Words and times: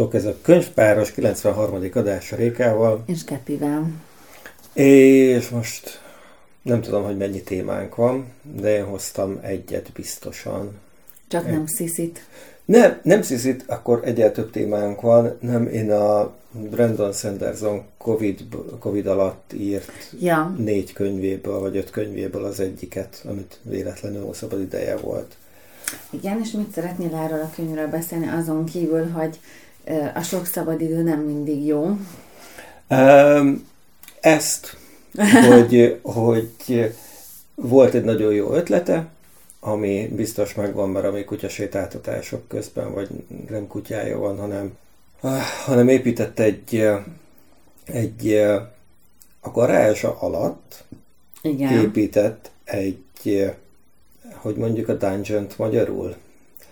Sziasztok! 0.00 0.14
Ez 0.14 0.24
a 0.24 0.38
könyvpáros 0.42 1.10
93. 1.10 1.90
adása 1.94 2.36
Rékával. 2.36 3.02
És 3.06 3.24
Kepivel. 3.24 3.90
És 4.72 5.48
most 5.48 6.00
nem 6.62 6.80
tudom, 6.80 7.04
hogy 7.04 7.16
mennyi 7.16 7.42
témánk 7.42 7.94
van, 7.94 8.26
de 8.42 8.76
én 8.76 8.84
hoztam 8.84 9.38
egyet 9.42 9.92
biztosan. 9.92 10.78
Csak 11.28 11.46
Egy... 11.46 11.52
nem 11.52 11.66
sziszit. 11.66 12.24
Nem, 12.64 13.00
nem 13.02 13.22
sziszit, 13.22 13.64
akkor 13.66 14.00
egyet 14.04 14.32
több 14.32 14.50
témánk 14.50 15.00
van. 15.00 15.36
Nem, 15.40 15.66
én 15.66 15.90
a 15.90 16.34
Brandon 16.50 17.12
Sanderson 17.12 17.82
COVID, 17.98 18.44
COVID 18.78 19.06
alatt 19.06 19.52
írt 19.52 20.14
ja. 20.20 20.54
négy 20.58 20.92
könyvéből, 20.92 21.58
vagy 21.58 21.76
öt 21.76 21.90
könyvéből 21.90 22.44
az 22.44 22.60
egyiket, 22.60 23.24
amit 23.28 23.58
véletlenül 23.62 24.34
szabad 24.34 24.60
ideje 24.60 24.96
volt. 24.96 25.36
Igen, 26.10 26.40
és 26.42 26.50
mit 26.50 26.72
szeretnél 26.72 27.14
erről 27.14 27.40
a 27.40 27.50
könyvről 27.54 27.88
beszélni, 27.88 28.28
azon 28.28 28.64
kívül, 28.64 29.08
hogy 29.10 29.38
a 30.14 30.22
sok 30.22 30.46
szabadidő 30.46 31.02
nem 31.02 31.20
mindig 31.20 31.66
jó? 31.66 31.96
Ezt, 34.20 34.76
hogy, 35.50 35.98
hogy 36.02 36.94
volt 37.54 37.94
egy 37.94 38.04
nagyon 38.04 38.32
jó 38.32 38.52
ötlete, 38.52 39.08
ami 39.60 40.08
biztos 40.14 40.54
megvan, 40.54 40.90
mert 40.90 41.06
ami 41.06 41.24
kutyasétáltatások 41.24 42.48
közben, 42.48 42.92
vagy 42.94 43.08
nem 43.48 43.66
kutyája 43.66 44.18
van, 44.18 44.38
hanem, 44.38 44.76
hanem 45.64 45.88
épített 45.88 46.38
egy, 46.38 46.88
egy 47.84 48.34
a 49.40 49.50
garázsa 49.52 50.20
alatt 50.20 50.84
Igen. 51.42 51.72
épített 51.72 52.50
egy 52.64 52.98
hogy 54.34 54.56
mondjuk 54.56 54.88
a 54.88 54.94
dungeon 54.94 55.46
magyarul? 55.56 56.16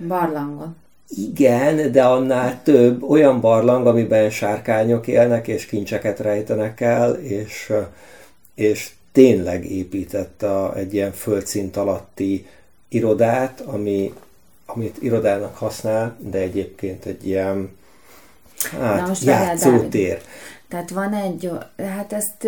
Barlangon. 0.06 0.76
Igen, 1.16 1.92
de 1.92 2.04
annál 2.04 2.60
több 2.62 3.02
olyan 3.02 3.40
barlang, 3.40 3.86
amiben 3.86 4.30
sárkányok 4.30 5.06
élnek, 5.06 5.48
és 5.48 5.66
kincseket 5.66 6.18
rejtenek 6.20 6.80
el, 6.80 7.14
és, 7.14 7.72
és 8.54 8.90
tényleg 9.12 9.70
épített 9.70 10.42
a, 10.42 10.76
egy 10.76 10.94
ilyen 10.94 11.12
földszint 11.12 11.76
alatti 11.76 12.46
irodát, 12.88 13.60
ami, 13.60 14.14
amit 14.66 15.02
irodának 15.02 15.56
használ, 15.56 16.16
de 16.18 16.38
egyébként 16.38 17.04
egy 17.04 17.26
ilyen 17.26 17.76
hát, 18.80 19.18
játszótér. 19.22 20.22
Tehát 20.68 20.90
van 20.90 21.14
egy, 21.14 21.50
hát 21.76 22.12
ezt 22.12 22.46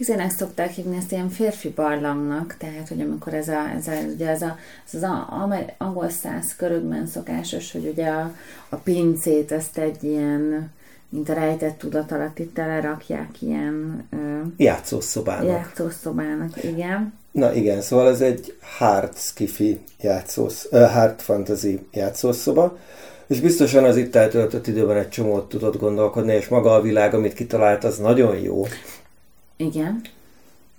Hizenek 0.00 0.30
szokták 0.30 0.70
hívni 0.70 0.96
ezt 0.96 1.12
ilyen 1.12 1.28
férfi 1.28 1.68
barlangnak, 1.68 2.56
tehát, 2.58 2.88
hogy 2.88 3.00
amikor 3.00 3.34
ez, 3.34 3.48
a, 3.48 3.70
ez, 3.76 3.86
a, 3.86 3.92
ugye 4.14 4.28
ez, 4.28 4.42
a, 4.42 4.56
ez 4.86 4.94
az 4.94 5.02
a, 5.02 5.48
angol 5.78 6.08
száz 6.08 6.56
körökben 6.56 7.06
szokásos, 7.06 7.72
hogy 7.72 7.86
ugye 7.86 8.06
a, 8.06 8.34
a 8.68 8.76
pincét 8.76 9.52
ezt 9.52 9.78
egy 9.78 10.04
ilyen, 10.04 10.70
mint 11.08 11.28
a 11.28 11.32
rejtett 11.32 11.78
tudat 11.78 12.12
alatt 12.12 12.38
itt 12.38 12.54
telerakják 12.54 13.42
ilyen... 13.42 14.08
játszószobának. 14.56 15.46
Játszószobának, 15.46 16.64
igen. 16.64 17.12
Na 17.30 17.54
igen, 17.54 17.80
szóval 17.80 18.08
ez 18.08 18.20
egy 18.20 18.56
hard 18.78 19.16
skifi 19.16 19.80
játszós, 20.00 20.64
uh, 20.70 20.90
hard 20.90 21.20
fantasy 21.20 21.86
játszószoba, 21.92 22.78
és 23.26 23.40
biztosan 23.40 23.84
az 23.84 23.96
itt 23.96 24.14
eltöltött 24.14 24.66
időben 24.66 24.96
egy 24.96 25.08
csomót 25.08 25.48
tudott 25.48 25.78
gondolkodni, 25.78 26.34
és 26.34 26.48
maga 26.48 26.74
a 26.74 26.80
világ, 26.80 27.14
amit 27.14 27.32
kitalált, 27.32 27.84
az 27.84 27.98
nagyon 27.98 28.36
jó. 28.36 28.64
Igen. 29.60 30.00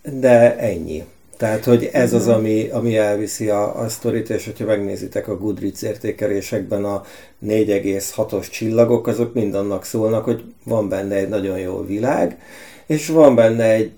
De 0.01 0.57
ennyi. 0.57 1.03
Tehát, 1.37 1.63
hogy 1.63 1.89
ez 1.91 2.13
az, 2.13 2.25
mhm. 2.25 2.35
ami, 2.35 2.69
ami 2.69 2.97
elviszi 2.97 3.49
a, 3.49 3.79
a 3.79 3.89
sztorit, 3.89 4.29
és 4.29 4.45
hogyha 4.45 4.65
megnézitek 4.65 5.27
a 5.27 5.37
Goodreads 5.37 5.81
értékelésekben 5.81 6.83
a 6.85 7.03
4,6-os 7.45 8.49
csillagok, 8.49 9.07
azok 9.07 9.33
mind 9.33 9.55
annak 9.55 9.85
szólnak, 9.85 10.23
hogy 10.23 10.43
van 10.63 10.89
benne 10.89 11.15
egy 11.15 11.29
nagyon 11.29 11.59
jó 11.59 11.85
világ, 11.85 12.41
és 12.85 13.07
van 13.07 13.35
benne 13.35 13.71
egy 13.71 13.91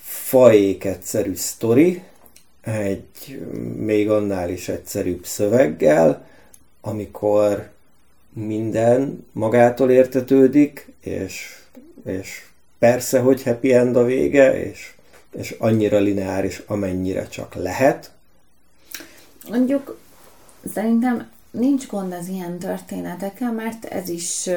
faék 0.00 0.84
egyszerű 0.84 1.34
sztori, 1.34 2.02
egy 2.60 3.40
még 3.76 4.10
annál 4.10 4.50
is 4.50 4.68
egyszerűbb 4.68 5.24
szöveggel, 5.24 6.26
amikor 6.80 7.68
minden 8.32 9.26
magától 9.32 9.90
értetődik, 9.90 10.92
és, 11.00 11.56
és 12.04 12.47
Persze, 12.78 13.20
hogy 13.20 13.42
happy 13.42 13.72
end 13.72 13.96
a 13.96 14.04
vége, 14.04 14.64
és, 14.64 14.94
és 15.32 15.54
annyira 15.58 15.98
lineáris, 15.98 16.62
amennyire 16.66 17.28
csak 17.28 17.54
lehet. 17.54 18.10
Mondjuk 19.48 19.98
szerintem 20.72 21.30
nincs 21.50 21.86
gond 21.86 22.12
az 22.12 22.28
ilyen 22.28 22.58
történetekkel, 22.58 23.52
mert 23.52 23.84
ez 23.84 24.08
is 24.08 24.50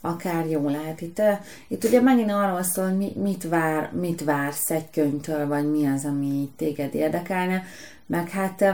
akár 0.00 0.46
jó 0.46 0.68
lehet. 0.68 1.00
Itt, 1.00 1.22
itt 1.68 1.84
ugye 1.84 2.00
megint 2.00 2.30
arról 2.30 2.62
szól, 2.62 2.88
hogy 2.88 3.12
mit, 3.16 3.48
vár, 3.48 3.92
mit 3.92 4.24
vársz 4.24 4.70
egy 4.70 4.90
könyvtől, 4.90 5.46
vagy 5.46 5.70
mi 5.70 5.86
az, 5.86 6.04
ami 6.04 6.50
téged 6.56 6.94
érdekelne, 6.94 7.64
meg 8.06 8.30
hát 8.30 8.64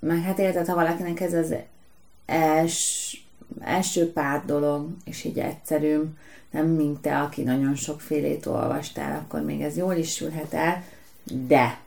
meg 0.00 0.22
hát 0.22 0.38
érted, 0.38 0.66
ha 0.66 0.74
valakinek 0.74 1.20
ez 1.20 1.32
az 1.32 1.54
els, 2.26 3.12
első 3.60 4.12
pár 4.12 4.42
dolog, 4.46 4.88
és 5.04 5.24
így 5.24 5.38
egyszerű, 5.38 6.00
nem 6.50 6.66
mint 6.66 7.00
te, 7.00 7.18
aki 7.18 7.42
nagyon 7.42 7.74
sokfélét 7.74 8.46
olvastál, 8.46 9.18
akkor 9.18 9.40
még 9.40 9.60
ez 9.60 9.76
jól 9.76 9.94
is 9.94 10.12
sülhet 10.12 10.54
el, 10.54 10.84
de 11.24 11.78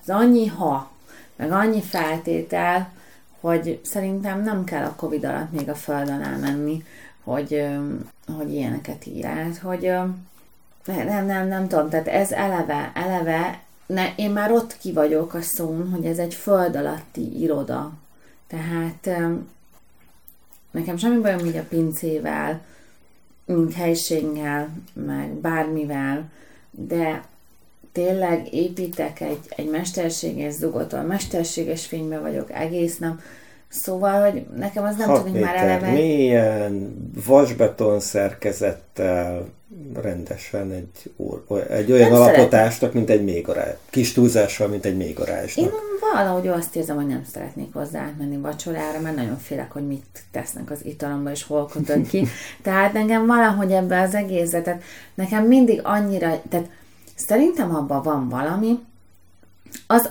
ez 0.00 0.08
annyi 0.08 0.46
ha, 0.46 0.90
meg 1.36 1.52
annyi 1.52 1.82
feltétel, 1.82 2.92
hogy 3.40 3.80
szerintem 3.84 4.42
nem 4.42 4.64
kell 4.64 4.84
a 4.84 4.94
Covid 4.94 5.24
alatt 5.24 5.52
még 5.52 5.68
a 5.68 5.74
földön 5.74 6.22
elmenni, 6.22 6.84
hogy, 7.24 7.66
hogy 8.36 8.52
ilyeneket 8.52 9.06
ír 9.06 9.26
hogy 9.62 9.92
nem, 10.86 11.26
nem, 11.26 11.48
nem 11.48 11.68
tudom, 11.68 11.88
tehát 11.88 12.08
ez 12.08 12.32
eleve, 12.32 12.92
eleve, 12.94 13.60
ne, 13.86 14.14
én 14.16 14.30
már 14.30 14.52
ott 14.52 14.78
ki 14.78 14.92
vagyok 14.92 15.34
a 15.34 15.42
szón, 15.42 15.90
hogy 15.90 16.04
ez 16.04 16.18
egy 16.18 16.34
föld 16.34 16.76
alatti 16.76 17.40
iroda. 17.40 17.92
Tehát 18.46 19.10
nekem 20.70 20.96
semmi 20.96 21.20
bajom 21.20 21.46
így 21.46 21.56
a 21.56 21.64
pincével, 21.68 22.60
helységgel, 23.74 24.68
meg 24.92 25.28
bármivel, 25.28 26.30
de 26.70 27.24
tényleg 27.92 28.54
építek 28.54 29.20
egy, 29.20 29.40
egy 29.48 29.70
mesterséges 29.70 30.52
zugot, 30.52 30.92
a 30.92 31.02
mesterséges 31.02 31.86
fényben 31.86 32.22
vagyok 32.22 32.52
egész 32.52 32.98
nap, 32.98 33.20
Szóval, 33.68 34.30
hogy 34.30 34.46
nekem 34.56 34.84
az 34.84 34.96
nem 34.96 35.14
tudni 35.14 35.38
már 35.38 35.56
eleve... 35.56 35.90
Milyen 35.90 36.96
vasbeton 37.26 38.00
szerkezettel 38.00 39.48
rendesen 40.02 40.72
egy, 40.72 41.12
egy 41.68 41.92
olyan 41.92 42.10
nem 42.10 42.20
alapotásnak, 42.20 42.92
mint 42.92 43.10
egy 43.10 43.24
mélygarázs. 43.24 43.74
Kis 43.90 44.12
túlzással, 44.12 44.68
mint 44.68 44.84
egy 44.84 44.96
mélygarázsnak. 44.96 45.64
Én 45.64 45.70
valahogy 46.12 46.48
azt 46.48 46.76
érzem, 46.76 46.96
hogy 46.96 47.06
nem 47.06 47.24
szeretnék 47.32 47.72
hozzá 47.72 48.00
átmenni 48.00 48.36
vacsorára, 48.36 49.00
mert 49.00 49.16
nagyon 49.16 49.38
félek, 49.38 49.72
hogy 49.72 49.86
mit 49.86 50.24
tesznek 50.30 50.70
az 50.70 50.84
italomba, 50.84 51.30
és 51.30 51.42
hol 51.42 51.66
kötök 51.66 52.06
ki. 52.06 52.26
tehát 52.62 52.94
engem 52.94 53.26
valahogy 53.26 53.72
ebbe 53.72 54.00
az 54.00 54.14
egészet, 54.14 54.64
tehát 54.64 54.82
nekem 55.14 55.44
mindig 55.44 55.80
annyira, 55.82 56.42
tehát 56.48 56.70
szerintem 57.14 57.74
abban 57.74 58.02
van 58.02 58.28
valami, 58.28 58.78
az, 59.86 60.10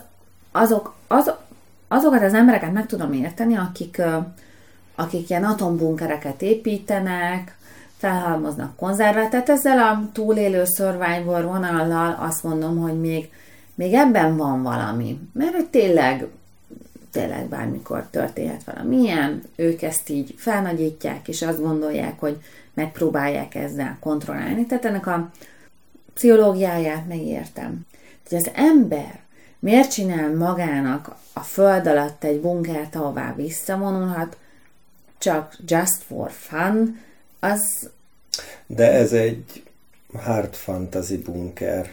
azok, 0.52 0.96
azok, 1.08 1.40
azokat 1.88 2.24
az 2.24 2.34
embereket 2.34 2.74
meg 2.74 2.86
tudom 2.86 3.14
érteni, 3.14 3.56
akik, 3.56 4.02
akik 4.96 5.30
ilyen 5.30 5.44
atombunkereket 5.44 6.42
építenek, 6.42 7.58
felhalmoznak 7.98 8.76
konzervet, 8.76 9.30
tehát 9.30 9.50
ezzel 9.50 9.80
a 9.80 10.10
túlélő 10.14 10.64
survivor 10.66 11.44
vonallal 11.44 12.18
azt 12.20 12.44
mondom, 12.44 12.78
hogy 12.78 13.00
még, 13.00 13.30
még 13.78 13.94
ebben 13.94 14.38
van 14.38 14.64
valami. 14.64 15.20
Mert 15.34 15.66
tényleg, 15.66 16.28
tényleg 17.12 17.48
bármikor 17.48 18.08
történhet 18.12 18.64
valamilyen, 18.64 19.44
ők 19.56 19.82
ezt 19.82 20.10
így 20.10 20.34
felnagyítják, 20.38 21.28
és 21.28 21.42
azt 21.42 21.62
gondolják, 21.62 22.20
hogy 22.20 22.38
megpróbálják 22.74 23.56
ezzel 23.56 23.98
kontrollálni. 24.00 24.66
Tehát 24.66 24.86
ennek 24.86 25.08
a 25.08 25.32
pszichológiáját 26.14 27.08
megértem. 27.08 27.86
hogy 28.30 28.38
az 28.38 28.50
ember 28.54 29.20
miért 29.60 29.92
csinál 29.92 30.36
magának 30.36 31.16
a 31.34 31.40
föld 31.40 31.88
alatt 31.88 32.24
egy 32.24 32.40
bunkert, 32.40 32.96
ahová 32.96 33.34
visszavonulhat, 33.36 34.38
csak 35.18 35.56
just 35.68 36.04
for 36.08 36.32
fun, 36.32 37.00
az... 37.40 37.90
De 38.66 38.92
ez 38.92 39.14
egy 39.14 39.64
hard 40.14 40.54
fantasy 40.54 41.18
bunker. 41.18 41.90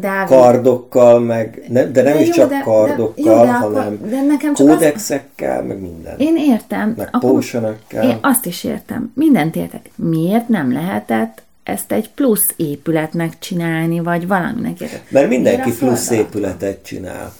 Dávid. 0.00 0.36
Kardokkal, 0.36 1.20
meg, 1.20 1.62
ne, 1.68 1.84
de 1.84 2.02
nem 2.02 2.12
de 2.12 2.20
is 2.20 2.26
jó, 2.26 2.32
csak 2.32 2.48
de, 2.48 2.60
kardokkal, 2.64 3.24
de, 3.24 3.30
jó, 3.30 3.42
de 3.44 3.52
hanem 3.52 4.00
de 4.08 4.22
nekem 4.22 4.54
csak 4.54 4.66
kódexekkel, 4.66 5.60
az... 5.60 5.66
meg 5.66 5.80
minden. 5.80 6.18
Én 6.18 6.36
értem. 6.36 6.94
Meg 6.96 7.10
potionekkel. 7.20 8.04
Én 8.04 8.18
azt 8.20 8.46
is 8.46 8.64
értem. 8.64 9.12
Mindent 9.14 9.56
értek. 9.56 9.90
Miért 9.96 10.48
nem 10.48 10.72
lehetett 10.72 11.42
ezt 11.62 11.92
egy 11.92 12.10
plusz 12.10 12.52
épületnek 12.56 13.38
csinálni, 13.38 14.00
vagy 14.00 14.26
valaminek 14.26 14.80
értek? 14.80 15.10
Mert 15.10 15.28
mindenki 15.28 15.72
plusz 15.76 16.10
épületet 16.10 16.82
csinál 16.82 17.32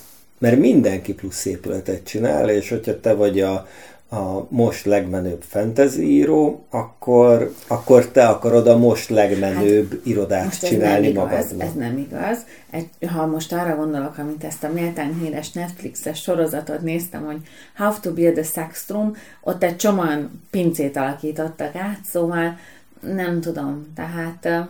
mert 0.45 0.59
mindenki 0.59 1.15
plusz 1.15 1.45
épületet 1.45 2.05
csinál, 2.05 2.49
és 2.51 2.69
hogyha 2.69 3.01
te 3.01 3.15
vagy 3.15 3.41
a, 3.41 3.67
a 4.15 4.47
most 4.49 4.85
legmenőbb 4.85 5.43
fantasy 5.43 6.03
író, 6.03 6.65
akkor, 6.71 7.55
akkor 7.67 8.07
te 8.07 8.29
akarod 8.29 8.67
a 8.67 8.79
most 8.79 9.11
legmenőbb 9.11 9.91
hát, 9.91 10.01
irodát 10.07 10.45
most 10.45 10.67
csinálni 10.67 11.07
ez 11.07 11.15
magadnak. 11.15 11.67
Ez 11.67 11.73
nem 11.75 11.99
igaz. 11.99 12.39
Egy, 12.71 12.89
ha 13.09 13.27
most 13.27 13.53
arra 13.53 13.77
gondolok, 13.77 14.19
amit 14.19 14.45
ezt 14.45 14.65
a 14.65 14.73
méltán 14.73 15.19
híres 15.21 15.53
Netflixes 15.53 16.23
sorozatot 16.23 16.81
néztem, 16.81 17.25
hogy 17.25 17.41
How 17.77 17.93
to 18.01 18.13
Build 18.13 18.39
a 18.39 18.43
Sex 18.43 18.89
Room, 18.89 19.17
ott 19.41 19.63
egy 19.63 19.77
csomóan 19.77 20.43
pincét 20.51 20.97
alakítottak 20.97 21.77
át, 21.77 22.01
szóval 22.11 22.59
nem 23.01 23.41
tudom, 23.41 23.93
tehát 23.95 24.69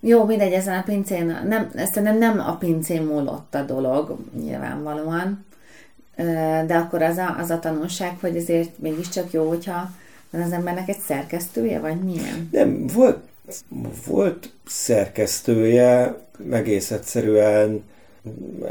jó, 0.00 0.24
mindegy, 0.24 0.52
ezen 0.52 0.78
a 0.78 0.82
pincén, 0.82 1.26
nem, 1.48 1.70
nem, 1.94 2.18
nem 2.18 2.38
a 2.38 2.56
pincén 2.56 3.02
múlott 3.02 3.54
a 3.54 3.62
dolog, 3.62 4.16
nyilvánvalóan, 4.40 5.44
de 6.66 6.74
akkor 6.74 7.02
az 7.02 7.16
a, 7.16 7.36
az 7.38 7.50
a 7.50 7.58
tanulság, 7.58 8.16
hogy 8.20 8.36
azért 8.36 8.78
mégiscsak 8.78 9.32
jó, 9.32 9.48
hogyha 9.48 9.90
van 10.30 10.42
az 10.42 10.52
embernek 10.52 10.88
egy 10.88 11.00
szerkesztője, 11.06 11.80
vagy 11.80 11.98
milyen? 11.98 12.48
Nem, 12.52 12.86
volt, 12.86 13.18
volt 14.06 14.52
szerkesztője, 14.66 16.18
egész 16.50 16.90
egyszerűen 16.90 17.82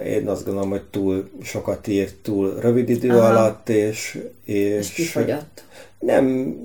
én 0.06 0.28
azt 0.28 0.46
gondolom, 0.46 0.70
hogy 0.70 0.84
túl 0.84 1.30
sokat 1.42 1.88
írt, 1.88 2.16
túl 2.16 2.60
rövid 2.60 2.90
idő 2.90 3.10
Aha. 3.10 3.28
alatt, 3.28 3.70
és... 3.70 4.20
És, 4.44 4.90
és 4.90 4.94
kifogyott. 4.94 5.64
Nem, 6.00 6.56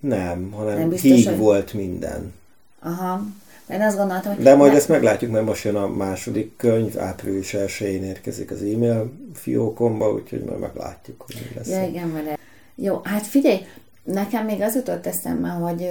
nem, 0.00 0.50
hanem 0.50 0.78
nem 0.78 0.88
biztos, 0.88 1.10
híg 1.10 1.26
hogy... 1.26 1.36
volt 1.36 1.72
minden. 1.72 2.32
Aha. 2.80 3.22
Én 3.72 3.80
azt 3.80 3.96
gondoltam, 3.96 4.34
hogy... 4.34 4.44
De 4.44 4.54
majd 4.54 4.70
ne... 4.72 4.76
ezt 4.76 4.88
meglátjuk, 4.88 5.30
mert 5.30 5.44
most 5.44 5.64
jön 5.64 5.76
a 5.76 5.88
második 5.88 6.56
könyv, 6.56 6.98
április 6.98 7.54
1 7.54 7.80
érkezik 7.80 8.50
az 8.50 8.62
e-mail 8.62 9.12
fiókomba, 9.34 10.12
úgyhogy 10.12 10.44
majd 10.44 10.58
meglátjuk, 10.58 11.22
hogy 11.22 11.34
mi 11.48 11.56
lesz. 11.56 11.68
Ja, 11.68 11.86
igen, 11.86 12.08
mert... 12.08 12.38
Jó, 12.74 13.00
hát 13.04 13.26
figyelj, 13.26 13.66
nekem 14.04 14.44
még 14.44 14.60
az 14.60 14.74
jutott 14.74 15.06
eszembe, 15.06 15.48
hogy, 15.48 15.88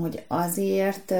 hogy 0.00 0.22
azért 0.26 1.14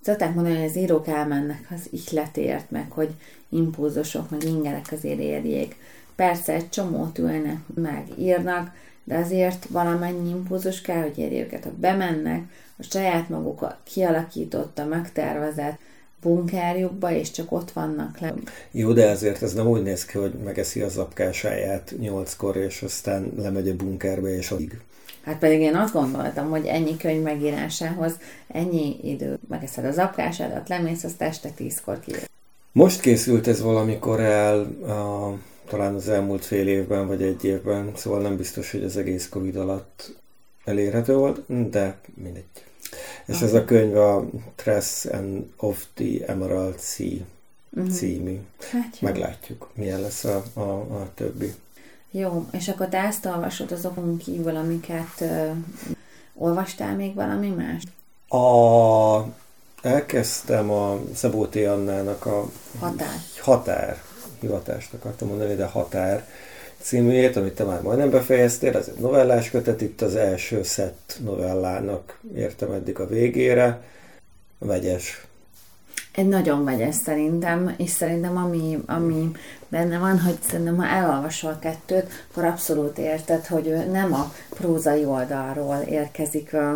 szokták 0.00 0.34
mondani, 0.34 0.56
hogy 0.56 0.68
az 0.68 0.76
írók 0.76 1.08
elmennek 1.08 1.66
az 1.70 1.88
ihletért, 1.90 2.70
meg 2.70 2.90
hogy 2.90 3.10
impulzusok, 3.48 4.30
meg 4.30 4.44
ingerek 4.44 4.86
azért 4.92 5.20
érjék. 5.20 5.76
Persze 6.14 6.52
egy 6.52 6.68
csomót 6.68 7.18
ülnek, 7.18 7.58
meg 7.74 8.06
írnak, 8.18 8.70
de 9.04 9.16
azért 9.16 9.66
valamennyi 9.70 10.30
impulzus 10.30 10.80
kell, 10.80 11.02
hogy 11.02 11.18
érje 11.18 11.42
őket. 11.42 11.64
Ha 11.64 11.70
bemennek 11.76 12.42
a 12.78 12.82
saját 12.82 13.28
maguk 13.28 13.76
kialakította, 13.84 14.84
megtervezett 14.84 15.78
bunkerjukba, 16.22 17.10
és 17.10 17.30
csak 17.30 17.52
ott 17.52 17.70
vannak 17.70 18.18
le. 18.18 18.34
Jó, 18.70 18.92
de 18.92 19.10
azért 19.10 19.42
ez 19.42 19.54
nem 19.54 19.66
úgy 19.66 19.82
néz 19.82 20.04
ki, 20.04 20.18
hogy 20.18 20.32
megeszi 20.44 20.80
az 20.80 20.96
apkásáját 20.96 21.94
nyolckor, 21.98 22.56
és 22.56 22.82
aztán 22.82 23.32
lemegy 23.36 23.68
a 23.68 23.76
bunkerbe, 23.76 24.36
és 24.36 24.50
addig. 24.50 24.80
Hát 25.24 25.38
pedig 25.38 25.60
én 25.60 25.74
azt 25.74 25.92
gondoltam, 25.92 26.50
hogy 26.50 26.66
ennyi 26.66 26.96
könyv 26.96 27.22
megírásához 27.22 28.12
ennyi 28.48 28.96
idő. 29.02 29.38
Megeszed 29.48 29.84
az 29.84 29.98
apkásádat, 29.98 30.68
lemész, 30.68 31.04
azt 31.04 31.22
este 31.22 31.48
tízkor 31.48 32.00
ki. 32.00 32.12
Most 32.72 33.00
készült 33.00 33.46
ez 33.46 33.62
valamikor 33.62 34.20
el 34.20 34.60
a 34.82 35.34
talán 35.68 35.94
az 35.94 36.08
elmúlt 36.08 36.44
fél 36.44 36.68
évben 36.68 37.06
vagy 37.06 37.22
egy 37.22 37.44
évben, 37.44 37.92
szóval 37.96 38.20
nem 38.20 38.36
biztos, 38.36 38.70
hogy 38.70 38.84
az 38.84 38.96
egész 38.96 39.28
Covid 39.28 39.56
alatt 39.56 40.12
elérhető 40.64 41.14
volt, 41.14 41.70
de 41.70 41.98
mindegy. 42.14 42.44
És 43.26 43.40
ez 43.40 43.52
a 43.52 43.64
könyv 43.64 43.96
a 43.96 44.24
Tress 44.54 45.04
and 45.04 45.46
of 45.56 45.84
the 45.94 46.26
Emerald 46.26 46.80
Sea 46.80 47.18
uh-huh. 47.70 47.92
című. 47.92 48.40
Hát 48.70 49.00
Meglátjuk, 49.00 49.70
milyen 49.74 50.00
lesz 50.00 50.24
a, 50.24 50.42
a, 50.52 50.70
a 50.70 51.10
többi. 51.14 51.54
Jó, 52.10 52.46
és 52.50 52.68
akkor 52.68 52.88
te 52.88 52.98
ezt 52.98 53.26
olvasod 53.26 53.72
azokon 53.72 54.16
kívül, 54.16 54.56
amiket 54.56 55.20
uh, 55.20 55.56
olvastál 56.34 56.96
még 56.96 57.14
valami 57.14 57.48
más? 57.48 57.82
A, 58.28 59.34
elkezdtem 59.82 60.70
a 60.70 61.00
Szabó 61.14 61.46
T. 61.46 61.56
Annának 61.56 62.26
a 62.26 62.50
Határ. 62.78 63.16
Határ 63.40 64.02
hivatást 64.44 64.92
akartam 64.92 65.28
mondani, 65.28 65.54
de 65.54 65.64
Határ 65.64 66.26
címűjét, 66.80 67.36
amit 67.36 67.54
te 67.54 67.64
már 67.64 67.82
majdnem 67.82 68.10
befejeztél, 68.10 68.76
ez 68.76 68.88
egy 68.94 69.00
novellás 69.00 69.50
kötet, 69.50 69.80
itt 69.80 70.02
az 70.02 70.16
első 70.16 70.62
szett 70.62 71.18
novellának 71.24 72.18
értem 72.34 72.72
eddig 72.72 72.98
a 72.98 73.06
végére, 73.06 73.82
vegyes. 74.58 75.26
Egy 76.14 76.28
nagyon 76.28 76.64
vegyes 76.64 76.94
szerintem, 76.94 77.74
és 77.76 77.90
szerintem 77.90 78.36
ami, 78.36 78.82
ami 78.86 79.30
benne 79.68 79.98
van, 79.98 80.20
hogy 80.20 80.38
szerintem 80.48 80.76
ha 80.76 80.86
elolvasol 80.86 81.58
kettőt, 81.60 82.06
akkor 82.30 82.44
abszolút 82.44 82.98
érted, 82.98 83.46
hogy 83.46 83.66
ő 83.66 83.90
nem 83.90 84.14
a 84.14 84.32
prózai 84.48 85.04
oldalról 85.04 85.76
érkezik 85.88 86.54
a, 86.54 86.72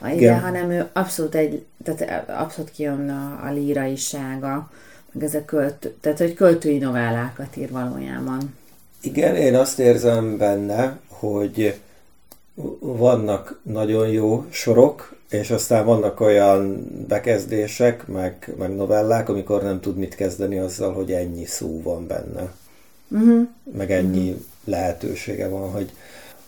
a 0.00 0.08
ide, 0.08 0.36
hanem 0.36 0.70
ő 0.70 0.88
abszolút 0.92 1.34
egy, 1.34 1.64
tehát 1.84 2.28
abszolút 2.30 2.70
kijön 2.70 3.10
a, 3.10 3.46
a 3.46 3.52
líraisága, 3.52 4.70
meg 5.12 5.24
ez 5.24 5.34
a 5.34 5.44
költ, 5.44 5.92
tehát 6.00 6.18
hogy 6.18 6.34
költői 6.34 6.78
novellákat 6.78 7.56
ír 7.56 7.70
valójában. 7.70 8.54
Igen, 9.00 9.36
én 9.36 9.54
azt 9.54 9.78
érzem 9.78 10.36
benne, 10.36 10.98
hogy 11.08 11.80
vannak 12.80 13.60
nagyon 13.62 14.08
jó 14.08 14.44
sorok, 14.50 15.16
és 15.30 15.50
aztán 15.50 15.84
vannak 15.84 16.20
olyan 16.20 16.86
bekezdések, 17.08 18.06
meg, 18.06 18.54
meg 18.58 18.74
novellák, 18.74 19.28
amikor 19.28 19.62
nem 19.62 19.80
tud 19.80 19.96
mit 19.96 20.14
kezdeni 20.14 20.58
azzal, 20.58 20.92
hogy 20.92 21.12
ennyi 21.12 21.44
szó 21.44 21.82
van 21.82 22.06
benne. 22.06 22.52
Uh-huh. 23.08 23.48
Meg 23.76 23.90
ennyi 23.90 24.28
uh-huh. 24.28 24.42
lehetősége 24.64 25.48
van, 25.48 25.70
hogy, 25.70 25.92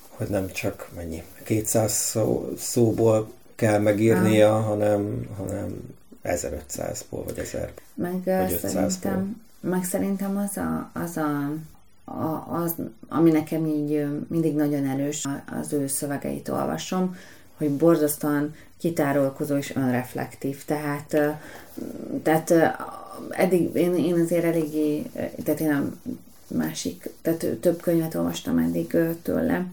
hogy 0.08 0.28
nem 0.28 0.50
csak 0.52 0.88
mennyi, 0.94 1.22
200 1.44 1.92
szó, 1.92 2.48
szóból 2.58 3.30
kell 3.54 3.78
megírnia, 3.78 4.50
uh-huh. 4.50 4.66
hanem, 4.66 5.28
hanem 5.36 5.94
1500-ból, 6.24 7.22
vagy 7.24 7.38
1000 7.38 7.72
meg 7.94 8.22
vagy 8.24 8.58
szerintem, 8.58 9.42
meg 9.60 9.84
szerintem 9.84 10.36
az 10.36 10.56
a, 10.56 10.90
az 10.92 11.16
a 11.16 11.52
az, 12.48 12.74
ami 13.08 13.30
nekem 13.30 13.66
így 13.66 14.06
mindig 14.28 14.54
nagyon 14.54 14.86
erős, 14.86 15.28
az 15.60 15.72
ő 15.72 15.86
szövegeit 15.86 16.48
olvasom, 16.48 17.16
hogy 17.56 17.70
borzasztóan 17.70 18.54
kitárolkozó 18.78 19.56
és 19.56 19.74
önreflektív. 19.76 20.64
Tehát, 20.64 21.16
tehát 22.22 22.52
eddig 23.30 23.74
én, 23.74 23.94
én 23.94 24.20
azért 24.20 24.44
eléggé, 24.44 25.02
tehát 25.44 25.60
én 25.60 25.72
a 25.72 26.10
másik, 26.54 27.10
tehát 27.22 27.46
több 27.60 27.80
könyvet 27.80 28.14
olvastam 28.14 28.58
eddig 28.58 28.96
tőle, 29.22 29.66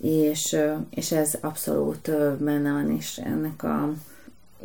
és, 0.00 0.56
és 0.90 1.12
ez 1.12 1.34
abszolút 1.40 2.10
benne 2.38 2.72
van, 2.72 2.90
és 2.90 3.18
ennek 3.24 3.62
a 3.62 3.92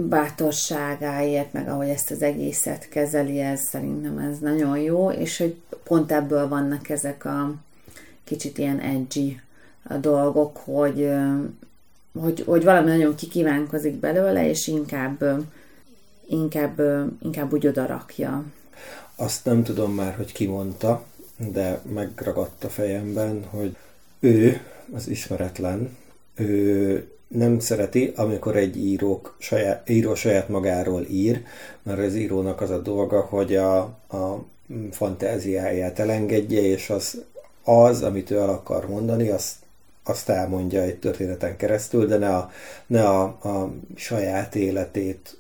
bátorságáért, 0.09 1.53
meg 1.53 1.69
ahogy 1.69 1.87
ezt 1.87 2.11
az 2.11 2.21
egészet 2.21 2.89
kezeli, 2.89 3.39
ez 3.39 3.59
szerintem 3.59 4.17
ez 4.17 4.39
nagyon 4.39 4.77
jó, 4.77 5.11
és 5.11 5.37
hogy 5.37 5.55
pont 5.83 6.11
ebből 6.11 6.47
vannak 6.47 6.89
ezek 6.89 7.25
a 7.25 7.53
kicsit 8.23 8.57
ilyen 8.57 8.79
edgy 8.79 9.41
dolgok, 9.99 10.57
hogy, 10.57 11.09
hogy, 12.19 12.43
hogy 12.45 12.63
valami 12.63 12.89
nagyon 12.89 13.15
kikívánkozik 13.15 13.95
belőle, 13.95 14.49
és 14.49 14.67
inkább, 14.67 15.45
inkább, 16.27 16.81
inkább 17.21 17.53
úgy 17.53 17.67
odarakja. 17.67 18.43
Azt 19.15 19.45
nem 19.45 19.63
tudom 19.63 19.93
már, 19.93 20.15
hogy 20.15 20.31
ki 20.31 20.45
mondta, 20.45 21.05
de 21.37 21.81
megragadt 21.93 22.63
a 22.63 22.69
fejemben, 22.69 23.43
hogy 23.49 23.75
ő, 24.19 24.61
az 24.93 25.07
ismeretlen, 25.07 25.97
ő 26.35 27.11
nem 27.33 27.59
szereti, 27.59 28.13
amikor 28.15 28.55
egy 28.55 28.77
írók 28.77 29.35
saját, 29.39 29.89
író 29.89 30.15
saját 30.15 30.49
magáról 30.49 31.05
ír, 31.09 31.43
mert 31.83 31.99
az 31.99 32.15
írónak 32.15 32.61
az 32.61 32.69
a 32.69 32.81
dolga, 32.81 33.19
hogy 33.19 33.55
a, 33.55 33.79
a 34.09 34.45
fantáziáját 34.91 35.99
elengedje, 35.99 36.61
és 36.61 36.89
az, 36.89 37.21
az, 37.63 38.03
amit 38.03 38.31
ő 38.31 38.37
el 38.37 38.49
akar 38.49 38.87
mondani, 38.87 39.29
azt, 39.29 39.55
azt 40.03 40.29
elmondja 40.29 40.81
egy 40.81 40.99
történeten 40.99 41.57
keresztül, 41.57 42.05
de 42.05 42.17
ne 42.17 42.35
a, 42.35 42.51
ne 42.87 43.07
a, 43.07 43.23
a 43.23 43.73
saját 43.95 44.55
életét 44.55 45.37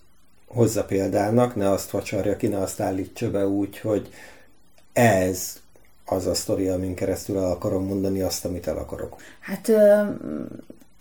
hozza 0.47 0.85
példának, 0.85 1.55
ne 1.55 1.69
azt 1.69 1.89
vacsarja 1.89 2.37
ki, 2.37 2.47
ne 2.47 2.57
azt 2.57 2.79
állítsa 2.79 3.31
be 3.31 3.47
úgy, 3.47 3.79
hogy 3.79 4.09
ez 4.93 5.59
az 6.05 6.25
a 6.25 6.33
sztori, 6.33 6.67
amin 6.67 6.95
keresztül 6.95 7.37
el 7.37 7.51
akarom 7.51 7.85
mondani 7.85 8.21
azt, 8.21 8.45
amit 8.45 8.67
el 8.67 8.77
akarok. 8.77 9.15
Hát 9.39 9.71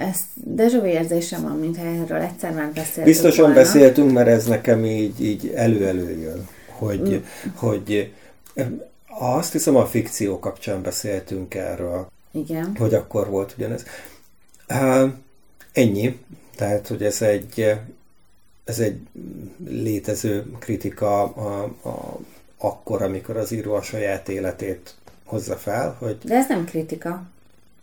ez 0.00 0.20
dejavű 0.34 0.88
érzésem 0.88 1.42
van, 1.42 1.58
mintha 1.58 1.84
erről 1.84 2.20
egyszer 2.20 2.52
már 2.52 2.72
beszéltünk 2.72 3.06
Biztosan 3.06 3.44
volna. 3.44 3.60
beszéltünk, 3.60 4.12
mert 4.12 4.28
ez 4.28 4.46
nekem 4.46 4.84
így, 4.84 5.24
így 5.24 5.52
elő-elő 5.54 6.18
jön, 6.18 6.48
hogy, 6.66 7.10
mm. 7.10 7.24
hogy 7.54 8.12
azt 9.18 9.52
hiszem 9.52 9.76
a 9.76 9.86
fikció 9.86 10.38
kapcsán 10.38 10.82
beszéltünk 10.82 11.54
erről. 11.54 12.06
Igen. 12.30 12.76
Hogy 12.78 12.94
akkor 12.94 13.28
volt 13.28 13.54
ugyanez. 13.56 13.84
Uh, 14.68 15.10
ennyi. 15.72 16.18
Tehát, 16.56 16.86
hogy 16.88 17.02
ez 17.02 17.22
egy, 17.22 17.74
ez 18.64 18.78
egy 18.78 19.00
létező 19.68 20.52
kritika 20.58 21.22
a, 21.22 21.62
a, 21.82 22.18
akkor, 22.58 23.02
amikor 23.02 23.36
az 23.36 23.52
író 23.52 23.74
a 23.74 23.82
saját 23.82 24.28
életét 24.28 24.94
hozza 25.24 25.56
fel. 25.56 25.96
Hogy... 25.98 26.18
De 26.24 26.34
ez 26.34 26.48
nem 26.48 26.64
kritika. 26.64 27.22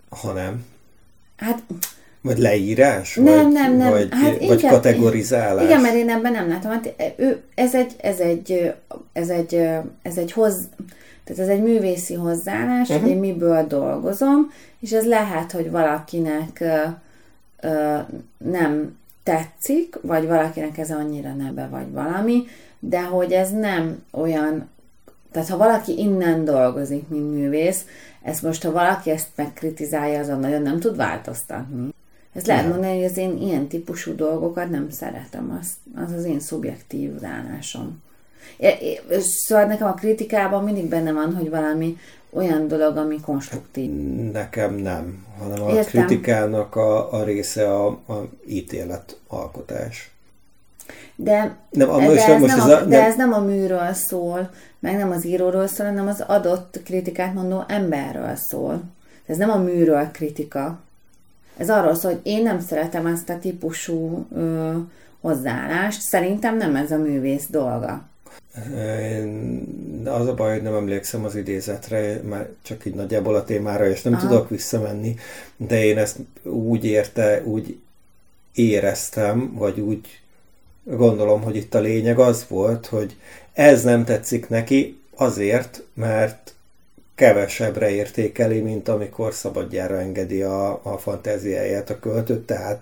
Ha 0.10 0.32
nem. 0.32 0.66
Hát 1.36 1.64
vagy 2.28 2.38
leírás? 2.38 3.16
Nem, 3.16 3.44
vagy, 3.44 3.52
nem, 3.52 3.78
nem. 3.78 3.90
Vagy, 3.90 4.08
hát 4.12 4.38
vagy 4.48 4.60
igen, 4.60 4.72
kategorizálás? 4.72 5.64
Igen, 5.64 5.82
mert 5.82 5.96
én 5.96 6.10
ebben 6.10 6.32
nem 6.32 6.48
látom. 6.48 6.72
Hát 6.72 6.94
ő, 7.18 7.42
ez 7.56 7.76
egy, 7.76 7.96
ez 7.98 8.20
egy, 8.20 8.74
ez 9.14 9.30
egy, 9.30 9.54
ez 10.02 10.18
egy 10.18 10.32
hoz, 10.32 10.70
tehát 11.24 11.42
ez 11.42 11.48
egy 11.48 11.62
művészi 11.62 12.14
hozzáállás, 12.14 12.90
uh-huh. 12.90 13.04
hogy 13.04 13.12
én 13.12 13.18
miből 13.18 13.68
dolgozom, 13.68 14.52
és 14.80 14.92
ez 14.92 15.06
lehet, 15.06 15.52
hogy 15.52 15.72
valakinek 15.72 16.60
ö, 16.60 16.76
ö, 17.62 17.98
nem 18.38 18.98
tetszik, 19.24 20.00
vagy 20.02 20.28
valakinek 20.28 20.78
ez 20.78 20.92
annyira 20.92 21.34
nebe, 21.34 21.68
vagy 21.72 21.92
valami, 21.92 22.46
de 22.80 23.02
hogy 23.02 23.32
ez 23.32 23.52
nem 23.52 24.04
olyan, 24.12 24.70
tehát 25.32 25.50
ha 25.50 25.58
valaki 25.58 25.98
innen 25.98 26.46
dolgozik, 26.46 27.08
mint 27.08 27.34
művész, 27.34 27.86
ezt 28.22 28.44
most, 28.44 28.64
ha 28.64 28.72
valaki 28.72 29.10
ezt 29.10 29.28
megkritizálja, 29.36 30.20
azon 30.20 30.40
nagyon 30.40 30.62
nem 30.62 30.80
tud 30.80 30.96
változtatni. 30.96 31.94
Ezt 32.38 32.48
lehet 32.48 32.68
mondani, 32.68 32.96
hogy 32.96 33.04
az 33.04 33.18
én 33.18 33.38
ilyen 33.42 33.68
típusú 33.68 34.16
dolgokat 34.16 34.70
nem 34.70 34.90
szeretem, 34.90 35.60
az, 35.62 35.68
az 36.06 36.12
az 36.12 36.24
én 36.24 36.40
szubjektív 36.40 37.20
rálásom. 37.20 38.04
Szóval 39.20 39.66
nekem 39.66 39.88
a 39.88 39.94
kritikában 39.94 40.64
mindig 40.64 40.90
benne 40.90 41.12
van, 41.12 41.36
hogy 41.36 41.50
valami 41.50 41.98
olyan 42.30 42.68
dolog, 42.68 42.98
ami 42.98 43.20
konstruktív. 43.20 43.92
Nekem 44.32 44.76
nem, 44.76 45.26
hanem 45.40 45.62
a 45.62 45.72
Értem. 45.72 46.06
kritikának 46.06 46.76
a, 46.76 47.14
a 47.14 47.24
része 47.24 47.74
a, 47.74 47.88
a 47.88 48.30
ítélet 48.48 49.20
alkotás. 49.28 50.12
De, 51.16 51.58
nem, 51.70 51.88
de, 51.88 52.08
most, 52.08 52.28
ez, 52.28 52.40
most 52.40 52.56
nem 52.56 52.70
ez, 52.70 52.78
a, 52.78 52.82
a, 52.82 52.86
de 52.86 53.06
ez 53.06 53.16
nem 53.16 53.34
a 53.34 53.40
műről 53.40 53.94
szól, 53.94 54.50
meg 54.80 54.96
nem 54.96 55.12
az 55.12 55.26
íróról 55.26 55.68
szól, 55.68 55.86
hanem 55.86 56.08
az 56.08 56.24
adott 56.28 56.82
kritikát 56.84 57.34
mondó 57.34 57.64
emberről 57.68 58.36
szól. 58.36 58.82
Ez 59.26 59.38
nem 59.38 59.50
a 59.50 59.58
műről 59.58 60.10
kritika. 60.12 60.86
Ez 61.58 61.70
arról 61.70 61.96
szól, 61.96 62.12
hogy 62.12 62.22
én 62.24 62.44
nem 62.44 62.60
szeretem 62.60 63.06
ezt 63.06 63.30
a 63.30 63.40
típusú 63.40 64.26
ö, 64.36 64.72
hozzáállást. 65.22 66.02
Szerintem 66.02 66.58
nem 66.58 66.76
ez 66.76 66.92
a 66.92 66.98
művész 66.98 67.46
dolga. 67.50 68.08
Én, 69.02 69.68
az 70.06 70.28
a 70.28 70.34
baj, 70.34 70.54
hogy 70.54 70.62
nem 70.62 70.74
emlékszem 70.74 71.26
az 71.26 71.36
idézetre, 71.36 72.22
már 72.24 72.50
csak 72.62 72.86
így 72.86 72.94
nagyjából 72.94 73.36
a 73.36 73.44
témára, 73.44 73.90
és 73.90 74.02
nem 74.02 74.14
Aha. 74.14 74.28
tudok 74.28 74.50
visszamenni, 74.50 75.16
de 75.58 75.84
én 75.84 75.98
ezt 75.98 76.18
úgy 76.44 76.86
érte, 76.86 77.42
úgy 77.46 77.80
éreztem, 78.54 79.54
vagy 79.54 79.80
úgy 79.80 80.20
gondolom, 80.84 81.42
hogy 81.42 81.56
itt 81.56 81.74
a 81.74 81.80
lényeg 81.80 82.20
az 82.20 82.46
volt, 82.48 82.86
hogy 82.86 83.16
ez 83.54 83.84
nem 83.84 84.06
tetszik 84.06 84.50
neki 84.50 85.00
azért, 85.16 85.84
mert 85.94 86.54
kevesebbre 87.18 87.90
értékeli, 87.90 88.60
mint 88.60 88.88
amikor 88.88 89.34
szabadjára 89.34 90.00
engedi 90.00 90.42
a, 90.42 90.80
a 90.84 90.98
fantáziáját 90.98 91.90
a 91.90 92.00
költőt, 92.00 92.46
tehát 92.46 92.82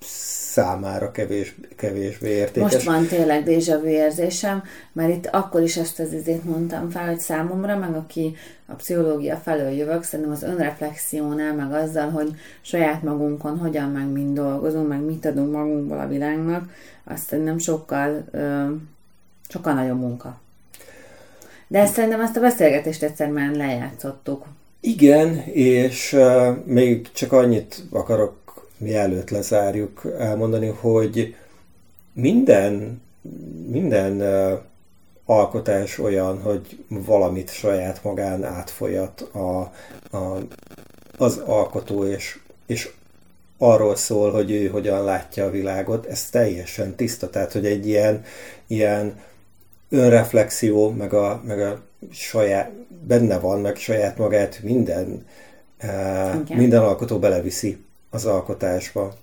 számára 0.00 1.10
kevés, 1.10 1.54
kevésbé 1.76 2.28
értékes. 2.28 2.72
Most 2.72 2.84
van 2.84 3.06
tényleg 3.06 3.44
déjà 3.44 3.80
vu 3.80 3.86
érzésem, 3.86 4.62
mert 4.92 5.10
itt 5.10 5.26
akkor 5.26 5.62
is 5.62 5.76
ezt 5.76 5.98
az 5.98 6.12
izét 6.12 6.44
mondtam 6.44 6.90
fel, 6.90 7.06
hogy 7.06 7.18
számomra, 7.18 7.76
meg 7.78 7.94
aki 7.94 8.36
a 8.66 8.74
pszichológia 8.74 9.36
felől 9.36 9.70
jövök, 9.70 10.02
szerintem 10.02 10.34
az 10.34 10.42
önreflexiónál, 10.42 11.54
meg 11.54 11.72
azzal, 11.72 12.10
hogy 12.10 12.34
saját 12.60 13.02
magunkon 13.02 13.58
hogyan 13.58 13.90
meg 13.90 14.06
mind 14.06 14.34
dolgozunk, 14.34 14.88
meg 14.88 15.00
mit 15.00 15.26
adunk 15.26 15.52
magunkból 15.52 15.98
a 15.98 16.08
világnak, 16.08 16.70
azt 17.04 17.26
szerintem 17.26 17.58
sokkal, 17.58 18.24
sokkal 19.48 19.74
nagyobb 19.74 20.00
munka. 20.00 20.42
De 21.68 21.78
ezt 21.78 21.94
szerintem 21.94 22.20
azt 22.20 22.36
a 22.36 22.40
beszélgetést 22.40 23.02
egyszer 23.02 23.28
már 23.28 23.54
lejátszottuk. 23.54 24.44
Igen, 24.80 25.36
és 25.52 26.16
még 26.64 27.12
csak 27.12 27.32
annyit 27.32 27.82
akarok 27.90 28.66
mielőtt 28.76 29.30
lezárjuk, 29.30 30.02
elmondani, 30.18 30.66
hogy 30.66 31.34
minden, 32.12 33.02
minden 33.66 34.22
alkotás 35.24 35.98
olyan, 35.98 36.42
hogy 36.42 36.84
valamit 36.88 37.52
saját 37.52 38.02
magán 38.02 38.44
átfolyat 38.44 39.20
a, 39.20 39.60
a, 40.16 40.38
az 41.18 41.36
alkotó, 41.36 42.06
és, 42.06 42.38
és 42.66 42.90
arról 43.58 43.96
szól, 43.96 44.30
hogy 44.32 44.50
ő 44.50 44.66
hogyan 44.66 45.04
látja 45.04 45.44
a 45.44 45.50
világot, 45.50 46.06
ez 46.06 46.30
teljesen 46.30 46.94
tiszta, 46.94 47.30
tehát 47.30 47.52
hogy 47.52 47.66
egy 47.66 47.86
ilyen, 47.86 48.24
ilyen 48.66 49.20
önreflexió, 49.88 50.90
meg 50.90 51.12
a, 51.12 51.42
meg 51.46 51.60
a 51.60 51.82
saját, 52.10 52.70
benne 53.06 53.38
van, 53.38 53.60
meg 53.60 53.76
saját 53.76 54.18
magát 54.18 54.62
minden, 54.62 55.26
uh, 55.82 56.56
minden 56.56 56.82
alkotó 56.82 57.18
beleviszi 57.18 57.84
az 58.10 58.24
alkotásba. 58.24 59.14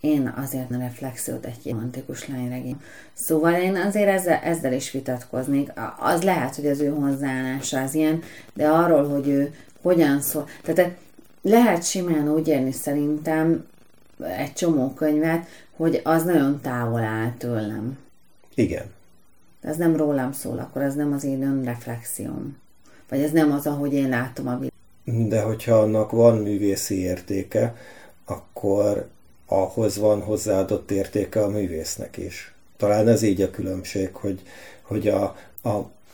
Én 0.00 0.34
azért 0.36 0.70
a 0.70 0.78
reflexiót 0.78 1.44
egy 1.44 1.70
romantikus 1.70 2.28
lányregény. 2.28 2.80
Szóval 3.12 3.52
én 3.52 3.76
azért 3.76 4.08
ezzel, 4.08 4.40
ezzel 4.42 4.72
is 4.72 4.90
vitatkoznék. 4.90 5.72
Az 5.98 6.22
lehet, 6.22 6.54
hogy 6.54 6.66
az 6.66 6.80
ő 6.80 6.88
hozzáállása 6.88 7.80
az 7.80 7.94
ilyen, 7.94 8.22
de 8.54 8.68
arról, 8.68 9.08
hogy 9.08 9.28
ő 9.28 9.54
hogyan 9.82 10.20
szól. 10.20 10.48
Tehát 10.62 10.96
lehet 11.42 11.84
simán 11.84 12.28
úgy 12.28 12.48
érni 12.48 12.72
szerintem 12.72 13.66
egy 14.38 14.52
csomó 14.52 14.92
könyvet, 14.92 15.46
hogy 15.76 16.00
az 16.04 16.24
nagyon 16.24 16.60
távol 16.60 17.00
áll 17.00 17.32
tőlem. 17.38 17.98
Igen. 18.54 18.84
Ez 19.62 19.76
nem 19.76 19.96
rólam 19.96 20.32
szól, 20.32 20.58
akkor 20.58 20.82
ez 20.82 20.94
nem 20.94 21.12
az 21.12 21.24
én 21.24 21.42
önreflexióm. 21.42 22.56
Vagy 23.08 23.20
ez 23.20 23.30
nem 23.30 23.52
az, 23.52 23.66
ahogy 23.66 23.92
én 23.92 24.08
látom 24.08 24.46
a 24.46 24.50
világot 24.50 24.72
de 25.04 25.40
hogyha 25.40 25.74
annak 25.74 26.10
van 26.10 26.38
művészi 26.38 26.98
értéke, 26.98 27.76
akkor 28.24 29.08
ahhoz 29.46 29.98
van 29.98 30.20
hozzáadott 30.20 30.90
értéke 30.90 31.42
a 31.42 31.48
művésznek 31.48 32.16
is. 32.16 32.54
Talán 32.76 33.08
ez 33.08 33.22
így 33.22 33.42
a 33.42 33.50
különbség, 33.50 34.14
hogy, 34.14 34.40
hogy 34.82 35.08
a, 35.08 35.36
a, 35.62 35.68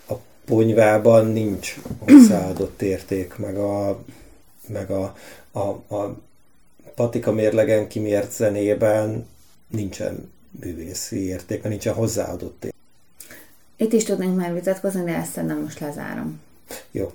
a 0.08 0.14
ponyvában 0.44 1.26
nincs 1.26 1.76
hozzáadott 1.98 2.82
érték, 2.82 3.36
meg 3.36 3.56
a, 3.56 4.02
meg 4.66 4.90
a, 4.90 5.16
a, 5.52 5.94
a 5.94 6.16
patika 6.94 7.32
mérlegen 7.32 7.88
kimért 7.88 8.32
zenében 8.32 9.26
nincsen 9.68 10.30
művészi 10.50 11.26
érték, 11.26 11.62
nincsen 11.62 11.94
hozzáadott 11.94 12.64
érték. 12.64 12.76
Itt 13.80 13.92
is 13.92 14.04
tudnénk 14.04 14.36
már 14.36 14.54
vitatkozni, 14.54 15.04
de 15.04 15.16
ezt 15.16 15.36
nem 15.36 15.60
most 15.60 15.80
lezárom. 15.80 16.40
Jó. 16.90 17.12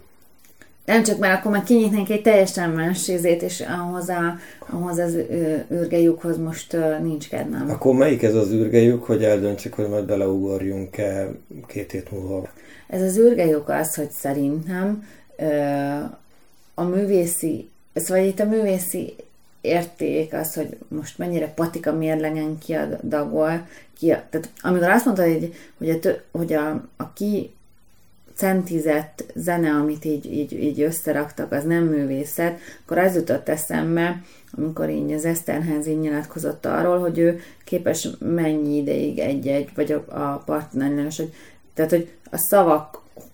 Nem 0.86 1.04
csak, 1.04 1.18
mert 1.18 1.40
akkor 1.40 1.52
már 1.52 1.64
kinyitnénk 1.64 2.10
egy 2.10 2.22
teljesen 2.22 2.70
más 2.70 3.08
izét, 3.08 3.42
és 3.42 3.64
ahhoz, 3.80 4.10
a, 4.10 4.38
ahhoz 4.60 4.98
az 4.98 5.18
űrgejukhoz 5.72 6.38
most 6.38 6.78
nincs 7.02 7.30
kedvem. 7.30 7.70
Akkor 7.70 7.96
melyik 7.96 8.24
ez 8.24 8.36
az 8.36 8.52
űrgejuk, 8.52 9.04
hogy 9.04 9.24
eldöntsük, 9.24 9.74
hogy 9.74 9.90
majd 9.90 10.06
beleugorjunk-e 10.06 11.32
két 11.68 11.92
hét 11.92 12.12
múlva? 12.12 12.50
Ez 12.88 13.02
az 13.02 13.18
űrgejuk 13.18 13.70
az, 13.70 13.96
hogy 13.96 14.10
szerintem 14.10 15.08
a 16.74 16.84
művészi, 16.84 17.70
szóval 17.94 18.24
itt 18.24 18.40
a 18.40 18.46
művészi 18.46 19.16
érték 19.64 20.34
az, 20.34 20.54
hogy 20.54 20.78
most 20.88 21.18
mennyire 21.18 21.48
patika 21.48 21.94
mérlegen 21.94 22.58
kiadagol, 22.58 23.68
ki, 23.98 24.08
tehát 24.08 24.50
amikor 24.62 24.90
azt 24.90 25.06
mondta, 25.06 25.24
hogy, 25.24 25.54
hogy, 25.78 25.90
a, 25.90 26.38
hogy 26.38 26.54
a, 26.54 26.70
a 26.98 27.14
ki 27.14 27.54
centizett 28.36 29.24
zene, 29.36 29.70
amit 29.70 30.06
így, 30.06 30.34
így, 30.34 30.64
így 30.64 30.82
összeraktak, 30.82 31.52
az 31.52 31.64
nem 31.64 31.84
művészet, 31.84 32.60
akkor 32.84 32.98
az 32.98 33.16
jutott 33.16 33.50
eszembe, 33.50 34.22
amikor 34.58 34.90
így 34.90 35.12
az 35.12 35.26
Eszterház 35.26 35.88
így 35.88 36.00
nyilatkozott 36.00 36.66
arról, 36.66 37.00
hogy 37.00 37.18
ő 37.18 37.40
képes 37.64 38.08
mennyi 38.20 38.78
ideig 38.78 39.20
egy-egy, 39.20 39.70
vagy 39.76 39.92
a, 39.92 40.04
a 40.08 40.44
partnernes, 40.46 41.18
hogy, 41.18 41.34
tehát, 41.74 41.92
hogy 41.92 42.12
a 42.32 42.38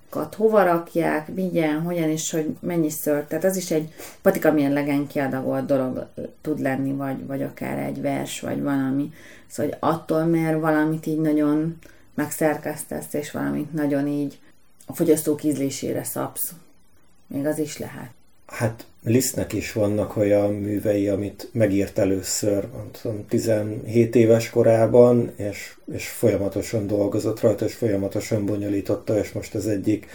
szavakat 0.09 0.35
hova 0.35 0.63
rakják, 0.63 1.27
vigyen, 1.33 1.81
hogyan 1.81 2.09
is, 2.09 2.31
hogy 2.31 2.57
mennyiszor, 2.59 3.23
tehát 3.23 3.43
az 3.43 3.57
is 3.57 3.71
egy 3.71 3.93
patika 4.21 4.51
mérlegen 4.51 5.07
kiadagolt 5.07 5.65
dolog 5.65 6.07
tud 6.41 6.59
lenni, 6.59 6.91
vagy, 6.91 7.25
vagy 7.25 7.41
akár 7.41 7.77
egy 7.77 8.01
vers, 8.01 8.39
vagy 8.39 8.61
valami. 8.61 9.13
Szóval, 9.47 9.71
hogy 9.71 9.77
attól, 9.89 10.25
mert 10.25 10.59
valamit 10.59 11.05
így 11.05 11.19
nagyon 11.19 11.77
megszerkesztesz, 12.13 13.13
és 13.13 13.31
valamit 13.31 13.73
nagyon 13.73 14.07
így 14.07 14.39
a 14.85 14.93
fogyasztók 14.93 15.43
ízlésére 15.43 16.03
szabsz. 16.03 16.53
Még 17.27 17.45
az 17.45 17.59
is 17.59 17.77
lehet. 17.77 18.09
Hát 18.45 18.85
Lisztnek 19.03 19.53
is 19.53 19.73
vannak 19.73 20.17
olyan 20.17 20.53
művei, 20.53 21.07
amit 21.07 21.49
megírt 21.51 21.97
először, 21.97 22.67
mondtam, 22.75 23.25
17 23.27 24.15
éves 24.15 24.49
korában, 24.49 25.31
és, 25.35 25.75
és 25.93 26.07
folyamatosan 26.07 26.87
dolgozott 26.87 27.39
rajta, 27.39 27.65
és 27.65 27.73
folyamatosan 27.73 28.45
bonyolította, 28.45 29.17
és 29.17 29.31
most 29.31 29.55
az 29.55 29.67
egyik, 29.67 30.07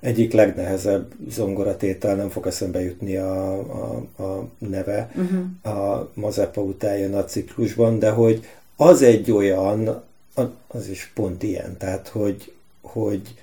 egyik 0.00 0.32
legnehezebb 0.32 1.12
zongoratétel, 1.28 2.14
nem 2.14 2.28
fog 2.28 2.46
eszembe 2.46 2.82
jutni 2.82 3.16
a, 3.16 3.58
a, 3.58 4.22
a 4.22 4.48
neve, 4.58 5.10
uh-huh. 5.16 5.76
a 5.76 6.10
Mazepa 6.14 6.60
után 6.60 6.98
jön 6.98 7.14
a 7.14 7.24
ciklusban, 7.24 7.98
de 7.98 8.10
hogy 8.10 8.46
az 8.76 9.02
egy 9.02 9.30
olyan, 9.30 10.02
az 10.66 10.88
is 10.88 11.10
pont 11.14 11.42
ilyen, 11.42 11.76
tehát 11.78 12.08
hogy, 12.08 12.52
hogy 12.80 13.34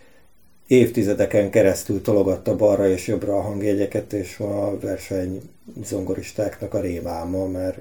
évtizedeken 0.67 1.49
keresztül 1.49 2.01
tologatta 2.01 2.55
balra 2.55 2.89
és 2.89 3.07
jobbra 3.07 3.37
a 3.37 3.41
hangjegyeket, 3.41 4.13
és 4.13 4.39
a 4.39 4.79
verseny 4.79 5.41
zongoristáknak 5.83 6.73
a 6.73 6.79
rémálma, 6.79 7.47
mert, 7.47 7.77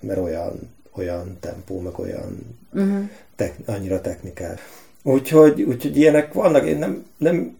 mert 0.00 0.18
olyan, 0.18 0.70
olyan 0.96 1.36
tempó, 1.40 1.80
meg 1.80 1.98
olyan 1.98 2.56
uh-huh. 2.72 3.08
tek, 3.36 3.56
annyira 3.66 4.00
technikál. 4.00 4.58
Úgyhogy, 5.02 5.62
úgyhogy 5.62 5.96
ilyenek 5.96 6.32
vannak, 6.32 6.66
én 6.66 6.78
nem, 6.78 7.06
nem 7.16 7.56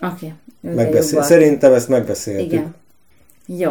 Oké. 0.00 0.34
Okay. 0.60 0.74
Megbeszél, 0.74 1.22
szerintem 1.22 1.72
ezt 1.72 1.88
megbeszéltük. 1.88 2.52
Igen. 2.52 2.74
Jó. 3.46 3.70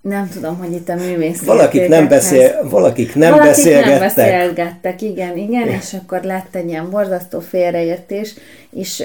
Nem 0.00 0.28
tudom, 0.28 0.56
hogy 0.56 0.72
itt 0.72 0.88
a 0.88 0.94
művész. 0.94 1.42
Valakik 1.42 1.88
nem, 1.88 2.08
beszél, 2.08 2.68
valakik 2.68 3.14
nem 3.14 3.30
valakik 3.30 3.50
beszélgettek. 3.50 3.90
nem 3.90 3.98
beszélgettek, 3.98 5.02
igen, 5.02 5.36
igen, 5.36 5.68
és 5.68 5.94
akkor 5.94 6.22
lett 6.22 6.54
egy 6.54 6.68
ilyen 6.68 6.90
borzasztó 6.90 7.40
félreértés, 7.40 8.34
és, 8.70 9.04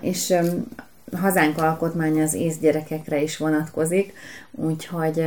és 0.00 0.34
hazánk 1.16 1.58
alkotmánya 1.58 2.22
az 2.22 2.34
észgyerekekre 2.34 3.22
is 3.22 3.36
vonatkozik, 3.36 4.12
úgyhogy 4.50 5.20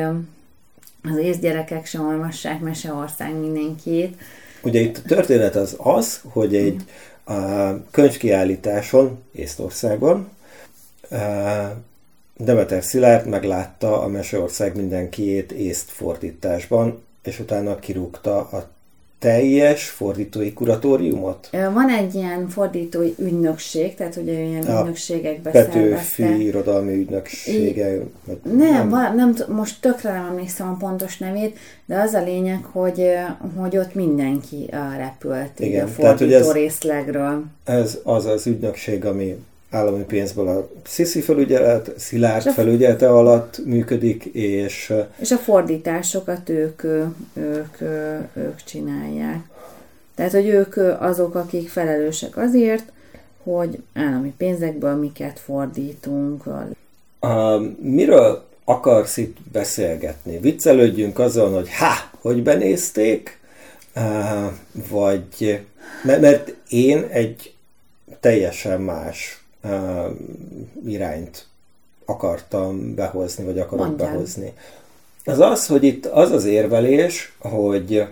az 1.04 1.18
észgyerekek 1.22 1.86
sem 1.86 2.08
olvassák 2.08 2.60
Meseország 2.60 3.36
mindenkit. 3.36 4.22
Ugye 4.62 4.80
itt 4.80 4.98
a 4.98 5.08
történet 5.08 5.56
az 5.56 5.76
az, 5.78 6.22
hogy 6.24 6.56
egy 6.56 6.84
a 7.24 7.34
könyvkiállításon 7.92 9.24
Észtországon 9.32 10.30
Demeter 12.38 12.84
Szilárd 12.84 13.28
meglátta 13.28 14.02
a 14.02 14.08
Meseország 14.08 14.76
mindenkiét 14.76 15.52
észt 15.52 15.90
fordításban, 15.90 17.04
és 17.24 17.40
utána 17.40 17.80
kirúgta 17.80 18.38
a 18.38 18.70
teljes 19.20 19.90
fordítói 19.90 20.54
kuratóriumot? 20.54 21.50
Van 21.52 21.90
egy 21.90 22.16
ilyen 22.16 22.48
fordítói 22.48 23.14
ügynökség, 23.18 23.96
tehát 23.96 24.16
ugye 24.16 24.40
ilyen 24.40 24.64
a 24.64 24.80
ügynökségekbe 24.80 25.52
Petőfi 25.52 26.46
irodalmi 26.46 26.94
ügynöksége. 26.94 28.00
nem, 28.44 28.58
nem, 28.58 28.90
nem, 28.90 29.16
nem, 29.16 29.36
most 29.48 29.82
tökre 29.82 30.12
nem 30.12 30.26
emlékszem 30.26 30.70
a 30.70 30.76
pontos 30.80 31.18
nevét, 31.18 31.58
de 31.86 32.00
az 32.00 32.14
a 32.14 32.24
lényeg, 32.24 32.64
hogy, 32.64 33.10
hogy 33.56 33.78
ott 33.78 33.94
mindenki 33.94 34.70
repült 34.98 35.60
Igen, 35.60 35.86
a 35.86 35.88
fordító 35.88 36.28
tehát, 36.28 36.48
ez, 36.48 36.52
részlegről. 36.52 37.44
Ez 37.64 37.98
az 38.04 38.26
az 38.26 38.48
ügynökség, 38.48 39.06
ami 39.06 39.36
állami 39.70 40.04
pénzből 40.04 40.48
a 40.48 40.70
Sziszi 40.86 41.22
felügyelet, 41.22 41.92
Szilárd 41.98 42.48
a, 42.48 42.52
felügyelete 42.52 43.10
alatt 43.10 43.66
működik, 43.66 44.24
és... 44.26 44.94
És 45.20 45.32
a 45.32 45.38
fordításokat 45.38 46.50
ők, 46.50 46.84
ők, 47.34 47.82
ők 48.34 48.64
csinálják. 48.64 49.40
Tehát, 50.16 50.32
hogy 50.32 50.48
ők 50.48 50.78
azok, 51.00 51.36
akik 51.36 51.70
felelősek 51.70 52.38
azért, 52.38 52.92
hogy 53.44 53.82
állami 53.94 54.34
pénzekből 54.38 54.96
miket 54.96 55.40
fordítunk. 55.40 56.46
A, 57.20 57.58
miről 57.82 58.46
akarsz 58.64 59.18
itt 59.18 59.38
beszélgetni? 59.52 60.38
Viccelődjünk 60.38 61.20
azon, 61.20 61.54
hogy 61.54 61.70
ha, 61.74 61.94
hogy 62.22 62.44
benézték, 62.44 63.40
vagy 64.90 65.62
mert 66.04 66.54
én 66.70 67.08
egy 67.10 67.54
teljesen 68.20 68.82
más 68.82 69.47
irányt 70.86 71.46
akartam 72.06 72.96
behozni, 72.96 73.44
vagy 73.44 73.60
akarok 73.60 73.86
Mondján. 73.86 74.12
behozni. 74.12 74.54
Az 75.26 75.40
az, 75.40 75.68
hogy 75.68 75.84
itt 75.84 76.06
az 76.06 76.32
az 76.32 76.46
érvelés, 76.46 77.36
hogy 77.40 78.04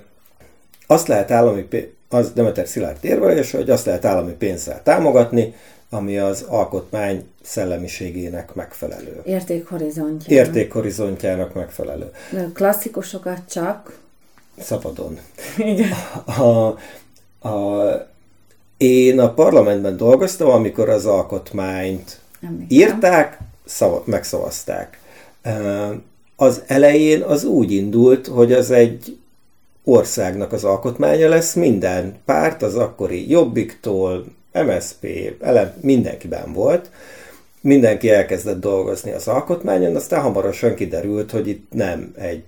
azt 0.87 1.07
lehet 1.07 1.31
állami, 1.31 1.67
az 2.09 2.31
Demeter 2.33 2.67
Szilárd 2.67 2.97
érvelés, 3.01 3.51
hogy 3.51 3.69
azt 3.69 3.85
lehet 3.85 4.05
állami 4.05 4.31
pénzzel 4.31 4.83
támogatni, 4.83 5.55
ami 5.89 6.17
az 6.17 6.41
alkotmány 6.41 7.27
szellemiségének 7.41 8.53
megfelelő. 8.53 9.21
Értékhorizontjának. 9.25 10.47
Értékhorizontjának 10.47 11.53
megfelelő. 11.53 12.11
Klasszikusokat 12.53 13.39
csak. 13.49 13.99
Szabadon. 14.59 15.19
Igen. 15.57 15.91
A, 16.25 16.77
a, 17.47 18.07
én 18.77 19.19
a 19.19 19.33
parlamentben 19.33 19.97
dolgoztam, 19.97 20.49
amikor 20.49 20.89
az 20.89 21.05
alkotmányt 21.05 22.19
Emlékszem. 22.41 22.67
írták, 22.69 23.39
szava, 23.65 24.03
megszavazták. 24.05 24.99
Az 26.35 26.61
elején 26.67 27.21
az 27.21 27.43
úgy 27.43 27.71
indult, 27.71 28.27
hogy 28.27 28.53
az 28.53 28.71
egy 28.71 29.17
országnak 29.83 30.53
az 30.53 30.63
alkotmánya 30.63 31.29
lesz, 31.29 31.53
minden 31.53 32.15
párt, 32.25 32.61
az 32.61 32.75
akkori 32.75 33.29
Jobbiktól, 33.29 34.25
MSP, 34.53 35.07
elem, 35.41 35.73
mindenkiben 35.81 36.53
volt, 36.53 36.89
mindenki 37.61 38.09
elkezdett 38.09 38.59
dolgozni 38.59 39.11
az 39.11 39.27
alkotmányon, 39.27 39.95
aztán 39.95 40.21
hamarosan 40.21 40.75
kiderült, 40.75 41.31
hogy 41.31 41.47
itt 41.47 41.65
nem 41.71 42.13
egy 42.17 42.43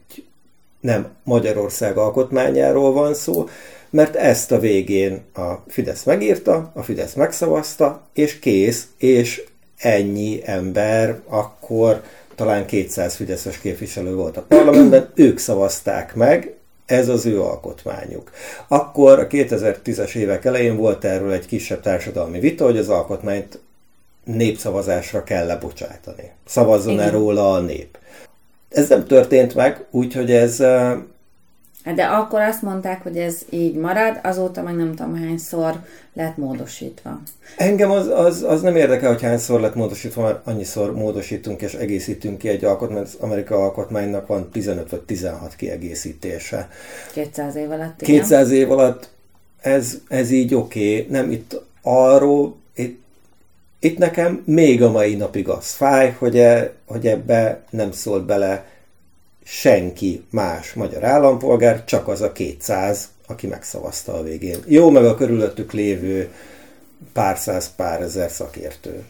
nem 0.80 1.08
Magyarország 1.24 1.98
alkotmányáról 1.98 2.94
van 2.94 3.14
szó, 3.14 3.48
mert 3.90 4.16
ezt 4.16 4.52
a 4.52 4.60
végén 4.60 5.22
a 5.34 5.54
Fidesz 5.68 6.04
megírta, 6.04 6.72
a 6.74 6.84
Fidesz 6.84 7.14
megszavazta, 7.14 8.08
és 8.14 8.40
kész, 8.40 8.88
és 8.98 9.44
ennyi 9.78 10.42
ember, 10.46 11.20
akkor 11.28 12.02
talán 12.36 12.66
200 12.66 13.16
Fideszes 13.16 13.60
képviselő 13.60 14.16
volt 14.16 14.38
a 14.38 14.46
parlamentben, 14.48 15.10
ők 15.16 15.38
szavazták 15.38 16.16
meg, 16.16 16.56
ez 16.86 17.10
az 17.10 17.26
ő 17.26 17.42
alkotmányuk. 17.42 18.32
Akkor 18.68 19.20
a 19.20 19.28
2010-es 19.28 20.16
évek 20.16 20.46
elején 20.46 20.76
volt 20.78 21.04
erről 21.04 21.32
egy 21.32 21.46
kisebb 21.46 21.82
társadalmi 21.82 22.40
vita, 22.40 22.66
hogy 22.66 22.78
az 22.78 22.90
alkotmányt 22.90 23.60
népszavazásra 24.24 25.24
kell 25.24 25.46
lebocsátani. 25.46 26.32
Szavazzon-e 26.46 27.10
róla 27.10 27.54
a 27.54 27.60
nép. 27.60 27.98
Ez 28.70 28.90
nem 28.90 29.06
történt 29.06 29.56
meg, 29.56 29.86
úgyhogy 29.92 30.32
ez 30.32 30.60
de 31.96 32.06
akkor 32.06 32.42
azt 32.42 32.62
mondták, 32.62 33.04
hogy 33.04 33.18
ez 33.18 33.38
így 33.50 33.76
marad, 33.76 34.20
azóta 34.24 34.62
meg 34.62 34.76
nem 34.76 34.96
tudom 34.96 35.16
hányszor 35.16 35.80
lett 36.14 36.38
módosítva. 36.38 37.22
Engem 37.58 37.92
az, 37.92 38.08
az, 38.08 38.44
az 38.44 38.62
nem 38.62 38.76
érdekel, 38.76 39.12
hogy 39.12 39.22
hányszor 39.22 39.60
lett 39.60 39.76
módosítva, 39.76 40.22
mert 40.22 40.48
annyiszor 40.48 40.96
módosítunk 40.96 41.62
és 41.62 41.74
egészítünk 41.74 42.38
ki 42.38 42.48
egy 42.48 42.66
alkotmányt, 42.66 43.06
az 43.06 43.18
Amerika 43.20 43.56
alkotmánynak 43.56 44.28
van 44.28 44.50
15 44.50 44.90
vagy 44.90 45.02
16 45.02 45.56
kiegészítése. 45.56 46.70
200 47.14 47.56
év 47.56 47.72
alatt, 47.72 48.02
igen. 48.02 48.20
200 48.20 48.52
év 48.52 48.72
alatt 48.72 49.10
ez, 49.62 49.98
ez 50.08 50.32
így 50.32 50.56
oké, 50.56 51.00
okay. 51.00 51.08
nem 51.10 51.32
itt 51.32 51.62
arról, 51.82 52.56
itt, 52.76 53.02
itt 53.80 53.98
nekem 53.98 54.42
még 54.46 54.84
a 54.84 54.92
mai 54.92 55.16
napig 55.16 55.50
az 55.50 55.72
fáj, 55.72 56.16
hogy, 56.18 56.38
e, 56.38 56.74
hogy 56.86 57.08
ebbe 57.08 57.64
nem 57.70 57.92
szólt 57.92 58.26
bele 58.26 58.66
senki 59.50 60.26
más 60.30 60.74
magyar 60.74 61.04
állampolgár, 61.04 61.84
csak 61.84 62.08
az 62.08 62.22
a 62.22 62.32
200, 62.32 63.10
aki 63.28 63.48
megszavazta 63.48 64.14
a 64.14 64.24
végén. 64.24 64.58
Jó, 64.66 64.90
meg 64.90 65.06
a 65.06 65.16
körülöttük 65.16 65.72
lévő 65.72 66.32
pár 67.14 67.38
száz, 67.38 67.76
pár 67.76 68.02
ezer 68.02 68.30
szakértő. 68.30 69.04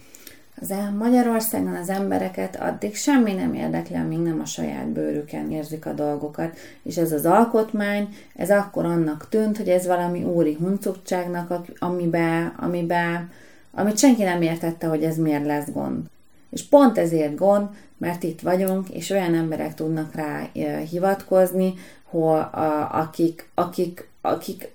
Az 0.61 0.73
Magyarországon 0.97 1.75
az 1.75 1.89
embereket 1.89 2.55
addig 2.55 2.95
semmi 2.95 3.33
nem 3.33 3.53
érdekli, 3.53 3.95
amíg 3.95 4.19
nem 4.19 4.39
a 4.39 4.45
saját 4.45 4.87
bőrüken 4.87 5.51
érzik 5.51 5.85
a 5.85 5.93
dolgokat. 5.93 6.57
És 6.83 6.97
ez 6.97 7.11
az 7.11 7.25
alkotmány, 7.25 8.15
ez 8.35 8.49
akkor 8.49 8.85
annak 8.85 9.29
tűnt, 9.29 9.57
hogy 9.57 9.69
ez 9.69 9.87
valami 9.87 10.23
úri 10.23 10.57
huncutságnak, 10.59 11.53
amiben, 11.79 12.53
amiben, 12.57 13.31
amit 13.71 13.97
senki 13.97 14.23
nem 14.23 14.41
értette, 14.41 14.87
hogy 14.87 15.03
ez 15.03 15.17
miért 15.17 15.45
lesz 15.45 15.71
gond. 15.71 16.05
És 16.49 16.63
pont 16.63 16.97
ezért 16.97 17.35
gond, 17.35 17.67
mert 17.97 18.23
itt 18.23 18.41
vagyunk, 18.41 18.89
és 18.89 19.09
olyan 19.09 19.33
emberek 19.33 19.73
tudnak 19.73 20.15
rá 20.15 20.49
hivatkozni, 20.89 21.73
hol, 22.03 22.49
akik, 22.91 23.49
akik, 23.53 24.09
akik, 24.21 24.71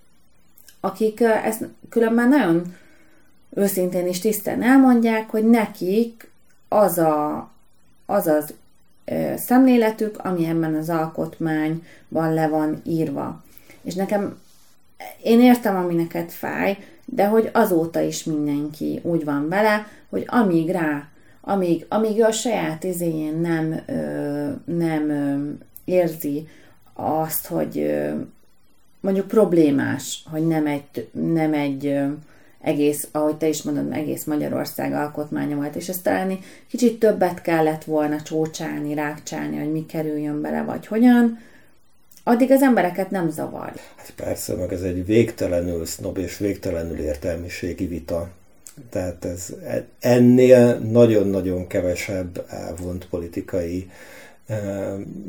akik 0.80 1.20
ezt 1.20 1.68
különben 1.88 2.28
nagyon 2.28 2.74
őszintén 3.54 4.06
és 4.06 4.18
tisztán 4.18 4.62
elmondják, 4.62 5.30
hogy 5.30 5.48
nekik 5.48 6.30
az 6.68 6.98
a, 6.98 7.50
az, 8.06 8.26
az 8.26 8.54
szemléletük, 9.36 10.18
ami 10.18 10.44
ebben 10.44 10.74
az 10.74 10.88
alkotmányban 10.88 12.34
le 12.34 12.48
van 12.48 12.80
írva. 12.84 13.42
És 13.82 13.94
nekem, 13.94 14.40
én 15.22 15.40
értem, 15.40 15.76
ami 15.76 15.94
neked 15.94 16.30
fáj, 16.30 16.78
de 17.04 17.26
hogy 17.26 17.50
azóta 17.52 18.00
is 18.00 18.24
mindenki 18.24 19.00
úgy 19.02 19.24
van 19.24 19.48
vele, 19.48 19.86
hogy 20.08 20.24
amíg 20.26 20.70
rá 20.70 21.08
amíg, 21.44 21.86
amíg 21.88 22.18
ő 22.18 22.22
a 22.22 22.32
saját 22.32 22.84
izéjén 22.84 23.36
nem, 23.36 23.80
ö, 23.86 24.50
nem 24.64 25.10
ö, 25.10 25.50
érzi 25.84 26.48
azt, 26.94 27.46
hogy 27.46 27.78
ö, 27.78 28.10
mondjuk 29.00 29.28
problémás, 29.28 30.22
hogy 30.30 30.46
nem 30.46 30.66
egy, 30.66 31.08
nem 31.12 31.52
egy 31.52 31.86
ö, 31.86 32.06
egész, 32.60 33.08
ahogy 33.12 33.36
te 33.36 33.48
is 33.48 33.62
mondod, 33.62 33.92
egész 33.92 34.24
Magyarország 34.24 34.92
alkotmánya 34.92 35.56
volt, 35.56 35.76
és 35.76 35.88
ezt 35.88 36.02
talán 36.02 36.38
kicsit 36.68 36.98
többet 36.98 37.42
kellett 37.42 37.84
volna 37.84 38.22
csócsálni, 38.22 38.94
rákcsálni, 38.94 39.58
hogy 39.58 39.72
mi 39.72 39.86
kerüljön 39.86 40.40
bele, 40.40 40.62
vagy 40.62 40.86
hogyan, 40.86 41.38
addig 42.24 42.50
az 42.50 42.62
embereket 42.62 43.10
nem 43.10 43.30
zavar. 43.30 43.72
Hát 43.96 44.12
persze, 44.16 44.54
meg 44.54 44.72
ez 44.72 44.82
egy 44.82 45.06
végtelenül 45.06 45.86
sznob 45.86 46.18
és 46.18 46.38
végtelenül 46.38 46.98
értelmiségi 46.98 47.86
vita. 47.86 48.28
Tehát 48.90 49.24
ez 49.24 49.54
ennél 50.00 50.78
nagyon-nagyon 50.78 51.66
kevesebb 51.66 52.44
elvont 52.48 53.06
politikai 53.10 53.90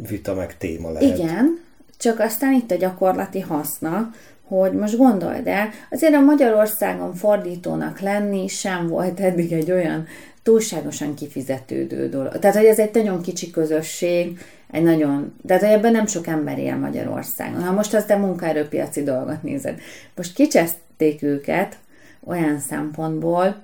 vita 0.07 0.33
meg 0.33 0.57
téma 0.57 0.91
lehet. 0.91 1.17
Igen, 1.17 1.59
csak 1.97 2.19
aztán 2.19 2.53
itt 2.53 2.71
a 2.71 2.75
gyakorlati 2.75 3.39
haszna, 3.39 4.13
hogy 4.47 4.71
most 4.71 4.97
gondold 4.97 5.47
el, 5.47 5.69
azért 5.91 6.13
a 6.13 6.19
Magyarországon 6.19 7.13
fordítónak 7.13 7.99
lenni 7.99 8.47
sem 8.47 8.87
volt 8.87 9.19
eddig 9.19 9.51
egy 9.51 9.71
olyan 9.71 10.07
túlságosan 10.43 11.13
kifizetődő 11.13 12.09
dolog. 12.09 12.39
Tehát, 12.39 12.55
hogy 12.55 12.65
ez 12.65 12.79
egy 12.79 12.93
nagyon 12.93 13.21
kicsi 13.21 13.51
közösség, 13.51 14.39
egy 14.71 14.83
nagyon, 14.83 15.33
tehát 15.47 15.61
hogy 15.61 15.71
ebben 15.71 15.91
nem 15.91 16.05
sok 16.05 16.27
ember 16.27 16.59
él 16.59 16.75
Magyarországon. 16.75 17.63
Ha 17.63 17.71
most 17.71 17.93
az 17.93 18.03
te 18.03 18.15
munkaerőpiaci 18.15 19.03
dolgot 19.03 19.43
nézed. 19.43 19.79
Most 20.15 20.33
kicseszték 20.33 21.21
őket 21.21 21.77
olyan 22.25 22.59
szempontból, 22.59 23.55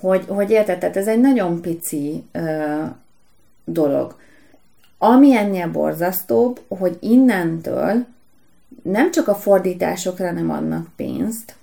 hogy, 0.00 0.24
hogy 0.28 0.50
érted, 0.50 0.78
tehát 0.78 0.96
ez 0.96 1.06
egy 1.06 1.20
nagyon 1.20 1.60
pici 1.60 2.24
ö, 2.32 2.82
dolog. 3.64 4.16
Ami 4.98 5.36
ennél 5.36 5.70
borzasztóbb, 5.70 6.60
hogy 6.68 6.96
innentől 7.00 8.04
nem 8.82 9.10
csak 9.10 9.28
a 9.28 9.34
fordításokra 9.34 10.32
nem 10.32 10.50
adnak 10.50 10.88
pénzt, 10.96 11.56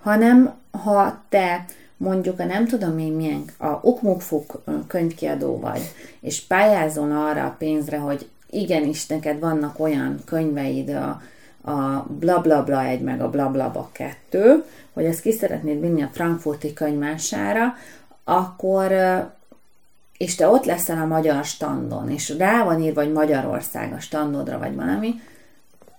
hanem 0.00 0.54
ha 0.70 1.22
te 1.28 1.64
mondjuk 1.96 2.40
a 2.40 2.44
nem 2.44 2.66
tudom 2.66 2.98
én 2.98 3.12
milyen, 3.12 3.44
a 3.58 3.78
Ukmukfuk 3.82 4.62
könyvkiadó 4.86 5.58
vagy, 5.58 5.80
és 6.20 6.40
pályázol 6.40 7.10
arra 7.10 7.44
a 7.44 7.54
pénzre, 7.58 7.98
hogy 7.98 8.28
igenis 8.50 9.06
neked 9.06 9.40
vannak 9.40 9.80
olyan 9.80 10.18
könyveid, 10.24 10.88
a, 10.88 11.22
a 11.64 12.06
bla 12.08 12.40
bla 12.40 12.62
bla 12.62 12.84
egy 12.84 13.00
meg 13.00 13.20
a 13.20 13.30
bla 13.30 13.50
bla 13.50 13.70
bla 13.70 13.88
kettő, 13.92 14.64
hogy 14.92 15.04
ezt 15.04 15.20
ki 15.20 15.32
szeretnéd 15.32 15.80
vinni 15.80 16.02
a 16.02 16.10
frankfurti 16.12 16.72
könyvmására, 16.72 17.74
akkor 18.24 18.92
és 20.16 20.34
te 20.34 20.48
ott 20.48 20.64
leszel 20.64 20.98
a 20.98 21.06
magyar 21.06 21.44
standon, 21.44 22.10
és 22.10 22.34
rá 22.38 22.64
van 22.64 22.80
írva, 22.80 23.02
vagy 23.02 23.12
Magyarország 23.12 23.92
a 23.92 24.00
standodra, 24.00 24.58
vagy 24.58 24.74
valami, 24.74 25.20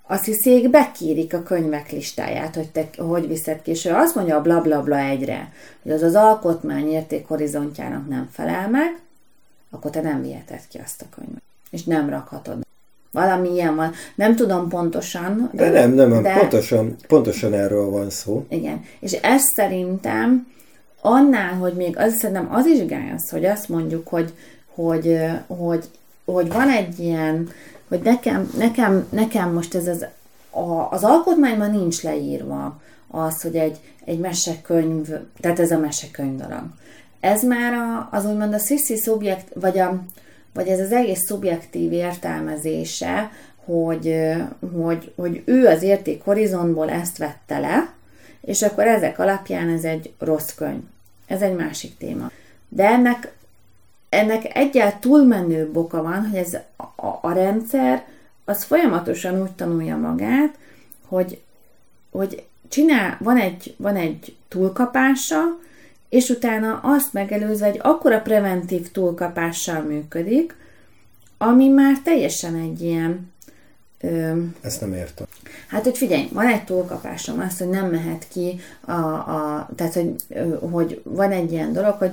azt 0.08 0.26
hiszik, 0.26 0.70
bekérik 0.70 1.34
a 1.34 1.44
könyvek 1.44 1.92
listáját, 1.92 2.56
hogy 2.56 2.70
te 2.70 2.90
hogy 2.98 3.28
viszed 3.28 3.62
ki, 3.62 3.72
és 3.72 3.86
azt 3.86 4.16
mondja 4.16 4.36
a 4.36 4.42
blablabla 4.42 4.82
bla, 4.82 4.96
bla 4.96 5.10
egyre, 5.10 5.54
hogy 5.82 5.92
az 5.92 6.02
az 6.02 6.16
alkotmány 6.16 6.92
értékhorizontjának 6.92 8.08
nem 8.08 8.30
felel 8.32 8.70
meg, 8.70 9.00
akkor 9.70 9.92
te 9.92 10.02
nem 10.02 10.22
viheted 10.22 10.68
ki 10.68 10.78
azt 10.78 11.02
a 11.02 11.06
könyvet. 11.16 11.42
És 11.70 11.84
nem 11.84 12.10
rakhatod. 12.10 12.66
Valami 13.14 13.50
ilyen 13.50 13.76
van. 13.76 13.92
Nem 14.16 14.36
tudom 14.36 14.70
pontosan. 14.70 15.50
De 15.54 15.70
nem, 15.70 15.92
nem, 15.92 16.22
de... 16.22 16.34
Pontosan, 16.40 16.96
pontosan 17.08 17.54
erről 17.54 17.90
van 17.90 18.10
szó. 18.10 18.46
Igen. 18.50 18.84
És 19.00 19.12
ez 19.12 19.42
szerintem 19.56 20.48
annál, 21.02 21.54
hogy 21.54 21.74
még 21.74 21.98
az 21.98 22.14
szerintem 22.18 22.48
az 22.52 22.66
is 22.66 22.86
gáz, 22.86 23.30
hogy 23.30 23.46
azt 23.46 23.70
mondjuk, 23.70 24.08
hogy, 24.08 24.34
hogy, 24.76 25.20
hogy, 25.48 25.86
hogy 26.26 26.52
van 26.52 26.70
egy 26.70 27.00
ilyen 27.00 27.50
hogy 27.94 28.02
nekem, 28.02 28.52
nekem, 28.58 29.08
nekem 29.10 29.54
most 29.54 29.76
ez 29.76 29.88
az, 29.88 30.06
a, 30.50 30.92
az 30.92 31.04
alkotmányban 31.04 31.72
nincs 31.72 32.02
leírva 32.02 32.82
az, 33.08 33.42
hogy 33.42 33.56
egy, 33.56 33.80
egy 34.06 34.20
mesekönyv, 34.20 35.08
tehát 35.40 35.60
ez 35.60 35.72
a 35.72 35.78
mesekönyv 35.78 36.38
darab. 36.38 36.72
Ez 37.20 37.44
már 37.44 37.74
a, 37.74 38.10
az 38.12 38.26
úgymond 38.26 38.54
a 38.54 38.58
sziszi 38.60 38.98
szubjekt, 38.98 39.48
vagy, 39.54 39.80
a, 39.80 40.04
vagy 40.54 40.68
ez 40.68 40.80
az 40.80 40.92
egész 40.92 41.26
szubjektív 41.26 41.92
értelmezése, 41.92 43.32
hogy, 43.66 44.34
hogy, 44.74 45.12
hogy 45.16 45.42
ő 45.46 45.66
az 45.68 45.82
érték 45.82 46.24
horizontból 46.24 46.90
ezt 46.90 47.18
vette 47.18 47.60
le, 47.60 47.94
és 48.42 48.62
akkor 48.62 48.88
ezek 48.88 49.20
alapján 49.20 49.70
ez 49.70 49.84
egy 49.84 50.14
rossz 50.20 50.54
könyv. 50.56 50.82
Ez 51.28 51.42
egy 51.42 51.56
másik 51.56 51.98
téma. 51.98 52.32
De 52.70 52.86
ennek 52.88 53.34
ennek 54.14 54.56
egyáltalán 54.58 55.00
túlmenő 55.00 55.70
boka 55.72 56.02
van, 56.02 56.30
hogy 56.30 56.40
ez 56.40 56.54
a, 56.78 57.18
a 57.22 57.32
rendszer 57.32 58.06
az 58.46 58.64
folyamatosan 58.64 59.42
úgy 59.42 59.52
tanulja 59.52 59.98
magát, 59.98 60.58
hogy, 61.08 61.42
hogy 62.12 62.44
csinál, 62.68 63.18
van 63.20 63.38
egy, 63.38 63.76
van 63.78 63.96
egy 63.96 64.36
túlkapása, 64.48 65.42
és 66.14 66.30
utána 66.30 66.80
azt 66.84 67.14
megelőzve 67.14 67.66
egy 67.66 67.80
akkora 67.82 68.22
preventív 68.22 68.92
túlkapással 68.92 69.82
működik, 69.82 70.56
ami 71.38 71.68
már 71.68 72.00
teljesen 72.04 72.56
egy 72.56 72.82
ilyen... 72.82 73.32
Ö, 74.02 74.42
Ezt 74.62 74.82
nem 74.82 74.94
értem. 74.94 75.26
Hát, 75.68 75.84
hogy 75.84 75.98
figyelj, 75.98 76.30
van 76.32 76.48
egy 76.48 76.64
túlkapásom, 76.64 77.40
az, 77.40 77.58
hogy 77.58 77.70
nem 77.70 77.90
mehet 77.90 78.28
ki 78.32 78.60
a, 78.86 78.92
a 78.92 79.70
tehát, 79.76 79.94
hogy, 79.94 80.16
hogy 80.72 81.02
van 81.04 81.32
egy 81.32 81.52
ilyen 81.52 81.74
dolog, 81.74 81.94
hogy 81.94 82.12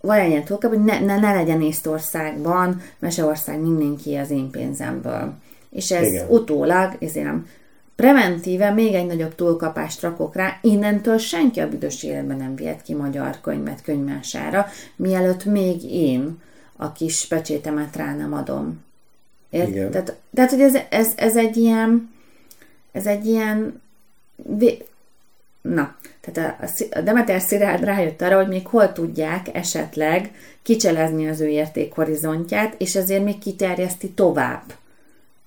van 0.00 0.18
egy 0.18 0.30
ilyen 0.30 0.44
túlkap, 0.44 0.70
hogy 0.70 0.84
ne, 0.84 1.00
ne, 1.00 1.18
ne 1.18 1.34
legyen 1.34 1.62
Észtországban, 1.62 2.82
Meseország 2.98 3.60
mindenki 3.60 4.16
az 4.16 4.30
én 4.30 4.50
pénzemből. 4.50 5.32
És 5.70 5.90
ez 5.90 6.06
Igen. 6.06 6.26
utólag, 6.28 6.96
ezért 7.00 7.26
nem, 7.26 7.46
preventíve 7.96 8.70
még 8.70 8.94
egy 8.94 9.06
nagyobb 9.06 9.34
túlkapást 9.34 10.00
rakok 10.00 10.34
rá, 10.34 10.58
innentől 10.62 11.18
senki 11.18 11.60
a 11.60 11.68
büdös 11.68 12.02
életben 12.02 12.36
nem 12.36 12.56
vihet 12.56 12.82
ki 12.82 12.94
magyar 12.94 13.40
könyvet 13.40 13.82
könyvmására, 13.82 14.66
mielőtt 14.96 15.44
még 15.44 15.82
én 15.82 16.40
a 16.76 16.92
kis 16.92 17.26
pecsétemet 17.26 17.96
rá 17.96 18.14
nem 18.14 18.32
adom. 18.32 18.84
Ért? 19.50 19.68
Igen. 19.68 19.90
Tehát, 19.90 20.16
tehát, 20.34 20.50
hogy 20.50 20.60
ez, 20.60 20.76
ez, 20.90 21.12
ez 21.16 21.36
egy 21.36 21.56
ilyen 21.56 22.12
ez 22.94 23.06
egy 23.06 23.26
ilyen 23.26 23.82
na, 25.62 25.96
tehát 26.20 26.56
a, 26.60 26.64
a 26.98 27.00
Demeter 27.00 27.40
Szilárd 27.40 27.84
rájött 27.84 28.22
arra, 28.22 28.36
hogy 28.36 28.48
még 28.48 28.66
hol 28.66 28.92
tudják 28.92 29.54
esetleg 29.54 30.30
kicselezni 30.62 31.28
az 31.28 31.40
ő 31.40 31.46
értékhorizontját, 31.46 32.74
és 32.78 32.94
ezért 32.94 33.24
még 33.24 33.38
kiterjeszti 33.38 34.10
tovább 34.10 34.62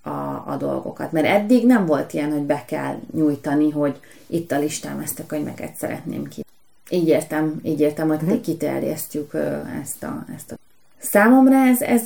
a, 0.08 0.44
a 0.48 0.58
dolgokat. 0.60 1.12
Mert 1.12 1.26
eddig 1.26 1.66
nem 1.66 1.86
volt 1.86 2.14
ilyen, 2.14 2.32
hogy 2.32 2.42
be 2.42 2.64
kell 2.68 3.00
nyújtani, 3.14 3.70
hogy 3.70 4.00
itt 4.28 4.52
a 4.52 4.60
listám 4.60 5.00
ezt 5.00 5.20
a 5.20 5.26
könyveket 5.26 5.76
szeretném 5.76 6.28
ki. 6.28 6.46
Így 6.90 7.08
értem, 7.08 7.60
így 7.64 7.80
értem, 7.80 8.08
hogy 8.08 8.22
uh-huh. 8.22 8.42
kiterjesztjük 8.42 9.34
ezt 9.82 10.04
a, 10.04 10.26
ezt 10.36 10.52
a 10.52 10.56
Számomra 11.00 11.56
ez, 11.56 11.82
ez, 11.82 12.06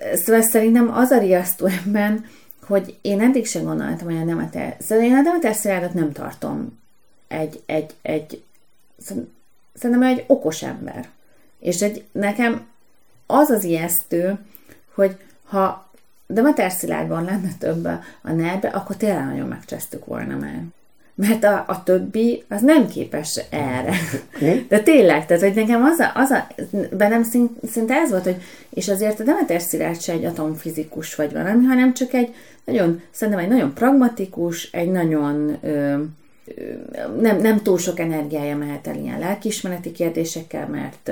ez, 0.00 0.28
ez 0.28 0.50
szerintem 0.50 0.94
az 0.94 1.10
a 1.10 1.18
riasztó 1.18 1.66
ebben, 1.66 2.24
hogy 2.66 2.98
én 3.00 3.20
eddig 3.20 3.46
sem 3.46 3.64
gondoltam, 3.64 4.06
hogy 4.06 4.16
a 4.16 4.24
Demeter, 4.24 4.76
szóval 4.80 5.04
én 5.04 5.14
a 5.14 5.22
Demeter 5.22 5.54
Szilárdat 5.54 5.94
nem 5.94 6.12
tartom 6.12 6.78
egy, 7.28 7.62
egy, 7.66 7.94
egy 8.02 8.42
szerintem 9.74 10.02
egy 10.02 10.24
okos 10.26 10.62
ember. 10.62 11.08
És 11.58 11.82
egy, 11.82 12.04
nekem 12.12 12.66
az 13.26 13.50
az 13.50 13.64
ijesztő, 13.64 14.38
hogy 14.94 15.16
ha 15.44 15.87
Demeter 16.30 16.70
Szilárdban 16.70 17.24
lenne 17.24 17.48
több 17.58 17.84
a 18.22 18.32
nerbe, 18.32 18.68
akkor 18.68 18.96
tényleg 18.96 19.24
nagyon 19.24 19.48
megcsesztük 19.48 20.04
volna 20.04 20.36
már. 20.36 20.62
Mert 21.14 21.44
a, 21.44 21.64
a 21.66 21.82
többi 21.82 22.44
az 22.48 22.60
nem 22.60 22.88
képes 22.88 23.40
erre. 23.50 23.94
De 24.68 24.80
tényleg, 24.80 25.26
tehát 25.26 25.42
hogy 25.42 25.54
nekem 25.54 25.82
az 25.82 25.98
a, 25.98 26.10
az 26.14 26.30
a 26.30 26.46
bennem 26.92 27.22
szint, 27.22 27.50
szinte 27.70 27.94
ez 27.94 28.10
volt, 28.10 28.24
hogy 28.24 28.42
és 28.68 28.88
azért 28.88 29.20
a 29.20 29.24
Demeter 29.24 29.60
Szilárd 29.60 30.00
se 30.00 30.12
egy 30.12 30.24
atomfizikus 30.24 31.14
vagy 31.14 31.32
valami, 31.32 31.64
hanem 31.64 31.94
csak 31.94 32.12
egy 32.12 32.34
nagyon, 32.64 33.02
szerintem 33.10 33.42
egy 33.44 33.50
nagyon 33.50 33.74
pragmatikus, 33.74 34.70
egy 34.72 34.90
nagyon 34.90 35.56
ö, 35.62 36.02
nem, 37.20 37.40
nem 37.40 37.62
túl 37.62 37.78
sok 37.78 37.98
energiája 37.98 38.56
mehet 38.56 38.86
el 38.86 38.96
ilyen 38.96 39.18
lelkiismereti 39.18 39.92
kérdésekkel, 39.92 40.68
mert 40.68 41.10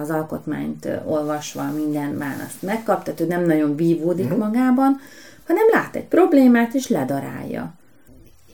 az 0.00 0.10
alkotmányt 0.10 0.88
olvasva 1.04 1.70
minden 1.70 2.18
választ 2.18 2.62
megkap, 2.62 3.04
tehát 3.04 3.20
ő 3.20 3.26
nem 3.26 3.46
nagyon 3.46 3.76
vívódik 3.76 4.24
uh-huh. 4.24 4.38
magában, 4.38 5.00
hanem 5.46 5.64
lát 5.72 5.96
egy 5.96 6.04
problémát, 6.04 6.74
és 6.74 6.88
ledarálja. 6.88 7.74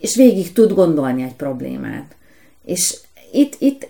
És 0.01 0.17
végig 0.17 0.53
tud 0.53 0.73
gondolni 0.73 1.23
egy 1.23 1.35
problémát. 1.35 2.17
És 2.65 3.01
itt, 3.33 3.57
itt 3.59 3.89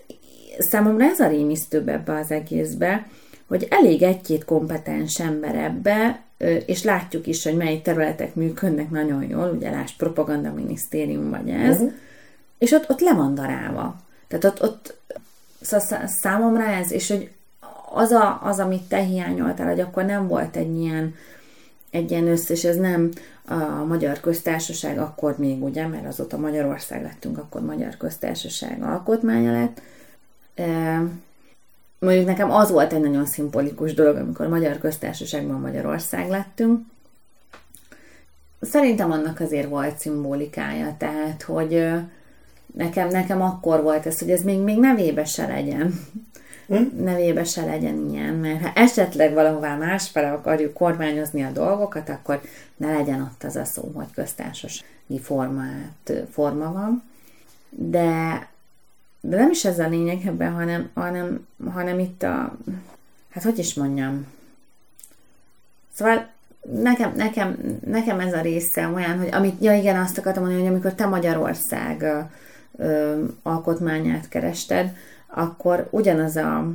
számomra 0.59 1.05
ez 1.05 1.20
a 1.20 1.29
rémisztőbb 1.29 1.88
ebbe 1.88 2.18
az 2.18 2.31
egészbe, 2.31 3.07
hogy 3.49 3.66
elég 3.70 4.03
egy-két 4.03 4.44
kompetens 4.44 5.20
ember 5.20 5.55
ebbe, 5.55 6.20
és 6.66 6.83
látjuk 6.83 7.27
is, 7.27 7.44
hogy 7.44 7.57
mely 7.57 7.81
területek 7.83 8.35
működnek 8.35 8.90
nagyon 8.90 9.29
jól, 9.29 9.53
ugye 9.57 9.70
láss 9.70 9.92
propaganda 9.92 10.53
minisztérium 10.53 11.31
vagy 11.31 11.49
ez, 11.49 11.75
uh-huh 11.75 11.92
és 12.59 12.73
ott, 12.73 12.90
ott 12.90 13.01
le 13.01 13.14
van 13.14 13.35
darálva. 13.35 13.97
Tehát 14.29 14.45
ott, 14.45 14.62
ott 14.62 15.01
szóval 15.61 16.07
számomra 16.07 16.64
ez, 16.64 16.92
és 16.92 17.09
hogy 17.09 17.31
az, 17.92 18.11
a, 18.11 18.40
az, 18.42 18.59
amit 18.59 18.88
te 18.88 18.99
hiányoltál, 18.99 19.66
hogy 19.66 19.81
akkor 19.81 20.05
nem 20.05 20.29
volt 20.29 20.57
egy 20.57 20.79
ilyen, 20.79 21.14
egy 21.90 22.11
ilyen 22.11 22.27
össze, 22.27 22.53
és 22.53 22.64
ez 22.64 22.77
nem 22.77 23.11
a 23.49 23.85
Magyar 23.85 24.21
Köztársaság 24.21 24.99
akkor 24.99 25.38
még, 25.38 25.62
ugye, 25.62 25.87
mert 25.87 26.07
azóta 26.07 26.37
Magyarország 26.37 27.03
lettünk, 27.03 27.38
akkor 27.38 27.61
Magyar 27.61 27.97
Köztársaság 27.97 28.83
alkotmánya 28.83 29.53
lett. 29.53 29.81
E, 30.55 31.03
mondjuk 31.99 32.27
nekem 32.27 32.51
az 32.51 32.71
volt 32.71 32.92
egy 32.92 33.01
nagyon 33.01 33.27
szimbolikus 33.27 33.95
dolog, 33.95 34.16
amikor 34.16 34.49
Magyar 34.49 34.79
Köztársaságban 34.79 35.61
Magyarország 35.61 36.29
lettünk. 36.29 36.81
Szerintem 38.61 39.11
annak 39.11 39.40
azért 39.40 39.69
volt 39.69 39.99
szimbolikája, 39.99 40.95
tehát, 40.99 41.42
hogy 41.42 41.88
nekem, 42.77 43.09
nekem 43.09 43.43
akkor 43.43 43.83
volt 43.83 44.07
ez, 44.07 44.19
hogy 44.19 44.31
ez 44.31 44.43
még, 44.43 44.61
még 44.61 44.79
nevébe 44.79 45.25
se 45.25 45.47
legyen. 45.47 46.01
Hm? 46.67 47.03
Nevébe 47.03 47.45
se 47.45 47.65
legyen 47.65 48.11
ilyen, 48.11 48.35
mert 48.35 48.62
ha 48.62 48.73
esetleg 48.75 49.33
valahová 49.33 49.77
másfele 49.77 50.33
akarjuk 50.33 50.73
kormányozni 50.73 51.43
a 51.43 51.51
dolgokat, 51.51 52.09
akkor 52.09 52.41
ne 52.77 52.93
legyen 52.93 53.23
ott 53.23 53.45
az 53.45 53.57
a 53.57 53.65
szó, 53.65 53.91
hogy 53.95 54.11
köztársasági 54.15 55.21
formát, 55.21 56.12
forma 56.31 56.73
van. 56.73 57.03
De, 57.71 58.49
de 59.21 59.37
nem 59.37 59.51
is 59.51 59.65
ez 59.65 59.79
a 59.79 59.89
lényeg 59.89 60.27
ebben, 60.27 60.53
hanem, 60.53 60.91
hanem, 60.95 61.47
hanem 61.71 61.99
itt 61.99 62.23
a, 62.23 62.57
hát 63.31 63.43
hogy 63.43 63.59
is 63.59 63.75
mondjam, 63.75 64.27
Szóval 65.97 66.29
nekem, 66.73 67.12
nekem, 67.17 67.57
nekem 67.85 68.21
ez 68.21 68.33
a 68.33 68.41
része 68.41 68.89
olyan, 68.89 69.19
hogy 69.19 69.29
amit, 69.33 69.62
ja 69.62 69.75
igen, 69.75 69.97
azt 69.97 70.19
akartam 70.19 70.43
mondani, 70.43 70.62
hogy 70.65 70.73
amikor 70.73 70.93
te 70.93 71.07
Magyarország 71.07 72.05
ö, 72.77 73.25
alkotmányát 73.43 74.29
kerested, 74.29 74.91
akkor 75.27 75.89
ugyanaz 75.91 76.37
a 76.37 76.71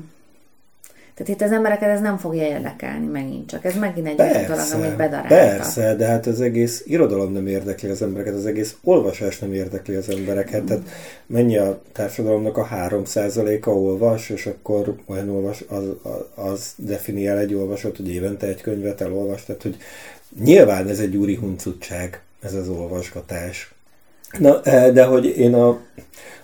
tehát 1.13 1.41
itt 1.41 1.47
az 1.47 1.51
embereket 1.51 1.89
ez 1.89 2.01
nem 2.01 2.17
fogja 2.17 2.43
érdekelni 2.43 3.05
megint 3.05 3.49
csak. 3.49 3.65
Ez 3.65 3.75
megint 3.75 4.07
egy 4.07 4.21
olyan 4.21 4.45
dolog, 4.45 4.71
amit 4.73 4.95
bedaráltak. 4.95 5.29
Persze, 5.29 5.95
de 5.95 6.05
hát 6.05 6.25
az 6.25 6.41
egész 6.41 6.83
irodalom 6.85 7.31
nem 7.31 7.47
érdekli 7.47 7.89
az 7.89 8.01
embereket, 8.01 8.33
az 8.33 8.45
egész 8.45 8.75
olvasás 8.83 9.39
nem 9.39 9.53
érdekli 9.53 9.95
az 9.95 10.09
embereket. 10.09 10.61
Mm. 10.61 10.65
Tehát 10.65 10.83
mennyi 11.25 11.57
a 11.57 11.81
társadalomnak 11.91 12.57
a 12.57 12.67
3%-a 12.67 13.69
olvas, 13.69 14.29
és 14.29 14.45
akkor 14.45 14.95
olyan 15.05 15.29
olvas, 15.29 15.63
az, 15.67 15.83
az 16.35 16.73
definiál 16.75 17.37
egy 17.37 17.53
olvasót, 17.53 17.97
hogy 17.97 18.09
évente 18.09 18.47
egy 18.47 18.61
könyvet 18.61 19.01
elolvas. 19.01 19.45
Tehát, 19.45 19.61
hogy 19.61 19.77
nyilván 20.43 20.87
ez 20.87 20.99
egy 20.99 21.15
úri 21.15 21.35
huncutság, 21.35 22.21
ez 22.41 22.53
az 22.53 22.69
olvasgatás. 22.69 23.73
Na, 24.37 24.61
e, 24.61 24.91
de 24.91 25.05
hogy 25.05 25.25
én 25.25 25.53
a, 25.53 25.79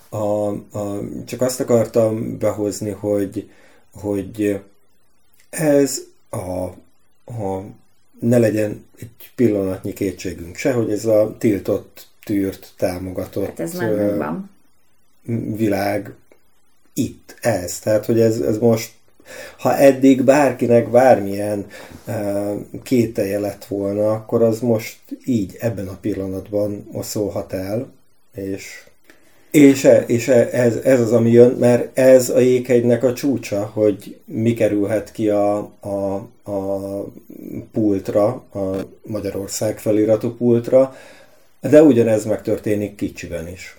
a, 0.10 0.50
a, 0.50 1.00
csak 1.26 1.42
azt 1.42 1.60
akartam 1.60 2.38
behozni, 2.38 2.90
hogy, 2.90 3.50
hogy 3.94 4.62
ez 5.50 6.02
a, 6.30 6.64
a 7.32 7.64
ne 8.20 8.38
legyen 8.38 8.86
egy 9.00 9.32
pillanatnyi 9.36 9.94
kétségünk 9.94 10.56
se, 10.56 10.72
hogy 10.72 10.92
ez 10.92 11.06
a 11.06 11.36
tiltott, 11.38 12.08
tűrt, 12.24 12.74
támogatott 12.78 13.46
hát 13.46 13.60
ez 13.60 13.78
van. 14.18 14.50
világ 15.56 16.14
itt, 16.94 17.36
ez. 17.42 17.80
Tehát, 17.80 18.06
hogy 18.06 18.20
ez, 18.20 18.40
ez 18.40 18.58
most 18.58 18.92
ha 19.58 19.78
eddig 19.78 20.24
bárkinek 20.24 20.90
bármilyen 20.90 21.66
uh, 22.08 22.52
kételje 22.84 23.40
lett 23.40 23.66
volna, 23.66 24.12
akkor 24.12 24.42
az 24.44 24.60
most 24.60 25.00
így, 25.26 25.58
ebben 25.60 25.88
a 25.88 25.98
pillanatban 26.02 26.88
oszolhat 26.92 27.54
el, 27.54 27.94
és 28.36 28.88
és, 29.52 29.84
e, 29.84 30.04
és 30.08 30.28
e, 30.28 30.50
ez, 30.52 30.76
ez 30.76 31.00
az, 31.00 31.12
ami 31.12 31.32
jön, 31.32 31.52
mert 31.52 31.98
ez 31.98 32.30
a 32.30 32.40
jéghegynek 32.40 33.04
a 33.04 33.14
csúcsa, 33.14 33.72
hogy 33.74 34.20
mi 34.26 34.54
kerülhet 34.54 35.12
ki 35.12 35.30
a, 35.30 35.58
a, 35.80 36.14
a 36.52 37.04
pultra, 37.72 38.26
a 38.54 38.76
Magyarország 39.02 39.80
feliratú 39.80 40.36
pultra, 40.36 40.96
de 41.62 41.84
ugyanez 41.84 42.26
megtörténik 42.26 42.96
kicsiben 42.96 43.48
is. 43.48 43.78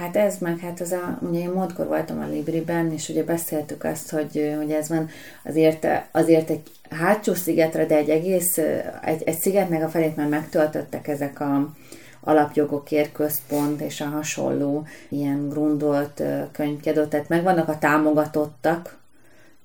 Hát 0.00 0.16
ez 0.16 0.38
meg, 0.38 0.58
hát 0.58 0.80
az 0.80 0.92
a, 0.92 1.18
ugye 1.20 1.38
én 1.38 1.50
módkor 1.50 1.86
voltam 1.86 2.20
a 2.20 2.28
Libriben, 2.28 2.92
és 2.92 3.08
ugye 3.08 3.24
beszéltük 3.24 3.84
azt, 3.84 4.10
hogy, 4.10 4.54
hogy 4.56 4.70
ez 4.70 4.88
van 4.88 5.08
azért, 5.44 5.86
azért 6.10 6.50
egy 6.50 6.62
hátsó 6.90 7.34
szigetre, 7.34 7.86
de 7.86 7.96
egy 7.96 8.08
egész, 8.08 8.58
egy, 9.04 9.22
egy 9.24 9.40
szigetnek 9.40 9.82
a 9.82 9.88
felét 9.88 10.16
már 10.16 10.28
megtöltöttek 10.28 11.08
ezek 11.08 11.40
a, 11.40 11.70
alapjogokért 12.20 13.12
központ 13.12 13.80
és 13.80 14.00
a 14.00 14.04
hasonló 14.04 14.86
ilyen 15.08 15.48
grundolt 15.48 16.22
könyvkedő, 16.52 17.06
tehát 17.06 17.28
megvannak 17.28 17.68
a 17.68 17.78
támogatottak, 17.78 18.98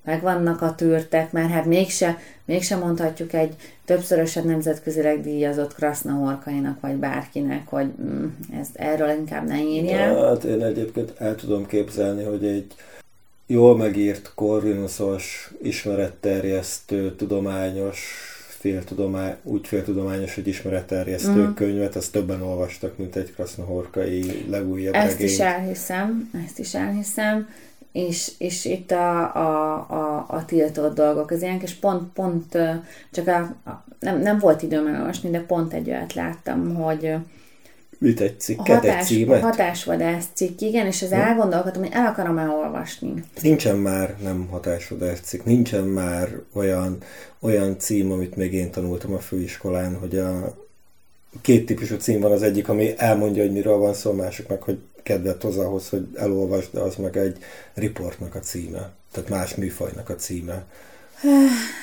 megvannak 0.06 0.62
a 0.62 0.74
tűrtek, 0.74 1.32
mert 1.32 1.50
hát 1.50 1.64
mégse, 1.64 2.18
mégse 2.44 2.76
mondhatjuk 2.76 3.32
egy 3.32 3.54
többszörösen 3.84 4.46
nemzetközileg 4.46 5.20
díjazott 5.20 5.74
Krasznahorkainak, 5.74 6.80
vagy 6.80 6.94
bárkinek, 6.94 7.68
hogy 7.68 7.86
mm, 8.02 8.26
ezt 8.60 8.76
erről 8.76 9.08
inkább 9.08 9.46
ne 9.46 9.60
írjál. 9.60 10.24
Hát 10.24 10.44
én 10.44 10.62
egyébként 10.62 11.12
el 11.18 11.34
tudom 11.34 11.66
képzelni, 11.66 12.24
hogy 12.24 12.44
egy 12.44 12.74
jól 13.46 13.76
megírt, 13.76 14.32
korvinuszos, 14.34 15.50
ismeretterjesztő, 15.62 17.14
tudományos 17.14 18.30
féltudomány, 18.58 19.34
úgy 19.42 19.66
féltudományos, 19.66 20.34
hogy 20.34 20.46
ismeretterjesztő 20.46 21.46
mm. 21.46 21.54
könyvet, 21.54 21.96
azt 21.96 22.12
többen 22.12 22.42
olvastak, 22.42 22.98
mint 22.98 23.16
egy 23.16 23.32
Krasznahorkai 23.34 24.44
legújabb 24.48 24.94
Ezt 24.94 25.10
regényt. 25.10 25.30
is 25.30 25.38
elhiszem, 25.38 26.30
ezt 26.46 26.58
is 26.58 26.74
elhiszem, 26.74 27.48
és, 27.96 28.32
és 28.38 28.64
itt 28.64 28.90
a, 28.90 29.34
a, 29.34 29.72
a, 29.88 30.26
a 30.28 30.44
tiltott 30.44 30.94
dolgok, 30.94 31.30
az 31.30 31.42
ilyen, 31.42 31.60
és 31.62 31.74
pont, 31.74 32.12
pont 32.12 32.58
csak 33.12 33.26
a, 33.26 33.38
a, 33.70 33.84
nem, 34.00 34.20
nem 34.20 34.38
volt 34.38 34.62
időm 34.62 34.86
elolvasni, 34.86 35.30
de 35.30 35.40
pont 35.40 35.72
egy 35.72 35.90
olyat 35.90 36.14
láttam, 36.14 36.74
hogy 36.74 37.14
Mit 37.98 38.20
egy 38.20 38.40
cikket, 38.40 38.66
hatás, 38.66 39.00
egy 39.00 39.06
címet? 39.06 39.42
Hatásvadász 39.42 40.26
cikk, 40.34 40.60
igen, 40.60 40.86
és 40.86 41.02
ez 41.02 41.08
hm. 41.08 41.14
elgondolkodtam, 41.14 41.82
hogy 41.82 41.92
el 41.92 42.06
akarom 42.06 42.38
elolvasni. 42.38 43.24
Nincsen 43.42 43.76
már 43.76 44.16
nem 44.22 44.48
hatásvadász 44.50 45.20
cikk, 45.20 45.44
nincsen 45.44 45.84
már 45.84 46.28
olyan, 46.52 46.98
olyan 47.40 47.78
cím, 47.78 48.12
amit 48.12 48.36
még 48.36 48.52
én 48.52 48.70
tanultam 48.70 49.14
a 49.14 49.18
főiskolán, 49.18 49.98
hogy 49.98 50.18
a 50.18 50.56
két 51.40 51.66
típusú 51.66 51.96
cím 51.96 52.20
van 52.20 52.32
az 52.32 52.42
egyik, 52.42 52.68
ami 52.68 52.92
elmondja, 52.96 53.42
hogy 53.42 53.52
miről 53.52 53.76
van 53.76 53.94
szó, 53.94 54.12
másik 54.12 54.48
meg, 54.48 54.62
hogy 54.62 54.78
kedvet 55.02 55.42
hoz 55.42 55.58
ahhoz, 55.58 55.88
hogy 55.88 56.06
elolvasd, 56.14 56.68
de 56.72 56.80
az 56.80 56.96
meg 56.96 57.16
egy 57.16 57.38
riportnak 57.74 58.34
a 58.34 58.38
címe, 58.38 58.90
tehát 59.12 59.28
más 59.28 59.54
műfajnak 59.54 60.08
a 60.08 60.14
címe. 60.14 60.64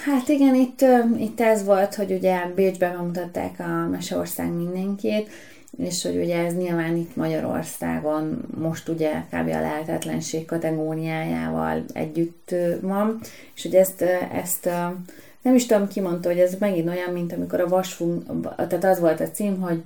Hát 0.05 0.27
igen, 0.27 0.55
itt, 0.55 0.85
itt 1.17 1.39
ez 1.39 1.63
volt, 1.63 1.95
hogy 1.95 2.11
ugye 2.11 2.45
Bécsben 2.55 2.91
bemutatták 2.91 3.59
a 3.59 3.87
Meseország 3.91 4.51
mindenkét, 4.51 5.29
és 5.77 6.03
hogy 6.03 6.17
ugye 6.17 6.45
ez 6.45 6.53
nyilván 6.53 6.95
itt 6.97 7.15
Magyarországon 7.15 8.41
most 8.57 8.89
ugye 8.89 9.11
kb. 9.11 9.47
a 9.47 9.61
lehetetlenség 9.61 10.45
kategóriájával 10.45 11.85
együtt 11.93 12.55
van, 12.81 13.19
és 13.55 13.61
hogy 13.61 13.75
ezt, 13.75 14.01
ezt 14.33 14.69
nem 15.43 15.55
is 15.55 15.65
tudom, 15.65 15.87
ki 15.87 15.99
mondta, 15.99 16.29
hogy 16.29 16.39
ez 16.39 16.55
megint 16.59 16.89
olyan, 16.89 17.13
mint 17.13 17.33
amikor 17.33 17.59
a 17.59 17.67
vasfunk, 17.67 18.45
tehát 18.55 18.83
az 18.83 18.99
volt 18.99 19.19
a 19.19 19.31
cím, 19.31 19.61
hogy 19.61 19.83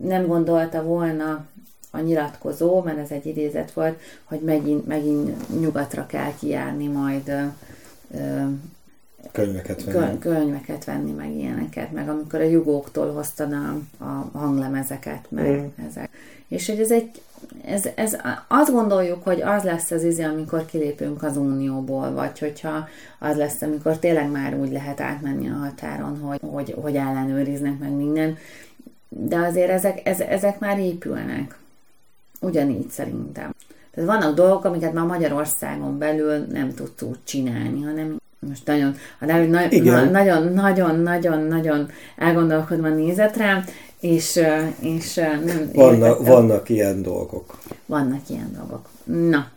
nem 0.00 0.26
gondolta 0.26 0.82
volna 0.82 1.46
a 1.90 2.00
nyilatkozó, 2.00 2.82
mert 2.82 2.98
ez 2.98 3.10
egy 3.10 3.26
idézet 3.26 3.72
volt, 3.72 4.00
hogy 4.24 4.40
megint, 4.40 4.86
megint 4.86 5.60
nyugatra 5.60 6.06
kell 6.06 6.32
kijárni 6.38 6.86
majd 6.86 7.32
könyveket 9.32 9.84
venni. 9.84 10.18
könyveket 10.18 10.84
venni, 10.84 11.12
meg 11.12 11.34
ilyeneket, 11.34 11.92
meg 11.92 12.08
amikor 12.08 12.40
a 12.40 12.44
jugóktól 12.44 13.12
hoztad 13.12 13.52
a, 13.52 13.78
a 14.04 14.38
hanglemezeket, 14.38 15.26
meg 15.28 15.60
mm. 15.60 15.86
ezek. 15.88 16.10
És 16.48 16.66
hogy 16.68 16.80
ez 16.80 16.90
egy, 16.90 17.22
ez, 17.64 17.88
ez, 17.94 18.16
azt 18.48 18.72
gondoljuk, 18.72 19.22
hogy 19.22 19.42
az 19.42 19.62
lesz 19.62 19.90
az 19.90 20.04
izé, 20.04 20.22
amikor 20.22 20.64
kilépünk 20.64 21.22
az 21.22 21.36
unióból, 21.36 22.12
vagy 22.12 22.38
hogyha 22.38 22.88
az 23.18 23.36
lesz, 23.36 23.62
amikor 23.62 23.98
tényleg 23.98 24.30
már 24.30 24.54
úgy 24.54 24.72
lehet 24.72 25.00
átmenni 25.00 25.48
a 25.48 25.54
határon, 25.54 26.18
hogy, 26.20 26.40
hogy, 26.50 26.74
hogy 26.80 26.96
ellenőriznek 26.96 27.78
meg 27.78 27.90
minden, 27.90 28.36
de 29.08 29.36
azért 29.36 29.70
ezek, 29.70 30.00
ez, 30.08 30.20
ezek 30.20 30.58
már 30.58 30.78
épülnek. 30.78 31.58
Ugyanígy 32.40 32.90
szerintem. 32.90 33.54
Tehát 33.94 34.10
vannak 34.10 34.34
dolgok, 34.34 34.64
amiket 34.64 34.92
már 34.92 35.06
Magyarországon 35.06 35.98
belül 35.98 36.46
nem 36.50 36.74
tudsz 36.74 37.02
úgy 37.02 37.18
csinálni, 37.24 37.82
hanem 37.82 38.16
most 38.48 38.66
nagyon, 38.66 38.94
nagyon, 39.20 39.48
nagyon, 40.10 40.52
nagyon, 40.52 41.00
nagyon, 41.00 41.40
nagyon 41.40 41.90
elgondolkodva 42.16 42.88
nézett 42.88 43.36
rám, 43.36 43.64
és, 44.00 44.40
és 44.80 45.14
nem 45.44 45.70
vannak, 45.72 46.26
vannak 46.26 46.68
ilyen 46.68 47.02
dolgok. 47.02 47.58
Vannak 47.86 48.28
ilyen 48.28 48.52
dolgok. 48.56 48.88
Na, 49.04 49.52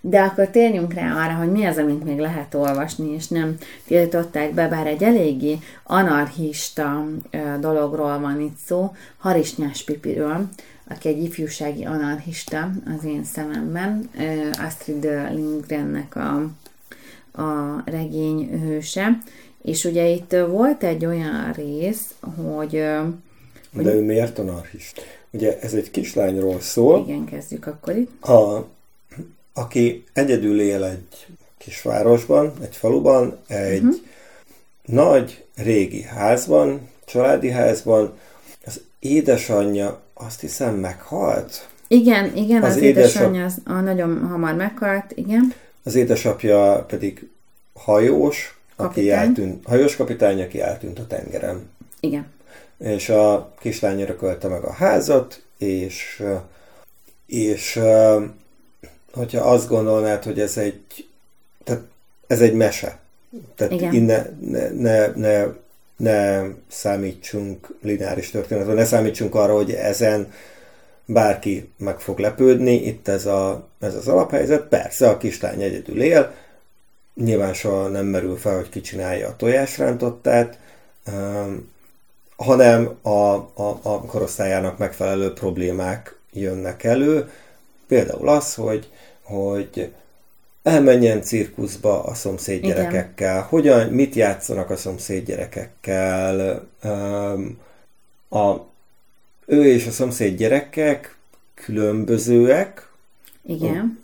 de 0.00 0.20
akkor 0.20 0.46
térjünk 0.46 0.92
rá 0.92 1.24
arra, 1.24 1.34
hogy 1.34 1.50
mi 1.50 1.64
az, 1.64 1.76
amit 1.76 2.04
még 2.04 2.18
lehet 2.18 2.54
olvasni, 2.54 3.14
és 3.14 3.28
nem 3.28 3.56
tiltották 3.86 4.54
be, 4.54 4.68
bár 4.68 4.86
egy 4.86 5.02
eléggé 5.02 5.58
anarchista 5.84 7.04
dologról 7.60 8.18
van 8.18 8.40
itt 8.40 8.56
szó, 8.66 8.92
Harisnyás 9.18 9.84
Pipiről, 9.84 10.48
aki 10.88 11.08
egy 11.08 11.22
ifjúsági 11.22 11.84
anarchista 11.84 12.70
az 12.96 13.04
én 13.04 13.24
szememben, 13.24 14.10
Astrid 14.66 15.08
Lindgrennek 15.30 16.16
a 16.16 16.48
a 17.38 17.82
regény 17.84 18.60
hőse, 18.60 19.18
és 19.62 19.84
ugye 19.84 20.06
itt 20.06 20.36
volt 20.48 20.82
egy 20.84 21.06
olyan 21.06 21.52
rész, 21.52 22.14
hogy... 22.36 22.82
hogy 23.74 23.84
De 23.84 23.94
ő 23.94 24.04
miért 24.04 24.38
anarchist? 24.38 25.00
Ugye 25.30 25.58
ez 25.60 25.72
egy 25.72 25.90
kislányról 25.90 26.60
szól. 26.60 27.04
Igen, 27.06 27.24
kezdjük 27.24 27.66
akkor 27.66 27.96
itt. 27.96 28.24
A, 28.24 28.66
aki 29.52 30.04
egyedül 30.12 30.60
él 30.60 30.84
egy 30.84 31.26
kisvárosban, 31.58 32.52
egy 32.62 32.76
faluban, 32.76 33.36
egy 33.46 33.82
uh-huh. 33.82 34.00
nagy 34.84 35.44
régi 35.56 36.02
házban, 36.02 36.88
családi 37.04 37.50
házban, 37.50 38.18
az 38.64 38.80
édesanyja 38.98 40.00
azt 40.14 40.40
hiszem 40.40 40.74
meghalt, 40.74 41.68
Igen, 41.88 42.36
igen, 42.36 42.62
az, 42.62 42.76
az 42.76 42.82
édesanyja 42.82 43.44
az, 43.44 43.60
a, 43.64 43.72
nagyon 43.72 44.26
hamar 44.26 44.54
meghalt, 44.54 45.12
igen. 45.14 45.52
Az 45.88 45.94
édesapja 45.94 46.84
pedig 46.88 47.28
hajós, 47.74 48.58
kapitány. 48.76 49.04
aki 49.04 49.10
eltűnt, 49.10 49.66
hajós 49.66 49.96
kapitány, 49.96 50.42
aki 50.42 50.60
eltűnt 50.60 50.98
a 50.98 51.06
tengeren. 51.06 51.70
Igen. 52.00 52.26
És 52.78 53.08
a 53.08 53.54
kislány 53.60 54.00
örökölte 54.00 54.48
meg 54.48 54.62
a 54.62 54.72
házat, 54.72 55.42
és, 55.58 56.22
és 57.26 57.80
hogyha 59.12 59.50
azt 59.50 59.68
gondolnád, 59.68 60.24
hogy 60.24 60.40
ez 60.40 60.56
egy, 60.56 61.08
tehát 61.64 61.82
ez 62.26 62.40
egy 62.40 62.54
mese. 62.54 62.98
Tehát 63.54 63.72
Igen. 63.72 63.94
innen 63.94 64.38
ne, 64.40 64.68
ne, 64.68 65.06
ne, 65.06 65.46
ne 65.96 66.42
számítsunk 66.68 67.74
lineáris 67.82 68.30
történetre, 68.30 68.72
ne 68.72 68.84
számítsunk 68.84 69.34
arra, 69.34 69.54
hogy 69.54 69.70
ezen 69.70 70.32
bárki 71.04 71.72
meg 71.76 72.00
fog 72.00 72.18
lepődni, 72.18 72.74
itt 72.74 73.08
ez, 73.08 73.26
a, 73.26 73.67
ez 73.80 73.94
az 73.94 74.08
alaphelyzet. 74.08 74.62
Persze, 74.62 75.08
a 75.08 75.16
kislány 75.16 75.62
egyedül 75.62 76.02
él, 76.02 76.34
nyilván 77.14 77.54
soha 77.54 77.88
nem 77.88 78.06
merül 78.06 78.36
fel, 78.36 78.56
hogy 78.56 78.68
ki 78.68 78.80
csinálja 78.80 79.28
a 79.28 79.36
tojásrántottát, 79.36 80.58
um, 81.06 81.72
hanem 82.36 82.98
a, 83.02 83.08
a, 83.08 83.78
a 83.82 84.00
korosztályának 84.00 84.78
megfelelő 84.78 85.32
problémák 85.32 86.18
jönnek 86.32 86.84
elő. 86.84 87.30
Például 87.86 88.28
az, 88.28 88.54
hogy, 88.54 88.88
hogy 89.22 89.92
elmenjen 90.62 91.22
cirkuszba 91.22 92.04
a 92.04 92.14
szomszéd 92.14 92.64
Igen. 92.64 92.76
gyerekekkel, 92.76 93.42
hogyan, 93.42 93.88
mit 93.88 94.14
játszanak 94.14 94.70
a 94.70 94.76
szomszéd 94.76 95.24
gyerekekkel, 95.24 96.68
um, 96.84 97.60
a, 98.28 98.56
ő 99.46 99.64
és 99.64 99.86
a 99.86 99.90
szomszéd 99.90 100.36
gyerekek 100.36 101.16
különbözőek. 101.54 102.87
Igen. 103.48 103.98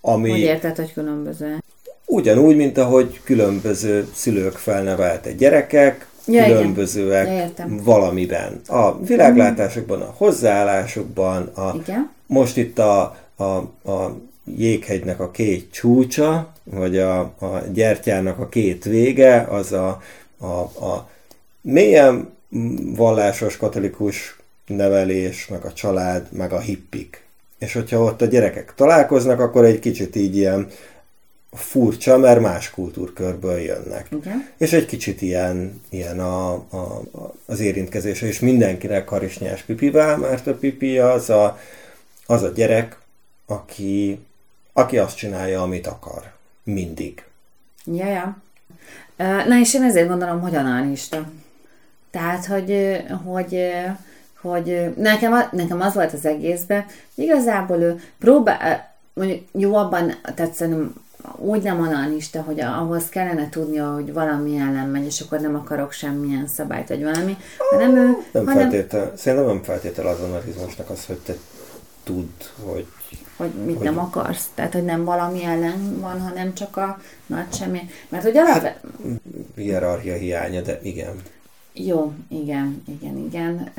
Ami, 0.00 0.30
hogy 0.30 0.38
érted, 0.38 0.76
hogy 0.76 0.92
különböző? 0.92 1.62
Ugyanúgy, 2.06 2.56
mint 2.56 2.78
ahogy 2.78 3.20
különböző 3.24 4.08
szülők 4.14 4.52
felnevelte 4.52 5.32
gyerekek, 5.32 6.08
ja, 6.26 6.44
különbözőek 6.44 7.52
ja, 7.58 7.66
valamiben. 7.82 8.60
A 8.66 8.98
világlátásokban, 8.98 10.00
a 10.00 10.14
hozzáállásokban, 10.16 11.42
a, 11.46 11.74
igen. 11.74 12.10
most 12.26 12.56
itt 12.56 12.78
a, 12.78 13.16
a, 13.36 13.44
a 13.90 14.16
jéghegynek 14.44 15.20
a 15.20 15.30
két 15.30 15.72
csúcsa, 15.72 16.52
vagy 16.64 16.98
a, 16.98 17.20
a 17.20 17.62
gyertyának 17.72 18.38
a 18.38 18.48
két 18.48 18.84
vége, 18.84 19.40
az 19.40 19.72
a, 19.72 20.02
a, 20.38 20.46
a 20.84 21.10
mélyen 21.60 22.30
vallásos 22.96 23.56
katolikus 23.56 24.36
nevelés, 24.66 25.46
meg 25.46 25.64
a 25.64 25.72
család, 25.72 26.26
meg 26.32 26.52
a 26.52 26.60
hippik. 26.60 27.27
És 27.58 27.72
hogyha 27.72 28.02
ott 28.02 28.22
a 28.22 28.26
gyerekek 28.26 28.74
találkoznak, 28.74 29.40
akkor 29.40 29.64
egy 29.64 29.78
kicsit 29.78 30.16
így 30.16 30.36
ilyen 30.36 30.70
furcsa, 31.52 32.18
mert 32.18 32.40
más 32.40 32.70
kultúrkörből 32.70 33.58
jönnek. 33.58 34.06
Okay. 34.12 34.32
És 34.56 34.72
egy 34.72 34.86
kicsit 34.86 35.22
ilyen, 35.22 35.82
ilyen 35.88 36.20
a, 36.20 36.52
a, 36.52 37.02
az 37.46 37.60
érintkezése, 37.60 38.26
és 38.26 38.40
mindenkinek 38.40 39.08
harisnyás 39.08 39.62
pipivel, 39.62 40.16
mert 40.16 40.46
a 40.46 40.54
pipi 40.54 40.98
az 40.98 41.30
a, 41.30 41.58
az 42.26 42.42
a 42.42 42.48
gyerek, 42.48 42.98
aki, 43.46 44.20
aki 44.72 44.98
azt 44.98 45.16
csinálja, 45.16 45.62
amit 45.62 45.86
akar. 45.86 46.32
Mindig. 46.62 47.24
Ja, 47.84 48.06
ja. 48.06 48.42
Na 49.46 49.58
és 49.58 49.74
én 49.74 49.82
ezért 49.82 50.08
gondolom, 50.08 50.40
hogy 50.40 50.54
anarista. 50.54 51.30
Tehát, 52.10 52.46
hogy, 52.46 53.02
hogy, 53.24 53.58
hogy 54.40 54.94
nekem, 54.96 55.48
nekem 55.52 55.80
az 55.80 55.94
volt 55.94 56.12
az 56.12 56.26
egészben, 56.26 56.84
igazából 57.14 57.76
ő 57.76 58.00
próbál, 58.18 58.94
mondjuk 59.12 59.40
jó 59.52 59.74
abban, 59.74 60.12
tehát 60.34 60.52
szerintem 60.52 60.94
úgy 61.36 61.62
nem 61.62 61.80
analista, 61.80 62.42
hogy 62.42 62.60
ahhoz 62.60 63.08
kellene 63.08 63.48
tudnia, 63.48 63.92
hogy 63.92 64.12
valami 64.12 64.56
ellen 64.56 64.88
megy, 64.88 65.04
és 65.04 65.20
akkor 65.20 65.40
nem 65.40 65.54
akarok 65.54 65.92
semmilyen 65.92 66.46
szabályt, 66.46 66.88
vagy 66.88 67.02
valami, 67.02 67.36
hanem 67.70 67.96
ő... 67.96 68.16
Nem 68.32 68.46
hanem... 68.46 68.70
feltétel, 68.70 69.12
szerintem 69.16 69.48
nem 69.48 69.62
feltétel 69.62 70.06
az 70.06 70.20
analizmusnak 70.20 70.90
az, 70.90 71.06
hogy 71.06 71.18
te 71.18 71.34
tudd, 72.04 72.28
hogy 72.64 72.86
hogy 73.36 73.50
mit 73.64 73.76
hogy... 73.76 73.84
nem 73.84 73.98
akarsz. 73.98 74.48
Tehát, 74.54 74.72
hogy 74.72 74.84
nem 74.84 75.04
valami 75.04 75.44
ellen 75.44 76.00
van, 76.00 76.20
hanem 76.20 76.54
csak 76.54 76.76
a 76.76 77.00
nagy 77.26 77.54
semmi. 77.54 77.80
Mert 78.08 78.22
hogy 78.22 78.36
alapvetően... 78.36 78.80
Hát, 79.04 79.20
hierarchia 79.54 80.14
hiánya, 80.14 80.60
de 80.60 80.78
igen. 80.82 81.22
Jó, 81.72 82.12
igen, 82.28 82.82
igen, 82.86 83.16
igen. 83.16 83.72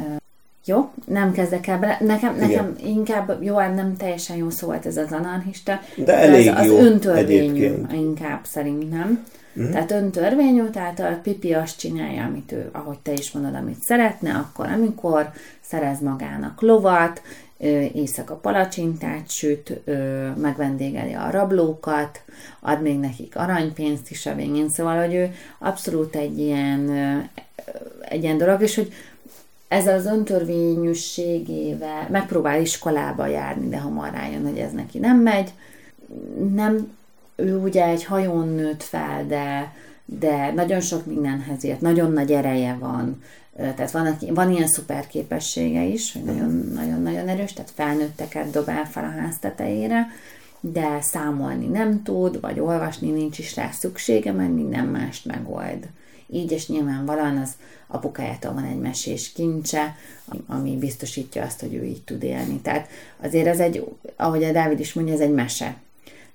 Jó, 0.70 0.92
nem 1.06 1.32
kezdek 1.32 1.68
el 1.68 1.80
bele. 1.80 1.98
Nekem, 2.00 2.36
nekem 2.36 2.76
inkább, 2.84 3.44
jó, 3.44 3.56
hát 3.56 3.76
nem 3.76 3.98
teljesen 3.98 4.36
jó 4.38 4.50
szó 4.50 4.68
volt 4.68 4.86
ez 4.86 4.98
az 4.98 5.12
anarchista. 5.12 5.80
De, 5.96 6.04
de 6.04 6.18
elég 6.18 6.50
az 6.56 6.66
jó 6.66 6.78
öntörvényű 6.78 7.64
egyébként. 7.64 7.94
inkább 7.94 8.40
szerintem. 8.44 9.26
Uh-huh. 9.56 9.72
Tehát 9.72 9.92
öntörvényű, 9.92 10.64
tehát 10.64 11.00
a 11.00 11.20
pipi 11.24 11.54
azt 11.54 11.80
csinálja, 11.80 12.24
amit 12.24 12.52
ő, 12.52 12.70
ahogy 12.72 13.00
te 13.00 13.12
is 13.12 13.32
mondod, 13.32 13.56
amit 13.56 13.82
szeretne, 13.82 14.34
akkor 14.34 14.68
amikor 14.68 15.32
szerez 15.62 16.02
magának 16.02 16.62
lovat, 16.62 17.22
éjszaka 17.94 18.36
palacsintát 18.36 19.30
süt, 19.30 19.82
megvendégeli 20.36 21.14
a 21.14 21.30
rablókat, 21.32 22.22
ad 22.60 22.82
még 22.82 23.00
nekik 23.00 23.36
aranypénzt 23.38 24.12
is 24.12 24.26
a 24.26 24.36
végén, 24.36 24.70
szóval, 24.70 25.06
hogy 25.06 25.14
ő 25.14 25.34
abszolút 25.60 26.16
egy 26.16 26.40
ilyen, 26.40 26.90
egy 28.02 28.24
ilyen 28.24 28.38
dolog, 28.38 28.62
és 28.62 28.76
hogy 28.76 28.94
ezzel 29.70 29.98
az 29.98 30.06
öntörvényűségével 30.06 32.08
megpróbál 32.10 32.62
iskolába 32.62 33.28
járni, 33.28 33.70
de 33.70 33.78
hamar 33.78 34.12
rájön, 34.12 34.48
hogy 34.48 34.58
ez 34.58 34.72
neki 34.72 35.00
nem 35.00 35.18
megy. 35.18 35.50
Nem, 36.54 36.98
ő 37.36 37.58
ugye 37.58 37.86
egy 37.86 38.04
hajón 38.04 38.48
nőtt 38.48 38.84
fel, 38.84 39.26
de, 39.28 39.74
de 40.06 40.52
nagyon 40.52 40.82
sok 40.82 41.06
mindenhez 41.06 41.64
ért, 41.64 41.82
nagyon 41.82 42.12
nagy 42.12 42.32
ereje 42.32 42.78
van, 42.80 43.24
tehát 43.56 43.92
van, 43.92 44.18
van 44.30 44.52
ilyen 44.52 44.68
szuper 44.68 45.08
képessége 45.08 45.84
is, 45.84 46.14
hogy 46.14 46.24
nagyon-nagyon 46.74 47.28
erős, 47.28 47.54
tehát 47.54 47.72
felnőtteket 47.76 48.50
dobál 48.50 48.86
fel 48.86 49.04
a 49.04 49.22
ház 49.22 49.36
tetejére, 49.40 50.08
de 50.60 51.02
számolni 51.02 51.66
nem 51.66 52.04
tud, 52.04 52.40
vagy 52.40 52.60
olvasni 52.60 53.10
nincs 53.10 53.40
is 53.40 53.56
rá 53.56 53.70
szüksége, 53.72 54.32
mert 54.32 54.54
minden 54.54 54.86
mást 54.86 55.26
megold. 55.26 55.88
Így 56.32 56.52
és 56.52 56.68
nyilvánvalóan 56.68 57.38
az 57.38 57.50
apukájától 57.88 58.54
van 58.54 58.64
egy 58.64 58.80
mesés 58.80 59.32
kincse, 59.32 59.96
ami 60.48 60.78
biztosítja 60.78 61.44
azt, 61.44 61.60
hogy 61.60 61.74
ő 61.74 61.84
így 61.84 62.02
tud 62.02 62.24
élni. 62.24 62.60
Tehát 62.60 62.90
azért 63.22 63.48
ez 63.48 63.60
egy, 63.60 63.86
ahogy 64.16 64.44
a 64.44 64.52
Dávid 64.52 64.80
is 64.80 64.94
mondja, 64.94 65.14
ez 65.14 65.20
egy 65.20 65.34
mese. 65.34 65.78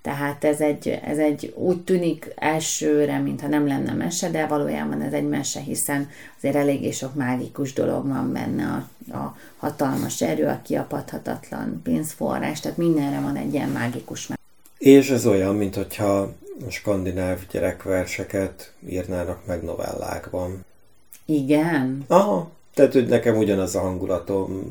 Tehát 0.04 0.44
ez 0.44 0.60
egy, 0.60 1.00
ez 1.04 1.18
egy 1.18 1.52
úgy 1.56 1.80
tűnik 1.80 2.32
elsőre, 2.36 3.18
mintha 3.18 3.48
nem 3.48 3.66
lenne 3.66 3.92
mese, 3.92 4.30
de 4.30 4.46
valójában 4.46 5.02
ez 5.02 5.12
egy 5.12 5.28
mese, 5.28 5.60
hiszen 5.60 6.10
azért 6.36 6.54
eléggé 6.54 6.90
sok 6.90 7.14
mágikus 7.14 7.72
dolog 7.72 8.08
van 8.08 8.32
benne, 8.32 8.64
a, 8.64 9.16
a 9.16 9.36
hatalmas 9.56 10.22
erő, 10.22 10.46
a 10.46 10.60
kiapadhatatlan 10.62 11.80
pénzforrás, 11.82 12.60
tehát 12.60 12.76
mindenre 12.76 13.20
van 13.20 13.36
egy 13.36 13.54
ilyen 13.54 13.68
mágikus 13.68 14.28
És 14.78 15.10
ez 15.10 15.26
olyan, 15.26 15.54
mint 15.56 15.74
hogyha 15.74 16.32
a 16.66 16.70
skandináv 16.70 17.38
gyerekverseket 17.50 18.72
írnának 18.88 19.46
meg 19.46 19.62
novellákban. 19.62 20.64
Igen. 21.24 22.04
Aha, 22.06 22.50
tehát 22.74 22.92
hogy 22.92 23.06
nekem 23.06 23.36
ugyanaz 23.36 23.74
a 23.74 23.80
hangulatom 23.80 24.62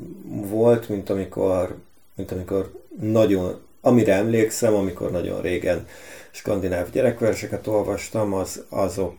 volt, 0.50 0.89
mint 0.89 1.10
amikor, 1.10 1.78
mint 2.15 2.32
amikor 2.32 2.72
nagyon 3.00 3.62
amire 3.86 4.13
emlékszem, 4.13 4.74
amikor 4.74 5.12
nagyon 5.12 5.41
régen 5.41 5.88
skandináv 6.32 6.89
gyerekverseket 6.89 7.67
olvastam, 7.67 8.34
az, 8.34 8.63
azok, 8.69 9.15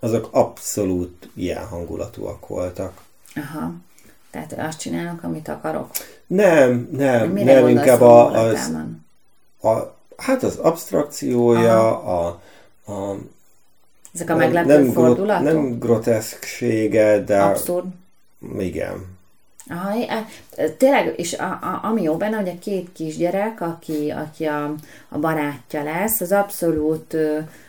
azok 0.00 0.28
abszolút 0.30 1.28
ilyen 1.34 1.66
hangulatúak 1.66 2.48
voltak. 2.48 3.02
Aha. 3.34 3.72
Tehát 4.30 4.52
azt 4.68 4.78
csinálnak, 4.78 5.22
amit 5.22 5.48
akarok? 5.48 5.90
Nem, 6.26 6.88
nem, 6.92 7.32
nem, 7.32 7.68
inkább 7.68 8.00
a, 8.00 8.30
az, 8.30 8.72
a, 9.60 9.95
hát 10.16 10.42
az 10.42 10.56
abstrakciója, 10.56 12.02
a, 12.04 12.40
a 12.86 13.16
ezek 14.14 14.30
a 14.30 14.36
meglepő 14.36 14.82
nem, 14.82 14.92
fordulatok? 14.92 15.44
Nem 15.44 15.78
groteszksége, 15.78 17.20
de... 17.24 17.42
Abszurd. 17.42 17.86
Igen. 18.58 19.16
Aha, 19.68 20.26
tényleg, 20.76 21.14
és 21.16 21.34
a, 21.34 21.44
a, 21.44 21.80
ami 21.82 22.02
jó 22.02 22.16
benne, 22.16 22.36
hogy 22.36 22.48
a 22.48 22.58
két 22.60 22.88
kisgyerek, 22.92 23.60
aki, 23.60 24.10
aki 24.10 24.44
a, 24.44 24.74
a 25.08 25.18
barátja 25.18 25.82
lesz, 25.82 26.20
az 26.20 26.32
abszolút, 26.32 27.16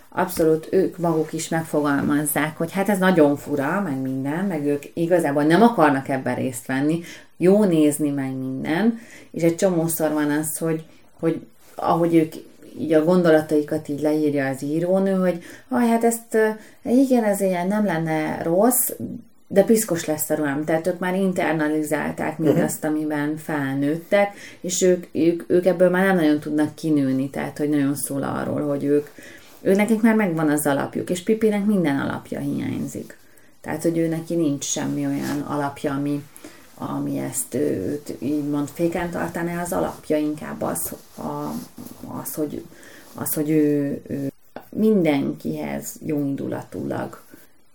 abszolút 0.10 0.68
ők 0.72 0.98
maguk 0.98 1.34
is 1.34 1.50
megfogalmazzák, 1.50 2.58
hogy 2.58 2.72
hát 2.72 2.89
ez 2.89 2.98
nagyon 2.98 3.36
fura, 3.36 3.82
meg 3.82 3.98
minden, 3.98 4.45
meg 4.45 4.66
ők 4.66 4.84
igazából 4.93 5.43
nem 5.43 5.62
akarnak 5.62 6.10
ebben 6.10 6.36
részt 6.36 6.66
venni, 6.66 7.02
jó 7.38 7.64
nézni, 7.64 8.10
meg 8.10 8.36
minden, 8.36 9.00
és 9.32 9.41
egy 9.41 9.56
csomószor 9.56 10.12
van 10.12 10.32
az, 10.32 10.58
hogy, 10.58 10.86
hogy 11.20 11.41
ahogy 11.80 12.15
ők 12.15 12.34
így 12.80 12.93
a 12.93 13.03
gondolataikat 13.03 13.88
így 13.88 14.01
leírja 14.01 14.47
az 14.47 14.63
írónő, 14.63 15.11
hogy 15.11 15.43
ah, 15.67 15.88
hát 15.88 16.03
ezt 16.03 16.38
igen, 16.84 17.23
ez 17.23 17.41
ilyen 17.41 17.67
nem 17.67 17.86
lenne 17.86 18.43
rossz, 18.43 18.89
de 19.47 19.63
piszkos 19.63 20.05
lesz 20.05 20.30
a 20.30 20.36
ruhám, 20.36 20.63
tehát 20.63 20.88
ők 20.88 20.99
már 20.99 21.15
internalizálták 21.15 22.38
mindazt, 22.38 22.84
uh-huh. 22.84 22.91
amiben 22.91 23.38
felnőttek, 23.38 24.34
és 24.61 24.82
ők, 24.82 25.05
ők, 25.11 25.43
ők 25.47 25.65
ebből 25.65 25.89
már 25.89 26.05
nem 26.05 26.15
nagyon 26.15 26.39
tudnak 26.39 26.75
kinőni, 26.75 27.30
tehát 27.30 27.57
hogy 27.57 27.69
nagyon 27.69 27.95
szól 27.95 28.23
arról, 28.23 28.61
hogy 28.61 28.84
ők, 28.84 29.07
ő 29.61 29.73
nekik 29.73 30.01
már 30.01 30.15
megvan 30.15 30.49
az 30.49 30.65
alapjuk, 30.65 31.09
és 31.09 31.23
Pipinek 31.23 31.65
minden 31.65 31.99
alapja 31.99 32.39
hiányzik. 32.39 33.17
Tehát, 33.61 33.82
hogy 33.82 33.97
ő 33.97 34.07
neki 34.07 34.36
nincs 34.36 34.63
semmi 34.63 35.05
olyan 35.05 35.41
alapja, 35.41 35.93
ami, 35.93 36.23
ami 36.78 37.17
ezt 37.17 37.53
őt 37.53 38.15
így 38.19 38.49
mond 38.49 38.67
féken 38.67 39.09
tartaná, 39.09 39.61
az 39.61 39.73
alapja 39.73 40.17
inkább 40.17 40.61
az, 40.61 40.93
a, 41.17 41.53
az, 42.21 42.34
hogy, 42.34 42.65
az, 43.15 43.34
hogy 43.34 43.49
ő, 43.49 44.01
ő 44.07 44.32
mindenkihez 44.69 45.95
jó 46.05 46.19
indulatúlag, 46.19 47.21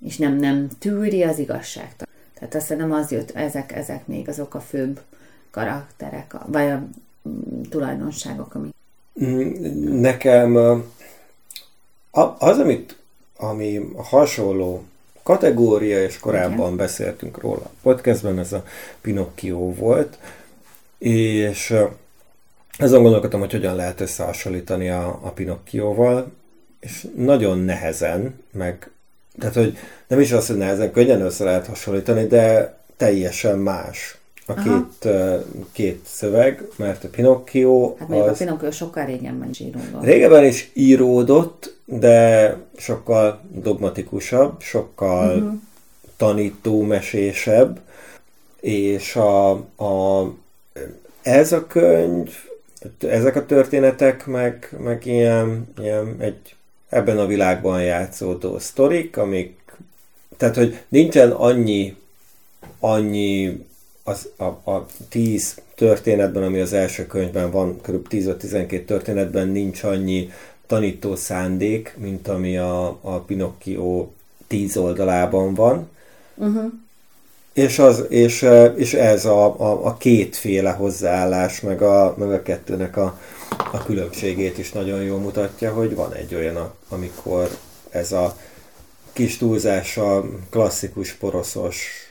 és 0.04 0.16
nem, 0.16 0.36
nem 0.36 0.68
tűri 0.78 1.22
az 1.22 1.38
igazságot. 1.38 2.08
Tehát 2.34 2.54
azt 2.54 2.76
nem 2.76 2.92
az 2.92 3.10
jött, 3.10 3.30
ezek, 3.30 3.72
ezek 3.72 4.06
még 4.06 4.28
azok 4.28 4.54
a 4.54 4.60
főbb 4.60 5.00
karakterek, 5.50 6.34
vagy 6.46 6.66
a 6.66 6.82
mm, 7.28 7.62
tulajdonságok, 7.70 8.54
amik. 8.54 8.74
Nekem 9.90 10.56
az, 12.38 12.58
amit, 12.58 12.98
ami 13.36 13.90
hasonló 13.96 14.84
kategória, 15.22 16.02
és 16.02 16.18
korábban 16.18 16.64
Igen. 16.64 16.76
beszéltünk 16.76 17.40
róla 17.40 17.64
a 17.64 17.70
podcastben, 17.82 18.38
ez 18.38 18.52
a 18.52 18.64
Pinocchio 19.00 19.74
volt, 19.74 20.18
és 20.98 21.74
azon 22.78 23.02
gondolkodtam, 23.02 23.40
hogy 23.40 23.52
hogyan 23.52 23.76
lehet 23.76 24.00
összehasonlítani 24.00 24.88
a, 24.88 25.06
a 25.22 25.30
Pinocchioval, 25.30 26.32
és 26.80 27.06
nagyon 27.16 27.58
nehezen, 27.58 28.44
meg, 28.52 28.90
tehát 29.38 29.54
hogy 29.54 29.76
nem 30.06 30.20
is 30.20 30.32
az, 30.32 30.46
hogy 30.46 30.56
nehezen, 30.56 30.92
könnyen 30.92 31.20
össze 31.20 31.44
lehet 31.44 31.66
hasonlítani, 31.66 32.26
de 32.26 32.76
teljesen 32.96 33.58
más 33.58 34.16
a 34.56 34.62
két, 34.62 35.14
két 35.72 36.00
szöveg, 36.06 36.68
mert 36.76 37.04
a 37.04 37.08
Pinocchio... 37.08 37.94
Hát 37.98 38.08
még 38.08 38.20
az... 38.20 38.28
a 38.28 38.44
Pinocchio 38.44 38.70
sokkal 38.70 39.04
régebben 39.04 39.50
is 39.50 39.60
íródott. 39.60 40.04
Régebben 40.04 40.44
is 40.44 40.70
íródott, 40.74 41.76
de 41.84 42.56
sokkal 42.76 43.40
dogmatikusabb, 43.50 44.60
sokkal 44.60 45.36
uh-huh. 45.36 45.52
tanító 46.16 46.82
mesésebb, 46.82 47.80
és 48.60 49.16
a, 49.16 49.50
a, 49.76 50.32
ez 51.22 51.52
a 51.52 51.66
könyv, 51.66 52.30
ezek 52.98 53.36
a 53.36 53.46
történetek 53.46 54.26
meg, 54.26 54.76
meg 54.78 55.06
ilyen, 55.06 55.68
ilyen 55.78 56.16
egy 56.18 56.54
ebben 56.92 57.18
a 57.18 57.26
világban 57.26 57.82
játszódó 57.82 58.58
sztorik, 58.58 59.16
amik, 59.16 59.60
tehát 60.36 60.56
hogy 60.56 60.78
nincsen 60.88 61.30
annyi, 61.30 61.96
annyi 62.80 63.66
az, 64.12 64.28
a, 64.36 64.70
a 64.70 64.86
tíz 65.08 65.60
történetben, 65.74 66.42
ami 66.42 66.60
az 66.60 66.72
első 66.72 67.06
könyvben 67.06 67.50
van, 67.50 67.80
kb. 67.80 68.06
10-12 68.10 68.84
történetben 68.84 69.48
nincs 69.48 69.82
annyi 69.82 70.30
tanító 70.66 71.16
szándék, 71.16 71.94
mint 71.98 72.28
ami 72.28 72.58
a, 72.58 72.98
a 73.00 73.18
Pinocchio 73.18 74.08
tíz 74.46 74.76
oldalában 74.76 75.54
van. 75.54 75.88
Uh-huh. 76.34 76.72
És, 77.52 77.78
az, 77.78 78.04
és, 78.08 78.46
és 78.76 78.94
ez 78.94 79.24
a, 79.24 79.60
a, 79.60 79.86
a 79.86 79.96
kétféle 79.96 80.70
hozzáállás, 80.70 81.60
meg 81.60 81.82
a, 81.82 82.14
meg 82.18 82.32
a 82.32 82.42
kettőnek 82.42 82.96
a, 82.96 83.20
a 83.72 83.84
különbségét 83.84 84.58
is 84.58 84.72
nagyon 84.72 85.02
jól 85.02 85.18
mutatja, 85.18 85.72
hogy 85.72 85.94
van 85.94 86.14
egy 86.14 86.34
olyan, 86.34 86.72
amikor 86.88 87.50
ez 87.90 88.12
a 88.12 88.36
kis 89.12 89.36
túlzása 89.36 90.24
klasszikus 90.50 91.12
poroszos 91.12 92.01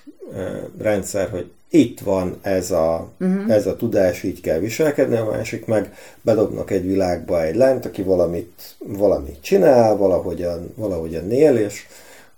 rendszer, 0.78 1.30
hogy 1.30 1.52
itt 1.70 2.00
van 2.00 2.38
ez 2.42 2.72
a, 2.72 3.12
uh-huh. 3.20 3.52
ez 3.52 3.68
a 3.68 3.76
tudás, 3.76 4.24
így 4.24 4.42
kell 4.42 4.60
viselkedni, 4.60 5.18
a 5.18 5.30
másik 5.32 5.66
meg 5.66 5.94
bedobnak 6.22 6.72
egy 6.72 6.86
világba 6.86 7.44
egy 7.44 7.56
lányt, 7.56 7.86
aki 7.86 8.02
valamit, 8.02 8.76
valamit 8.78 9.42
csinál, 9.42 9.96
valahogyan, 9.96 10.74
valahogyan 10.76 11.32
él, 11.32 11.56
és, 11.56 11.88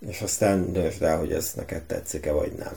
és 0.09 0.21
aztán 0.21 0.71
döntsd 0.71 1.01
el, 1.01 1.17
hogy 1.17 1.31
ez 1.31 1.51
neked 1.55 1.81
tetszik-e, 1.81 2.31
vagy 2.31 2.51
nem. 2.57 2.73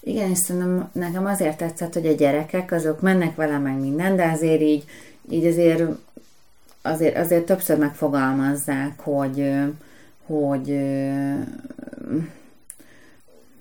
Igen, 0.00 0.30
és 0.30 0.38
szerintem 0.38 0.90
nekem 0.92 1.26
azért 1.26 1.56
tetszett, 1.56 1.92
hogy 1.92 2.06
a 2.06 2.12
gyerekek 2.12 2.72
azok 2.72 3.00
mennek 3.00 3.36
vele 3.36 3.58
meg 3.58 3.80
minden, 3.80 4.16
de 4.16 4.30
azért 4.30 4.60
így, 4.60 4.84
így 5.30 5.46
azért, 5.46 5.82
azért, 6.82 7.16
azért 7.16 7.44
többször 7.44 7.78
megfogalmazzák, 7.78 9.00
hogy, 9.00 9.52
hogy, 10.26 10.70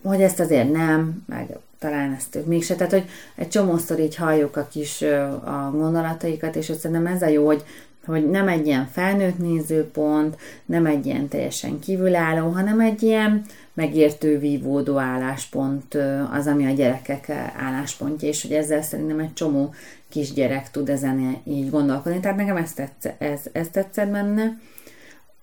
hogy 0.03 0.21
ezt 0.21 0.39
azért 0.39 0.71
nem, 0.71 1.23
meg 1.25 1.57
talán 1.79 2.13
ezt 2.13 2.35
ők 2.35 2.45
mégse. 2.45 2.75
Tehát, 2.75 2.91
hogy 2.91 3.05
egy 3.35 3.47
csomószor 3.47 3.99
így 3.99 4.15
halljuk 4.15 4.57
a 4.57 4.67
kis 4.71 5.01
a 5.45 5.71
gondolataikat, 5.71 6.55
és 6.55 6.65
szerintem 6.65 7.05
ez 7.05 7.21
a 7.21 7.27
jó, 7.27 7.45
hogy, 7.45 7.63
hogy 8.05 8.29
nem 8.29 8.47
egy 8.47 8.65
ilyen 8.65 8.89
felnőtt 8.91 9.37
nézőpont, 9.37 10.37
nem 10.65 10.85
egy 10.85 11.05
ilyen 11.05 11.27
teljesen 11.27 11.79
kívülálló, 11.79 12.49
hanem 12.49 12.79
egy 12.79 13.03
ilyen 13.03 13.41
megértő, 13.73 14.39
vívódó 14.39 14.97
álláspont 14.97 15.97
az, 16.31 16.47
ami 16.47 16.65
a 16.65 16.73
gyerekek 16.73 17.29
álláspontja, 17.57 18.27
és 18.27 18.41
hogy 18.41 18.53
ezzel 18.53 18.81
szerintem 18.81 19.19
egy 19.19 19.33
csomó 19.33 19.73
kisgyerek 20.09 20.71
tud 20.71 20.89
ezen 20.89 21.37
így 21.43 21.69
gondolkodni. 21.69 22.19
Tehát 22.19 22.37
nekem 22.37 22.55
ez 22.55 22.73
tetszett, 22.73 23.21
ez, 23.21 23.39
ez 23.51 23.67
tetszett 23.71 24.09
benne. 24.09 24.57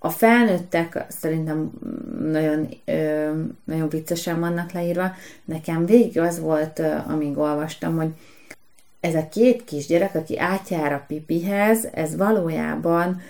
A 0.03 0.11
felnőttek 0.11 1.05
szerintem 1.09 1.71
nagyon, 2.31 2.69
nagyon 3.65 3.89
viccesen 3.89 4.41
vannak 4.41 4.73
leírva. 4.73 5.13
Nekem 5.45 5.87
végig 5.87 6.19
az 6.19 6.41
volt, 6.41 6.83
amíg 7.07 7.39
olvastam, 7.39 7.97
hogy 7.97 8.09
ez 9.01 9.15
a 9.15 9.29
két 9.29 9.65
kisgyerek, 9.65 10.15
aki 10.15 10.39
átjár 10.39 10.93
a 10.93 11.05
pipihez, 11.07 11.89
ez 11.93 12.17
valójában, 12.17 13.21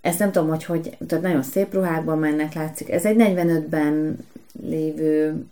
ezt 0.00 0.18
nem 0.18 0.32
tudom, 0.32 0.48
hogy, 0.48 0.64
hogy 0.64 0.96
tehát 1.06 1.24
nagyon 1.24 1.42
szép 1.42 1.74
ruhákban 1.74 2.18
mennek, 2.18 2.54
látszik. 2.54 2.90
Ez 2.90 3.04
egy 3.04 3.16
45-ben 3.18 4.18
lévő 4.62 5.44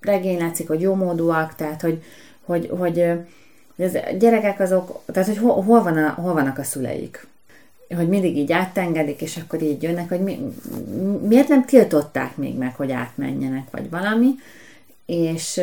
regény, 0.00 0.38
látszik, 0.38 0.68
hogy 0.68 0.80
jó 0.80 0.94
módúak, 0.94 1.54
tehát 1.54 1.80
hogy, 1.80 2.02
hogy, 2.44 2.68
hogy, 2.78 3.06
hogy 3.76 3.84
az 3.84 3.98
gyerekek 4.18 4.60
azok, 4.60 5.02
tehát 5.06 5.28
hogy 5.28 5.38
hol, 5.38 5.62
hol, 5.62 5.82
van 5.82 5.96
a, 5.96 6.10
hol 6.10 6.32
vannak 6.32 6.58
a 6.58 6.62
szüleik 6.62 7.28
hogy 7.96 8.08
mindig 8.08 8.36
így 8.36 8.52
áttengedik, 8.52 9.20
és 9.20 9.36
akkor 9.36 9.62
így 9.62 9.82
jönnek, 9.82 10.08
hogy 10.08 10.20
mi, 10.20 10.38
miért 11.22 11.48
nem 11.48 11.64
tiltották 11.64 12.36
még 12.36 12.56
meg, 12.56 12.74
hogy 12.74 12.92
átmenjenek, 12.92 13.70
vagy 13.70 13.90
valami, 13.90 14.34
és, 15.06 15.60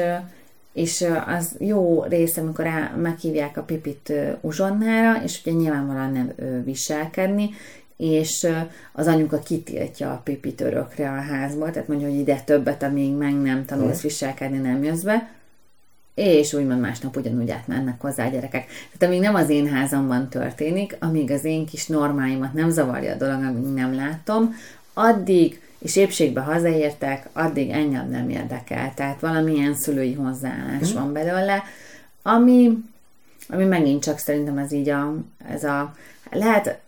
és 0.74 1.06
az 1.26 1.56
jó 1.60 2.04
része, 2.04 2.42
amikor 2.42 2.66
el, 2.66 2.98
meghívják 2.98 3.58
a 3.58 3.62
Pipit 3.62 4.14
uzsonnára, 4.42 5.24
és 5.24 5.40
ugye 5.46 5.56
nyilvánvalóan 5.56 6.12
nem 6.12 6.32
viselkedni, 6.64 7.50
és 7.98 8.48
az 8.94 9.08
anyuka 9.08 9.40
kitiltja 9.40 10.12
a 10.12 10.22
Pipit 10.24 10.62
örökre 10.62 11.10
a 11.10 11.22
házból, 11.22 11.72
tehát 11.72 11.88
mondja, 11.88 12.08
hogy 12.08 12.18
ide 12.18 12.42
többet, 12.46 12.84
amíg 12.84 13.14
meg 13.14 13.34
nem 13.34 13.66
tanulsz 13.66 14.02
viselkedni, 14.02 14.58
nem 14.58 14.84
jössz 14.84 15.02
be, 15.02 15.37
és 16.18 16.54
úgymond 16.54 16.80
másnap 16.80 17.18
ugyanúgy 17.18 17.50
átmennek 17.50 18.02
hozzá 18.02 18.26
a 18.26 18.30
gyerekek. 18.30 18.66
Tehát 18.66 19.14
amíg 19.14 19.20
nem 19.20 19.36
az 19.36 19.50
én 19.50 19.68
házamban 19.68 20.30
történik, 20.30 20.96
amíg 21.00 21.32
az 21.32 21.44
én 21.44 21.66
kis 21.66 21.88
normáimat 21.88 22.54
nem 22.54 22.70
zavarja 22.70 23.14
a 23.14 23.18
dolog, 23.18 23.44
amíg 23.44 23.74
nem 23.74 23.96
látom, 23.96 24.56
addig, 24.94 25.62
és 25.80 25.96
épségbe 25.96 26.42
hazaértek, 26.42 27.30
addig 27.34 27.70
engem 27.70 28.10
nem 28.10 28.30
érdekel. 28.30 28.94
Tehát 28.96 29.20
valamilyen 29.20 29.76
szülői 29.76 30.14
hozzáállás 30.14 30.92
mm. 30.92 30.96
van 30.96 31.14
belőle, 31.14 31.64
ami, 32.22 32.78
ami 33.50 33.66
megint 33.66 34.04
csak 34.04 34.18
szerintem 34.18 34.58
ez 34.58 34.72
így 34.72 34.90
a, 34.90 35.16
ez 35.48 35.64
a, 35.64 35.96
lehet 36.32 36.80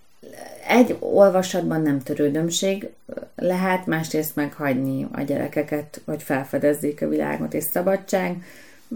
egy 0.67 0.95
olvasatban 0.99 1.81
nem 1.81 1.99
törődömség 1.99 2.89
lehet, 3.35 3.85
másrészt 3.85 4.35
meghagyni 4.35 5.07
a 5.11 5.21
gyerekeket, 5.21 6.01
hogy 6.05 6.23
felfedezzék 6.23 7.01
a 7.01 7.07
világot 7.07 7.53
és 7.53 7.63
szabadság, 7.63 8.43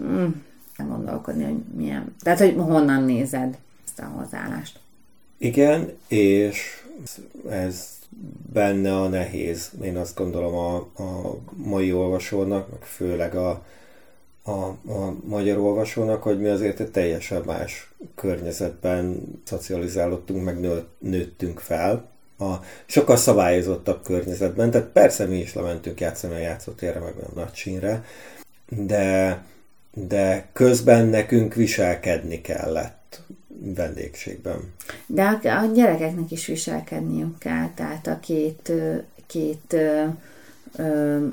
mm, 0.00 0.28
nem 0.76 0.88
gondolkodni, 0.88 1.44
hogy 1.44 1.58
milyen. 1.76 2.14
Tehát, 2.22 2.38
hogy 2.38 2.54
honnan 2.56 3.04
nézed 3.04 3.58
ezt 3.84 3.98
a 3.98 4.04
hozzáállást. 4.04 4.78
Igen, 5.38 5.92
és 6.08 6.84
ez 7.48 7.88
benne 8.52 9.00
a 9.00 9.08
nehéz. 9.08 9.70
Én 9.82 9.96
azt 9.96 10.16
gondolom 10.16 10.54
a, 10.54 10.76
a 10.76 11.38
mai 11.52 11.92
olvasónak, 11.92 12.70
meg 12.70 12.82
főleg 12.82 13.34
a, 13.34 13.64
a, 14.42 14.50
a 14.92 15.16
magyar 15.24 15.58
olvasónak, 15.58 16.22
hogy 16.22 16.40
mi 16.40 16.48
azért 16.48 16.80
egy 16.80 16.90
teljesen 16.90 17.42
más 17.46 17.92
környezetben 18.14 19.22
szocializálódtunk, 19.44 20.44
meg 20.44 20.60
nő, 20.60 20.84
nőttünk 20.98 21.58
fel. 21.58 22.12
A 22.38 22.54
sokkal 22.86 23.16
szabályozottabb 23.16 24.02
környezetben, 24.02 24.70
tehát 24.70 24.88
persze 24.88 25.24
mi 25.24 25.36
is 25.36 25.54
lementünk 25.54 26.00
játszani 26.00 26.34
a 26.34 26.38
játszótérre, 26.38 27.00
meg 27.00 27.14
a 27.16 27.34
nagy 27.34 27.54
sínre, 27.54 28.04
de 28.68 29.44
de 29.94 30.48
közben 30.52 31.06
nekünk 31.06 31.54
viselkedni 31.54 32.40
kellett 32.40 33.22
vendégségben. 33.74 34.72
De 35.06 35.22
a, 35.22 35.48
a 35.48 35.66
gyerekeknek 35.74 36.30
is 36.30 36.46
viselkedniük 36.46 37.38
kell, 37.38 37.68
tehát 37.74 38.06
a 38.06 38.18
két, 38.20 38.72
két 39.26 39.76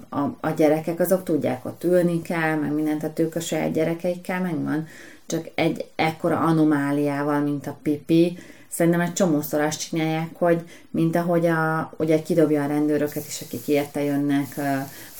a, 0.09 0.19
a 0.39 0.49
gyerekek 0.55 0.99
azok 0.99 1.23
tudják, 1.23 1.65
ott 1.65 1.83
ülni 1.83 2.21
kell, 2.21 2.55
meg 2.55 2.71
mindent, 2.71 2.99
tehát 2.99 3.19
ők 3.19 3.35
a 3.35 3.39
saját 3.39 3.71
gyerekeikkel 3.71 4.41
megvan, 4.41 4.87
csak 5.25 5.49
egy 5.55 5.85
ekkora 5.95 6.39
anomáliával, 6.39 7.39
mint 7.39 7.67
a 7.67 7.77
pipi, 7.81 8.37
szerintem 8.67 9.01
egy 9.01 9.13
csomószor 9.13 9.61
azt 9.61 9.79
csinálják, 9.79 10.29
hogy 10.33 10.61
mint 10.89 11.15
ahogy 11.15 11.45
a, 11.45 11.93
ugye 11.97 12.21
kidobja 12.21 12.63
a 12.63 12.67
rendőröket 12.67 13.27
is, 13.27 13.41
akik 13.41 13.67
érte 13.67 14.03
jönnek, 14.03 14.55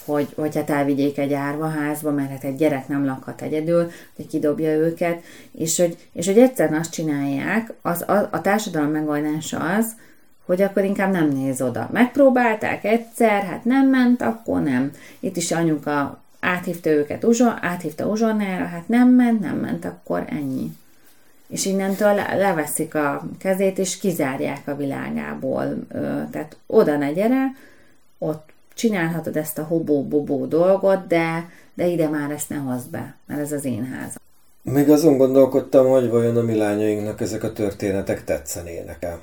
hogy, 0.05 0.27
hogy 0.35 0.55
hát 0.55 0.69
elvigyék 0.69 1.17
egy 1.17 1.33
árvaházba, 1.33 2.11
mert 2.11 2.29
hát 2.29 2.43
egy 2.43 2.55
gyerek 2.55 2.87
nem 2.87 3.05
lakhat 3.05 3.41
egyedül, 3.41 3.91
hogy 4.15 4.27
kidobja 4.27 4.69
őket, 4.69 5.23
és 5.51 5.77
hogy, 5.77 5.97
és 6.13 6.25
hogy 6.25 6.37
egyszerűen 6.37 6.79
azt 6.79 6.91
csinálják, 6.91 7.73
az, 7.81 8.01
a, 8.01 8.29
a 8.31 8.41
társadalom 8.41 8.91
megoldása 8.91 9.59
az, 9.59 9.95
hogy 10.45 10.61
akkor 10.61 10.83
inkább 10.83 11.11
nem 11.11 11.27
néz 11.27 11.61
oda. 11.61 11.89
Megpróbálták 11.91 12.83
egyszer, 12.83 13.43
hát 13.43 13.65
nem 13.65 13.89
ment, 13.89 14.21
akkor 14.21 14.61
nem. 14.61 14.91
Itt 15.19 15.37
is 15.37 15.51
anyuka 15.51 16.21
áthívta 16.39 16.89
őket, 16.89 17.23
uzson, 17.23 17.57
áthívta 17.61 18.05
uzsonnára, 18.05 18.65
hát 18.65 18.87
nem 18.87 19.09
ment, 19.09 19.39
nem 19.39 19.55
ment, 19.55 19.85
akkor 19.85 20.25
ennyi. 20.29 20.71
És 21.47 21.65
innentől 21.65 22.13
le, 22.13 22.35
leveszik 22.35 22.95
a 22.95 23.23
kezét, 23.37 23.77
és 23.77 23.97
kizárják 23.97 24.67
a 24.67 24.75
világából. 24.75 25.87
Tehát 26.31 26.57
oda 26.65 26.97
ne 26.97 27.11
gyere, 27.11 27.45
ott 28.17 28.50
csinálhatod 28.73 29.37
ezt 29.37 29.57
a 29.57 29.63
hobó-bobó 29.63 30.45
dolgot, 30.45 31.07
de, 31.07 31.49
de 31.73 31.87
ide 31.87 32.07
már 32.07 32.31
ezt 32.31 32.49
ne 32.49 32.55
hozd 32.55 32.89
be, 32.89 33.15
mert 33.25 33.41
ez 33.41 33.51
az 33.51 33.65
én 33.65 33.85
házam. 33.85 34.19
Még 34.61 34.89
azon 34.89 35.17
gondolkodtam, 35.17 35.87
hogy 35.87 36.09
vajon 36.09 36.37
a 36.37 36.41
mi 36.41 36.55
lányainknak 36.55 37.21
ezek 37.21 37.43
a 37.43 37.53
történetek 37.53 38.23
tetszenének-e. 38.23 39.19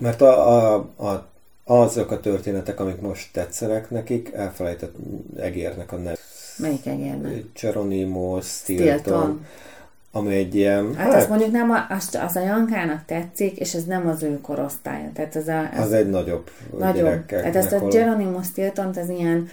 Mert 0.00 0.20
a, 0.20 0.48
a, 0.48 0.74
a, 0.96 1.28
azok 1.64 2.10
a 2.10 2.20
történetek, 2.20 2.80
amik 2.80 3.00
most 3.00 3.32
tetszenek 3.32 3.90
nekik, 3.90 4.32
elfelejtett 4.32 4.94
egérnek 5.36 5.92
a 5.92 5.96
neve. 5.96 6.16
Melyik 6.56 6.86
egérnek? 6.86 7.44
Geronimo 7.60 8.40
Stilton. 8.40 8.98
Stilton 8.98 9.46
ami 10.12 10.34
egy 10.34 10.54
ilyen... 10.54 10.94
Hát, 10.94 11.06
hát 11.06 11.14
azt 11.14 11.28
mondjuk 11.28 11.50
nem, 11.50 11.70
a, 11.70 11.86
az, 11.88 12.18
az 12.28 12.36
a 12.36 12.40
Jankának 12.40 13.04
tetszik, 13.06 13.58
és 13.58 13.74
ez 13.74 13.84
nem 13.84 14.08
az 14.08 14.22
ő 14.22 14.40
korosztálya. 14.40 15.10
Tehát 15.14 15.36
az, 15.36 15.48
a, 15.48 15.60
az, 15.72 15.84
az 15.84 15.92
egy 15.92 16.10
nagyobb 16.10 16.50
Nagyobb. 16.78 17.26
Tehát 17.26 17.56
ezt 17.56 17.72
a 17.72 17.88
Geronimo 17.88 18.42
Stilton, 18.42 18.86
az 18.86 19.08
ilyen 19.08 19.48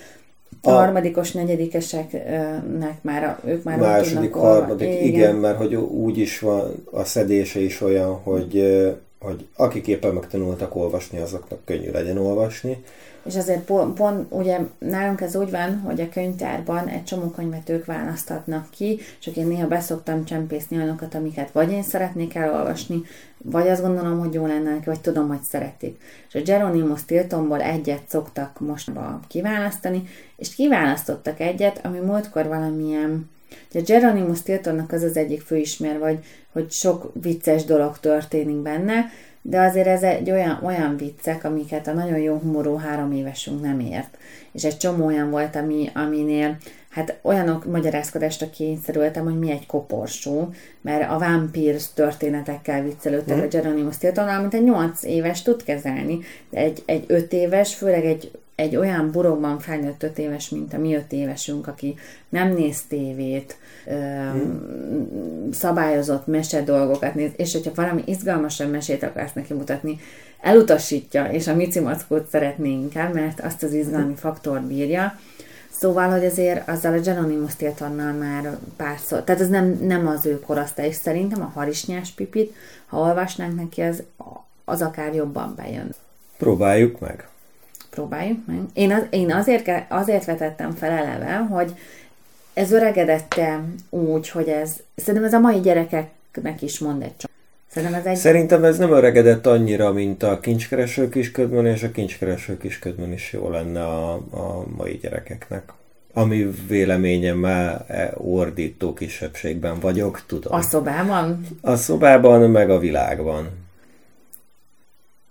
a 0.62 0.72
harmadikos, 0.72 1.32
negyedikeseknek 1.32 3.02
már, 3.02 3.24
a, 3.24 3.40
ők 3.48 3.64
már 3.64 3.78
Második, 3.78 4.34
harmadik, 4.34 4.88
igen. 4.88 5.04
igen, 5.04 5.36
mert 5.36 5.58
hogy 5.58 5.76
úgy 5.76 6.18
is 6.18 6.40
van, 6.40 6.86
a 6.92 7.04
szedése 7.04 7.60
is 7.60 7.82
olyan, 7.82 8.14
hogy, 8.14 8.84
hogy 9.20 9.48
akik 9.56 9.88
éppen 9.88 10.14
megtanultak 10.14 10.76
olvasni, 10.76 11.20
azoknak 11.20 11.60
könnyű 11.66 11.92
legyen 11.92 12.18
olvasni, 12.18 12.84
és 13.26 13.36
azért 13.36 13.64
pont, 13.66 13.94
pont 13.94 14.26
ugye 14.30 14.60
nálunk 14.78 15.22
ez 15.22 15.36
úgy 15.36 15.52
van, 15.52 15.80
hogy 15.80 16.02
a 16.02 16.10
könyvtárban 16.10 16.88
egy 16.88 17.04
csomó 17.04 17.30
könyvet 17.30 17.70
ők 17.70 17.86
választhatnak 17.86 18.70
ki, 18.70 19.00
csak 19.20 19.36
én 19.36 19.48
néha 19.48 19.68
beszoktam 19.68 20.26
csempészni 20.26 20.78
olyanokat, 20.78 21.16
amiket 21.16 21.52
vagy 21.52 21.72
én 21.72 21.84
szeretnék 21.84 22.36
elolvasni, 22.36 23.02
vagy 23.38 23.68
azt 23.68 23.82
gondolom, 23.82 24.20
hogy 24.20 24.34
jó 24.34 24.46
lenne 24.46 24.80
vagy 24.86 25.02
tudom, 25.02 25.28
hogy 25.28 25.42
szeretik. 25.42 26.02
És 26.28 26.36
a 26.36 26.42
Geronimo 26.42 26.96
Stiltonból 26.96 27.62
egyet 27.62 28.10
szoktak 28.10 28.60
most 28.60 28.92
kiválasztani, 29.28 30.04
és 30.36 30.56
kiválasztottak 30.56 31.40
egyet, 31.40 31.80
ami 31.84 32.00
múltkor 32.00 32.48
valamilyen 32.48 33.30
Ugye 33.74 33.82
Geronimo 33.82 34.34
Stiltonnak 34.34 34.92
az 34.92 35.04
az 35.04 35.18
egyik 35.18 35.42
főismer, 35.42 36.00
vagy 36.00 36.18
hogy 36.52 36.72
sok 36.72 37.12
vicces 37.22 37.66
dolog 37.66 38.00
történik 38.00 38.56
benne, 38.56 39.06
de 39.42 39.60
azért 39.60 39.88
ez 39.88 40.04
egy 40.04 40.32
olyan, 40.32 40.60
olyan 40.64 40.98
viccek, 40.98 41.44
amiket 41.44 41.88
a 41.88 41.94
nagyon 41.94 42.18
jó 42.18 42.36
humorú 42.36 42.76
három 42.76 43.12
évesünk 43.12 43.62
nem 43.62 43.80
ért. 43.80 44.18
És 44.52 44.64
egy 44.64 44.78
csomó 44.78 45.06
olyan 45.06 45.30
volt, 45.30 45.56
ami, 45.56 45.90
aminél 45.94 46.58
hát 46.90 47.20
olyanok 47.22 47.66
magyarázkodásra 47.66 48.50
kényszerültem, 48.50 49.24
hogy 49.24 49.40
mi 49.40 49.52
egy 49.52 49.66
koporsó, 49.66 50.50
mert 50.82 51.10
a 51.10 51.18
Vampires 51.18 51.94
történetekkel 51.94 52.84
viccelődtek 52.84 53.38
mm. 53.38 53.42
a 53.42 53.48
Geronimo 53.48 53.92
Stiltonnal, 53.92 54.40
mint 54.40 54.54
egy 54.54 54.64
8 54.64 55.04
éves 55.04 55.42
tud 55.42 55.64
kezelni, 55.64 56.20
de 56.50 56.60
egy, 56.60 56.84
egy 56.86 57.04
5 57.08 57.34
éves, 57.34 57.76
főleg 57.76 58.06
egy 58.06 58.32
egy 58.56 58.76
olyan 58.76 59.12
burokban 59.12 59.60
felnőtt 59.60 60.04
öt 60.04 60.18
éves, 60.18 60.50
mint 60.50 60.74
a 60.74 60.78
mi 60.78 60.96
öt 60.96 61.12
évesünk, 61.12 61.68
aki 61.68 61.96
nem 62.30 62.54
néz 62.54 62.82
tévét, 62.88 63.58
hmm. 63.86 65.52
szabályozott 65.52 66.28
mese 66.28 66.62
dolgokat 66.62 67.16
néz, 67.16 67.32
és 67.36 67.54
hogyha 67.54 67.72
valami 67.76 68.04
izgalmasabb 68.06 68.72
mesét 68.72 69.04
akarsz 69.04 69.34
neki 69.34 69.54
mutatni, 69.54 70.00
elutasítja, 70.42 71.26
és 71.26 71.48
a 71.48 71.56
Mici 71.56 71.80
Mackót 71.80 72.30
szeretné 72.30 72.70
inkább, 72.70 73.14
mert 73.14 73.40
azt 73.40 73.64
az 73.64 73.74
izgalmi 73.74 74.16
faktort 74.16 74.64
bírja. 74.64 75.20
Szóval, 75.70 76.10
hogy 76.10 76.26
azért 76.26 76.70
azzal 76.70 76.94
a 76.94 77.00
Geronimo 77.00 77.48
Stiltonnal 77.48 78.12
már 78.12 78.58
párszor, 78.76 79.24
tehát 79.24 79.42
ez 79.42 79.50
nem, 79.50 79.80
nem 79.82 80.08
az 80.08 80.26
ő 80.26 80.40
korosztály, 80.40 80.88
és 80.88 80.96
szerintem 80.96 81.42
a 81.42 81.52
harisnyás 81.54 82.12
pipit, 82.12 82.54
ha 82.86 83.00
olvasnánk 83.00 83.56
neki, 83.56 83.82
az, 83.82 84.04
az 84.66 84.82
akár 84.82 85.14
jobban 85.14 85.54
bejön. 85.56 85.90
Próbáljuk 86.38 87.00
meg 87.00 87.28
próbáljuk 87.96 88.40
meg. 88.46 88.60
Én, 88.74 88.92
az, 88.92 89.06
én 89.10 89.32
azért, 89.32 89.70
azért 89.90 90.26
vetettem 90.26 90.72
fel 90.72 90.92
eleve, 90.92 91.36
hogy 91.36 91.74
ez 92.54 92.72
öregedette 92.72 93.64
úgy, 93.90 94.30
hogy 94.30 94.48
ez, 94.48 94.76
szerintem 94.96 95.24
ez 95.24 95.34
a 95.34 95.40
mai 95.40 95.60
gyerekeknek 95.60 96.62
is 96.62 96.80
mond 96.80 97.02
egy 97.02 97.18
csomó. 97.18 97.34
Szerintem 97.68 98.00
ez, 98.00 98.06
egy... 98.06 98.16
Szerintem 98.16 98.64
ez 98.64 98.78
nem 98.78 98.92
öregedett 98.92 99.46
annyira, 99.46 99.92
mint 99.92 100.24
a 100.24 100.40
kincskereső 100.40 101.10
kisködmön, 101.10 101.66
és 101.66 101.84
a 101.84 101.92
kincskereső 101.92 102.58
kisködmön 102.58 103.12
is 103.12 103.34
jó 103.34 103.50
lenne 103.50 103.84
a, 103.84 104.14
a 104.14 104.66
mai 104.78 105.00
gyerekeknek. 105.02 105.74
Ami 106.14 106.50
véleményemmel 106.68 107.86
e, 107.88 108.14
ordító 108.18 108.94
kisebbségben 108.94 109.80
vagyok, 109.80 110.24
tudom. 110.28 110.54
A 110.54 110.62
szobában? 110.62 111.46
A 111.62 111.76
szobában, 111.76 112.50
meg 112.50 112.70
a 112.70 112.80
világban. 112.80 113.50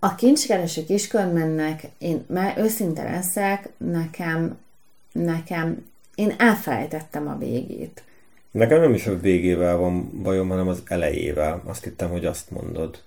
A 0.05 0.15
kincskereső 0.15 0.85
kiskönyvmennek, 0.85 1.83
én 1.99 2.25
már 2.29 2.59
őszinte 2.59 3.03
leszek, 3.03 3.69
nekem, 3.77 4.59
nekem, 5.13 5.87
én 6.15 6.35
elfelejtettem 6.39 7.29
a 7.29 7.39
végét. 7.39 8.03
Nekem 8.51 8.81
nem 8.81 8.95
is 8.95 9.07
a 9.07 9.21
végével 9.21 9.77
van 9.77 10.23
bajom, 10.23 10.49
hanem 10.49 10.69
az 10.69 10.83
elejével. 10.87 11.63
Azt 11.65 11.85
hittem, 11.85 12.11
hogy 12.11 12.25
azt 12.25 12.51
mondod. 12.51 13.03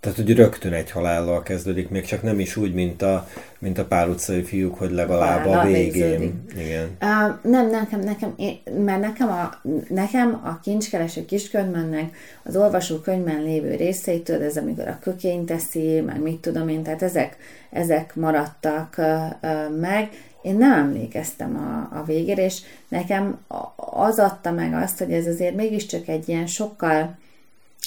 Tehát, 0.00 0.16
hogy 0.16 0.34
rögtön 0.34 0.72
egy 0.72 0.90
halállal 0.90 1.42
kezdődik, 1.42 1.88
még 1.88 2.04
csak 2.04 2.22
nem 2.22 2.40
is 2.40 2.56
úgy, 2.56 2.74
mint 2.74 3.02
a, 3.02 3.28
mint 3.58 3.78
a 3.78 3.84
pál 3.84 4.08
utcai 4.08 4.42
fiúk, 4.42 4.78
hogy 4.78 4.90
legalább 4.90 5.46
a, 5.46 5.60
a 5.60 5.64
végén. 5.64 6.44
Igen. 6.56 6.96
Uh, 7.00 7.50
nem, 7.50 7.70
nekem, 7.70 8.00
nekem, 8.00 8.34
én, 8.36 8.60
mert 8.84 9.00
nekem 9.00 9.28
a, 9.28 9.60
nekem 9.88 10.40
a 10.44 10.60
kincskereső 10.60 11.24
kiskönyvmennek 11.24 12.16
az 12.42 12.56
olvasókönyvben 12.56 13.42
lévő 13.42 13.74
részeitől, 13.74 14.42
ez 14.42 14.56
amikor 14.56 14.88
a 14.88 14.98
kökény 15.00 15.44
teszi, 15.44 16.00
meg 16.00 16.22
mit 16.22 16.40
tudom 16.40 16.68
én, 16.68 16.82
tehát 16.82 17.02
ezek, 17.02 17.36
ezek 17.70 18.14
maradtak 18.14 18.94
uh, 18.98 19.06
uh, 19.42 19.78
meg, 19.80 20.08
én 20.42 20.56
nem 20.56 20.72
emlékeztem 20.72 21.56
a, 21.56 21.98
a 21.98 22.04
végére, 22.04 22.44
és 22.44 22.60
nekem 22.88 23.38
az 23.76 24.18
adta 24.18 24.50
meg 24.50 24.74
azt, 24.74 24.98
hogy 24.98 25.12
ez 25.12 25.26
azért 25.26 25.54
mégiscsak 25.54 26.08
egy 26.08 26.28
ilyen 26.28 26.46
sokkal 26.46 27.18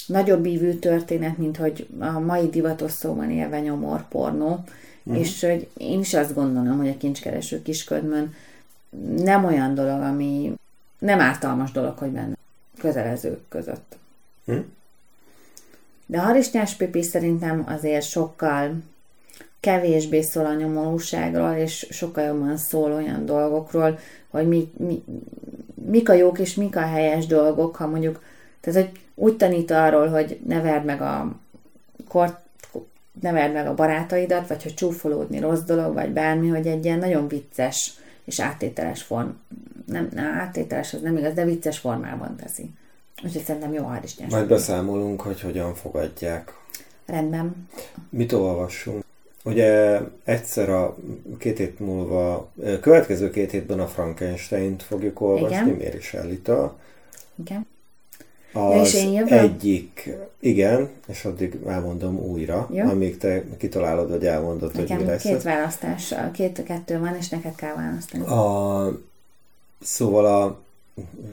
nagyobb 0.06 0.46
ívű 0.46 0.72
történet, 0.72 1.38
mint 1.38 1.56
hogy 1.56 1.86
a 1.98 2.18
mai 2.18 2.48
divatos 2.48 2.92
szóban 2.92 3.30
élve 3.30 3.60
nyomor 3.60 4.08
pornó, 4.08 4.64
uh-huh. 5.02 5.22
és 5.22 5.40
hogy 5.40 5.68
én 5.76 6.00
is 6.00 6.14
azt 6.14 6.34
gondolom, 6.34 6.78
hogy 6.78 6.88
a 6.88 6.96
kincskereső 6.96 7.62
kisködmön 7.62 8.34
nem 9.16 9.44
olyan 9.44 9.74
dolog, 9.74 10.00
ami 10.00 10.52
nem 10.98 11.20
ártalmas 11.20 11.72
dolog, 11.72 11.98
hogy 11.98 12.10
benne 12.10 12.36
közelezők 12.78 13.48
között. 13.48 13.96
Uh-huh. 14.44 14.64
De 16.06 16.18
Harisnyás 16.18 16.74
Pipi 16.74 17.02
szerintem 17.02 17.64
azért 17.66 18.08
sokkal 18.08 18.74
kevésbé 19.60 20.20
szól 20.20 20.46
a 20.46 20.54
nyomorúságról, 20.54 21.52
és 21.52 21.86
sokkal 21.90 22.24
jobban 22.24 22.56
szól 22.56 22.92
olyan 22.92 23.26
dolgokról, 23.26 23.98
hogy 24.28 24.48
mi, 24.48 24.72
mi, 24.76 25.04
mik 25.74 26.08
a 26.08 26.12
jók 26.12 26.38
és 26.38 26.54
mik 26.54 26.76
a 26.76 26.80
helyes 26.80 27.26
dolgok, 27.26 27.76
ha 27.76 27.86
mondjuk, 27.86 28.22
tehát 28.60 28.80
hogy 28.80 29.00
úgy 29.14 29.36
tanít 29.36 29.70
arról, 29.70 30.08
hogy 30.08 30.40
ne 30.46 30.60
verd 30.60 30.84
meg 30.84 31.00
a 31.00 31.32
kort, 32.08 32.40
ne 33.20 33.32
verd 33.32 33.52
meg 33.52 33.66
a 33.66 33.74
barátaidat, 33.74 34.48
vagy 34.48 34.62
hogy 34.62 34.74
csúfolódni 34.74 35.38
rossz 35.38 35.62
dolog, 35.62 35.94
vagy 35.94 36.10
bármi, 36.10 36.48
hogy 36.48 36.66
egy 36.66 36.84
ilyen 36.84 36.98
nagyon 36.98 37.28
vicces 37.28 37.94
és 38.24 38.40
áttételes 38.40 39.02
form, 39.02 39.28
nem, 39.86 40.08
nem 40.12 40.32
áttételes, 40.38 40.94
az 40.94 41.00
nem 41.00 41.16
igaz, 41.16 41.34
de 41.34 41.44
vicces 41.44 41.78
formában 41.78 42.36
teszi. 42.36 42.70
Úgyhogy 43.24 43.42
szerintem 43.42 43.72
jó 43.72 43.84
harisnyás. 43.84 44.30
Majd 44.30 44.48
beszámolunk, 44.48 45.20
hogy 45.20 45.40
hogyan 45.40 45.74
fogadják. 45.74 46.54
Rendben. 47.06 47.68
Mit 48.08 48.32
olvassunk? 48.32 49.04
Ugye 49.44 50.00
egyszer 50.24 50.68
a 50.70 50.96
két 51.38 51.58
hét 51.58 51.78
múlva, 51.78 52.50
következő 52.80 53.30
két 53.30 53.50
hétben 53.50 53.80
a 53.80 53.86
Frankenstein-t 53.86 54.82
fogjuk 54.82 55.20
olvasni, 55.20 55.70
Mary 55.70 56.00
Shelley-től. 56.00 56.78
Igen. 57.44 57.66
Az 58.54 58.94
egyik, 59.26 60.10
igen, 60.40 60.88
és 61.06 61.24
addig 61.24 61.58
elmondom 61.66 62.18
újra, 62.18 62.68
Jó. 62.72 62.88
amíg 62.88 63.16
te 63.16 63.44
kitalálod, 63.58 64.10
vagy 64.10 64.26
elmondod, 64.26 64.74
hogy 64.74 64.84
mi 64.84 64.90
Nekem 64.90 65.06
lesz. 65.06 65.22
két 65.22 65.42
választás, 65.42 66.14
két-kettő 66.32 66.98
van, 66.98 67.16
és 67.16 67.28
neked 67.28 67.54
kell 67.54 67.74
választani. 67.74 68.24
A, 68.24 69.00
szóval 69.82 70.26
a 70.26 70.60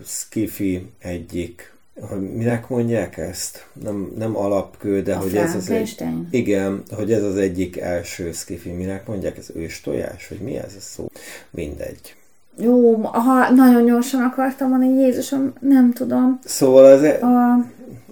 Skiffy 0.06 0.92
egyik, 1.00 1.74
hogy 2.00 2.34
minek 2.34 2.68
mondják 2.68 3.18
ezt? 3.18 3.68
Nem, 3.74 4.14
nem 4.18 4.38
alapkő, 4.38 5.02
de 5.02 5.16
A 5.16 5.20
hogy 5.20 5.38
ez 5.38 5.56
az 5.56 5.70
egy, 5.70 6.04
igen, 6.30 6.84
hogy 6.92 7.14
ez 7.14 7.24
az 7.24 7.36
egyik 7.38 7.78
első 7.78 8.32
Skiffy, 8.32 8.70
minek 8.70 9.08
mondják? 9.08 9.38
Ez 9.38 9.50
őstojás, 9.56 10.28
vagy 10.28 10.40
mi 10.40 10.58
ez 10.58 10.74
a 10.78 10.82
szó? 10.82 11.08
Mindegy. 11.50 12.16
Jó, 12.58 12.96
ha 13.04 13.50
nagyon 13.50 13.86
gyorsan 13.86 14.22
akartam 14.22 14.70
mondani, 14.70 15.00
Jézusom, 15.02 15.54
nem 15.60 15.94
tudom. 15.94 16.40
Szóval 16.46 16.86
az, 16.86 17.04
e- 17.04 17.20
A 17.26 17.66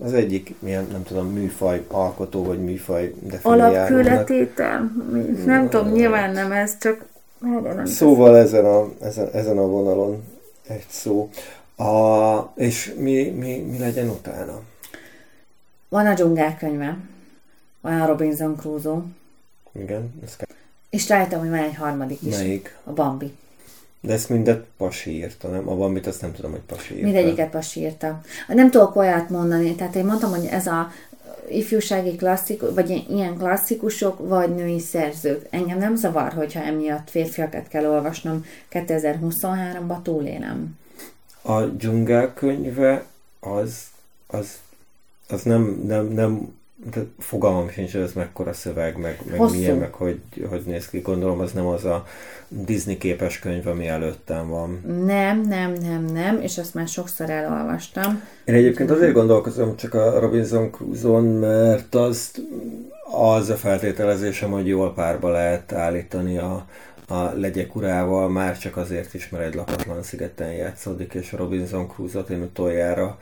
az 0.03 0.13
egyik, 0.13 0.55
milyen, 0.59 0.87
nem 0.91 1.03
tudom, 1.03 1.27
műfaj 1.27 1.85
alkotó, 1.87 2.43
vagy 2.43 2.63
műfaj 2.63 3.13
definiálónak. 3.21 3.75
alapkületétel, 3.75 4.91
nem 5.45 5.69
tudom, 5.69 5.91
nyilván 5.91 6.31
nem 6.31 6.51
ez, 6.51 6.77
csak 6.77 7.05
Szóval 7.85 8.37
ezen 8.37 8.65
a, 8.65 8.87
ezen, 9.01 9.29
ezen 9.33 9.57
a 9.57 9.67
vonalon 9.67 10.23
egy 10.67 10.85
szó. 10.89 11.29
A, 11.77 12.37
és 12.55 12.93
mi, 12.97 13.23
mi, 13.29 13.57
mi 13.71 13.77
legyen 13.79 14.09
utána? 14.09 14.59
Van 15.89 16.05
a 16.05 16.13
dzsungelkönyve, 16.13 16.97
van 17.81 18.01
a 18.01 18.05
Robinson 18.05 18.55
Crusoe, 18.55 19.01
Igen, 19.71 20.13
ez 20.25 20.35
kell. 20.35 20.47
és 20.89 21.07
rájöttem, 21.09 21.39
hogy 21.39 21.49
van 21.49 21.57
egy 21.59 21.75
harmadik 21.75 22.21
is, 22.21 22.37
Melyik? 22.37 22.75
a 22.83 22.91
Bambi. 22.91 23.33
De 24.01 24.13
ezt 24.13 24.29
mindet 24.29 24.65
Pasi 24.77 25.11
írta, 25.11 25.47
nem? 25.47 25.69
A 25.69 25.75
Bambit 25.75 26.07
azt 26.07 26.21
nem 26.21 26.33
tudom, 26.33 26.51
hogy 26.51 26.59
Pasi 26.59 26.93
írta. 26.93 27.05
Mindegyiket 27.05 27.49
Pasi 27.49 27.79
írta. 27.79 28.21
Nem 28.47 28.71
tudok 28.71 28.95
olyat 28.95 29.29
mondani, 29.29 29.75
tehát 29.75 29.95
én 29.95 30.05
mondtam, 30.05 30.29
hogy 30.31 30.45
ez 30.45 30.67
a 30.67 30.91
ifjúsági 31.49 32.15
klasszikus, 32.15 32.69
vagy 32.73 33.05
ilyen 33.09 33.37
klasszikusok, 33.37 34.27
vagy 34.27 34.55
női 34.55 34.79
szerzők. 34.79 35.47
Engem 35.49 35.77
nem 35.77 35.95
zavar, 35.95 36.33
hogyha 36.33 36.61
emiatt 36.61 37.09
férfiakat 37.09 37.67
kell 37.67 37.85
olvasnom 37.85 38.45
2023-ban 38.71 40.01
túlélem. 40.01 40.77
A 41.41 41.61
dzsungel 41.61 42.33
könyve 42.33 43.05
az, 43.39 43.83
az, 44.27 44.59
az 45.27 45.41
nem, 45.43 45.83
nem, 45.87 46.07
nem 46.07 46.58
de 46.91 47.01
fogalmam 47.17 47.69
sincs, 47.69 47.91
hogy 47.91 48.01
ez 48.01 48.13
mekkora 48.13 48.53
szöveg, 48.53 48.97
meg, 48.97 49.21
meg 49.29 49.39
Hosszú. 49.39 49.55
milyen, 49.55 49.77
meg 49.77 49.93
hogy, 49.93 50.19
hogy 50.49 50.61
néz 50.65 50.89
ki. 50.89 50.99
Gondolom, 50.99 51.39
az 51.39 51.51
nem 51.51 51.65
az 51.65 51.85
a 51.85 52.05
Disney 52.47 52.97
képes 52.97 53.39
könyv, 53.39 53.67
ami 53.67 53.87
előttem 53.87 54.49
van. 54.49 54.81
Nem, 55.05 55.41
nem, 55.41 55.73
nem, 55.73 56.05
nem, 56.05 56.41
és 56.41 56.57
azt 56.57 56.73
már 56.73 56.87
sokszor 56.87 57.29
elolvastam. 57.29 58.21
Én 58.43 58.55
egyébként 58.55 58.91
azért 58.91 59.13
gondolkozom 59.13 59.75
csak 59.75 59.93
a 59.93 60.19
Robinson 60.19 60.71
Crusoe-on, 60.71 61.23
mert 61.25 61.95
azt 61.95 62.41
az 63.11 63.49
a 63.49 63.55
feltételezésem, 63.55 64.51
hogy 64.51 64.67
jól 64.67 64.93
párba 64.93 65.29
lehet 65.29 65.71
állítani 65.71 66.37
a, 66.37 66.65
a 67.07 67.23
legyek 67.35 67.75
urával, 67.75 68.29
már 68.29 68.57
csak 68.57 68.77
azért 68.77 69.13
is, 69.13 69.29
mert 69.29 69.43
egy 69.43 69.53
lakatlan 69.55 70.03
szigeten 70.03 70.51
játszódik, 70.51 71.13
és 71.13 71.33
a 71.33 71.37
Robinson 71.37 71.87
Crusoe-t 71.87 72.29
én 72.29 72.41
utoljára 72.41 73.17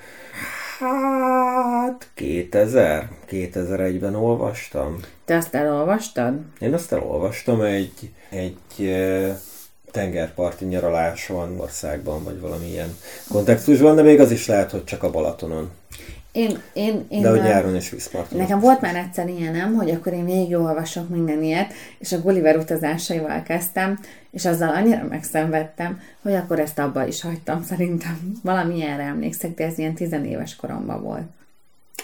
hát 0.79 2.09
2000, 2.13 3.09
2001-ben 3.29 4.15
olvastam. 4.15 4.99
Te 5.25 5.35
azt 5.35 5.55
elolvastad? 5.55 6.33
Én 6.59 6.73
azt 6.73 6.91
elolvastam 6.91 7.61
egy, 7.61 8.11
egy 8.29 8.95
tengerparti 9.91 10.65
nyaraláson, 10.65 11.59
országban, 11.59 12.23
vagy 12.23 12.39
valamilyen 12.39 12.97
kontextusban, 13.29 13.95
de 13.95 14.01
még 14.01 14.19
az 14.19 14.31
is 14.31 14.47
lehet, 14.47 14.71
hogy 14.71 14.83
csak 14.83 15.03
a 15.03 15.09
Balatonon. 15.09 15.71
Én, 16.37 16.59
én, 16.73 17.05
én 17.09 17.21
De 17.21 17.29
hogy 17.29 17.41
nyáron 17.41 17.75
is 17.75 17.89
vízparton. 17.89 18.37
Nekem 18.37 18.59
volt 18.59 18.81
már 18.81 18.95
egyszer 18.95 19.27
ilyenem, 19.27 19.73
hogy 19.73 19.89
akkor 19.89 20.13
én 20.13 20.25
végigolvasok 20.25 21.09
minden 21.09 21.43
ilyet, 21.43 21.73
és 21.99 22.11
a 22.11 22.19
Gulliver 22.19 22.57
utazásaival 22.57 23.43
kezdtem, 23.43 23.99
és 24.31 24.45
azzal 24.45 24.69
annyira 24.69 25.03
megszenvedtem, 25.09 26.01
hogy 26.21 26.33
akkor 26.33 26.59
ezt 26.59 26.79
abba 26.79 27.07
is 27.07 27.21
hagytam 27.21 27.63
szerintem. 27.63 28.31
Valamilyenre 28.43 29.03
emlékszek, 29.03 29.53
de 29.53 29.65
ez 29.65 29.77
ilyen 29.77 29.93
tizenéves 29.93 30.55
koromban 30.55 31.01
volt. 31.03 31.27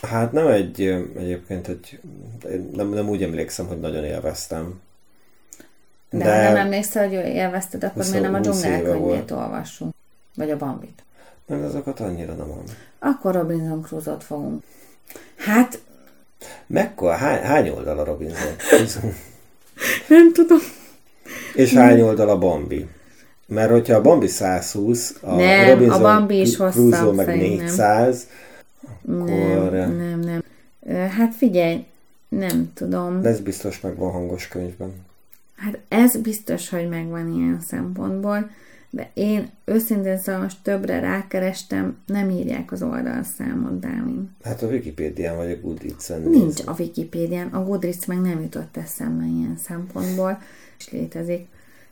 Hát 0.01 0.31
nem 0.31 0.47
egy, 0.47 0.81
egyébként 1.17 1.67
egy, 1.67 1.99
én 2.51 2.69
nem, 2.75 2.89
nem 2.89 3.09
úgy 3.09 3.23
emlékszem, 3.23 3.67
hogy 3.67 3.79
nagyon 3.79 4.03
élveztem. 4.03 4.81
De, 6.09 6.23
de 6.23 6.35
ha 6.35 6.41
nem 6.41 6.55
emlékszel, 6.55 7.03
hogy 7.07 7.13
élvezted, 7.13 7.83
akkor 7.83 8.05
miért 8.09 8.21
nem 8.21 8.33
a 8.33 8.37
20 8.37 8.63
éve 8.63 8.77
dzsungelkönyvét 8.77 9.31
olvassunk? 9.31 9.93
Vagy 10.35 10.51
a 10.51 10.57
Bambit. 10.57 11.03
Mert 11.47 11.63
azokat 11.63 11.99
annyira 11.99 12.33
nem 12.33 12.47
van. 12.47 12.63
Akkor 12.99 13.33
Robinson 13.33 13.81
Crusoe-t 13.81 14.23
fogunk. 14.23 14.63
Hát, 15.35 15.81
Mekkora? 16.67 17.13
Hány, 17.13 17.41
hány 17.41 17.69
oldal 17.69 17.99
a 17.99 18.03
Robinson? 18.03 18.55
Crusoe? 18.57 19.13
nem 20.09 20.33
tudom. 20.33 20.57
És 21.55 21.73
hány 21.73 22.01
oldal 22.01 22.29
a 22.29 22.37
Bambi? 22.37 22.87
Mert 23.47 23.71
hogyha 23.71 23.95
a 23.95 24.01
Bambi 24.01 24.27
120, 24.27 25.17
a 25.21 25.35
Nem, 25.35 25.69
Robinson 25.69 25.99
a 25.99 26.01
Bambi 26.01 26.39
is 26.39 26.55
Crusoe 26.55 27.11
meg 27.11 27.25
szerintem. 27.25 27.65
400, 27.65 28.27
Nem, 29.01 29.21
akkor 29.21 29.71
nem, 29.71 30.19
nem. 30.19 30.43
Ö, 30.85 30.93
Hát 30.93 31.35
figyelj, 31.35 31.85
nem 32.29 32.71
tudom. 32.73 33.21
de 33.21 33.29
ez 33.29 33.39
biztos 33.39 33.79
meg 33.79 33.95
van 33.95 34.11
hangos 34.11 34.47
könyvben. 34.47 34.93
Hát 35.55 35.77
ez 35.87 36.17
biztos, 36.17 36.69
hogy 36.69 36.89
megvan 36.89 37.33
ilyen 37.33 37.61
szempontból, 37.67 38.49
de 38.95 39.09
én 39.13 39.49
őszintén 39.65 40.17
szóval 40.17 40.41
most 40.41 40.57
többre 40.63 40.99
rákerestem, 40.99 41.97
nem 42.05 42.29
írják 42.29 42.71
az 42.71 42.83
oldalszámot, 42.83 43.79
Dámin. 43.79 44.29
Hát 44.43 44.61
a 44.61 44.67
Wikipédián 44.67 45.35
vagy 45.35 45.51
a 45.51 45.59
Goodreads-en 45.61 46.21
Nincs 46.21 46.59
a 46.65 46.75
Wikipédián, 46.79 47.47
a 47.47 47.63
Goodreads 47.63 48.05
meg 48.05 48.21
nem 48.21 48.41
jutott 48.41 48.77
eszembe 48.77 49.25
ilyen 49.25 49.57
szempontból, 49.57 50.41
és 50.79 50.91
létezik. 50.91 51.47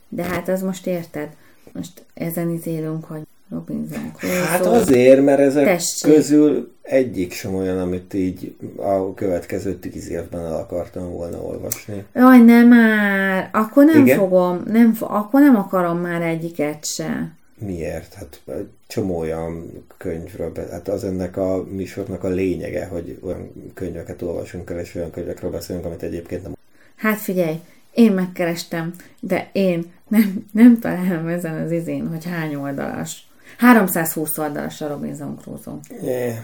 De 0.10 0.24
hát 0.24 0.48
az 0.48 0.62
most 0.62 0.88
érted, 0.88 1.30
most 1.74 2.06
ezen 2.14 2.50
izélünk, 2.50 3.06
hogy 3.06 3.22
Robinson 3.50 4.12
Crusoe. 4.18 4.46
Hát 4.46 4.66
azért, 4.66 5.24
mert 5.24 5.40
ezek 5.40 5.66
Tessék. 5.66 6.14
közül 6.14 6.71
egyik 6.82 7.34
sem 7.34 7.56
olyan, 7.56 7.80
amit 7.80 8.14
így 8.14 8.56
a 8.76 9.14
következő 9.14 9.76
tíz 9.76 10.10
évben 10.10 10.46
el 10.46 10.56
akartam 10.56 11.12
volna 11.12 11.38
olvasni. 11.38 12.06
Jaj, 12.14 12.40
nem 12.40 12.68
már, 12.68 13.50
akkor 13.54 13.86
nem 13.86 14.06
Igen? 14.06 14.18
fogom, 14.18 14.62
nem, 14.66 14.96
akkor 15.00 15.42
nem 15.42 15.56
akarom 15.56 15.98
már 15.98 16.22
egyiket 16.22 16.86
se. 16.86 17.32
Miért? 17.58 18.14
Hát 18.14 18.42
egy 18.46 18.70
csomó 18.88 19.18
olyan 19.18 19.86
könyvről, 19.98 20.52
be- 20.52 20.68
hát 20.72 20.88
az 20.88 21.04
ennek 21.04 21.38
a 21.38 21.64
műsornak 21.64 22.24
a 22.24 22.28
lényege, 22.28 22.86
hogy 22.86 23.20
olyan 23.22 23.72
könyveket 23.74 24.22
olvasunk 24.22 24.70
el, 24.70 24.80
és 24.80 24.96
olyan 24.96 25.12
könyvekről 25.12 25.52
beszélünk, 25.52 25.86
amit 25.86 26.04
egyébként 26.04 26.44
nem. 26.44 26.54
Hát 26.96 27.18
figyelj, 27.18 27.60
én 27.94 28.12
megkerestem, 28.12 28.94
de 29.20 29.50
én 29.52 29.92
nem, 30.08 30.46
nem 30.52 30.80
találom 30.80 31.28
ezen 31.28 31.64
az 31.64 31.72
izén, 31.72 32.08
hogy 32.08 32.26
hány 32.26 32.56
oldalas. 32.56 33.30
320 33.58 34.38
oldalas 34.38 34.82
a 34.82 34.88
Robinson 34.88 35.38
Crusoe. 35.42 35.80
Yeah. 36.02 36.36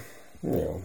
Jó. 0.54 0.82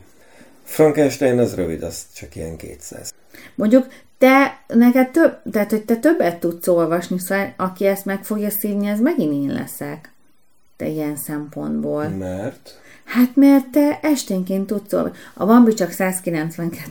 Frankenstein 0.62 1.38
az 1.38 1.54
rövid, 1.54 1.82
az 1.82 2.06
csak 2.14 2.36
ilyen 2.36 2.56
200. 2.56 3.14
Mondjuk 3.54 3.86
te, 4.18 4.62
neked 4.66 5.10
több, 5.10 5.38
tehát 5.52 5.70
hogy 5.70 5.84
te 5.84 5.96
többet 5.96 6.40
tudsz 6.40 6.68
olvasni, 6.68 7.18
szóval 7.18 7.54
aki 7.56 7.86
ezt 7.86 8.04
meg 8.04 8.24
fogja 8.24 8.50
szívni, 8.50 8.88
az 8.88 9.00
megint 9.00 9.32
én 9.32 9.52
leszek. 9.52 10.12
Te 10.76 10.86
ilyen 10.86 11.16
szempontból. 11.16 12.08
Mert? 12.08 12.80
Hát 13.04 13.36
mert 13.36 13.66
te 13.70 13.98
esténként 14.02 14.66
tudsz 14.66 14.92
olvasni. 14.92 15.18
A 15.34 15.46
Bambi 15.46 15.74
csak 15.74 15.90
192. 15.90 16.90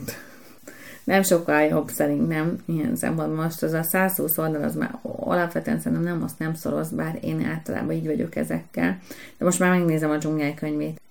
Nem 1.04 1.24
sokkal 1.24 1.62
jobb 1.62 1.90
szerintem 1.90 2.58
ilyen 2.66 2.96
szempontból. 2.96 3.44
Most 3.44 3.64
az 3.64 3.74
a 3.74 3.84
120 3.84 4.38
oldal, 4.38 4.64
az 4.64 4.76
már 4.76 4.98
alapvetően 5.02 5.80
szerintem 5.80 6.14
nem 6.14 6.24
azt 6.24 6.40
nem 6.40 6.54
szoroz, 6.54 6.90
bár 6.90 7.20
én 7.22 7.46
általában 7.46 7.96
így 7.96 8.06
vagyok 8.06 8.36
ezekkel. 8.36 9.00
De 9.38 9.46
most 9.46 9.60
már 9.60 9.70
megnézem 9.70 10.10
a 10.10 10.18
dzsungelkönyvét. 10.18 11.02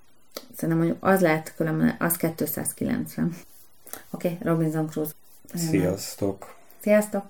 Szerintem 0.57 0.79
mondjuk 0.79 1.05
az 1.05 1.21
lehet 1.21 1.55
különben, 1.57 1.97
az 1.99 2.17
290. 2.17 3.37
Oké, 4.11 4.29
okay, 4.29 4.39
Robinson 4.53 4.89
Crusoe. 4.89 5.13
Sziasztok! 5.55 6.55
Sziasztok! 6.81 7.25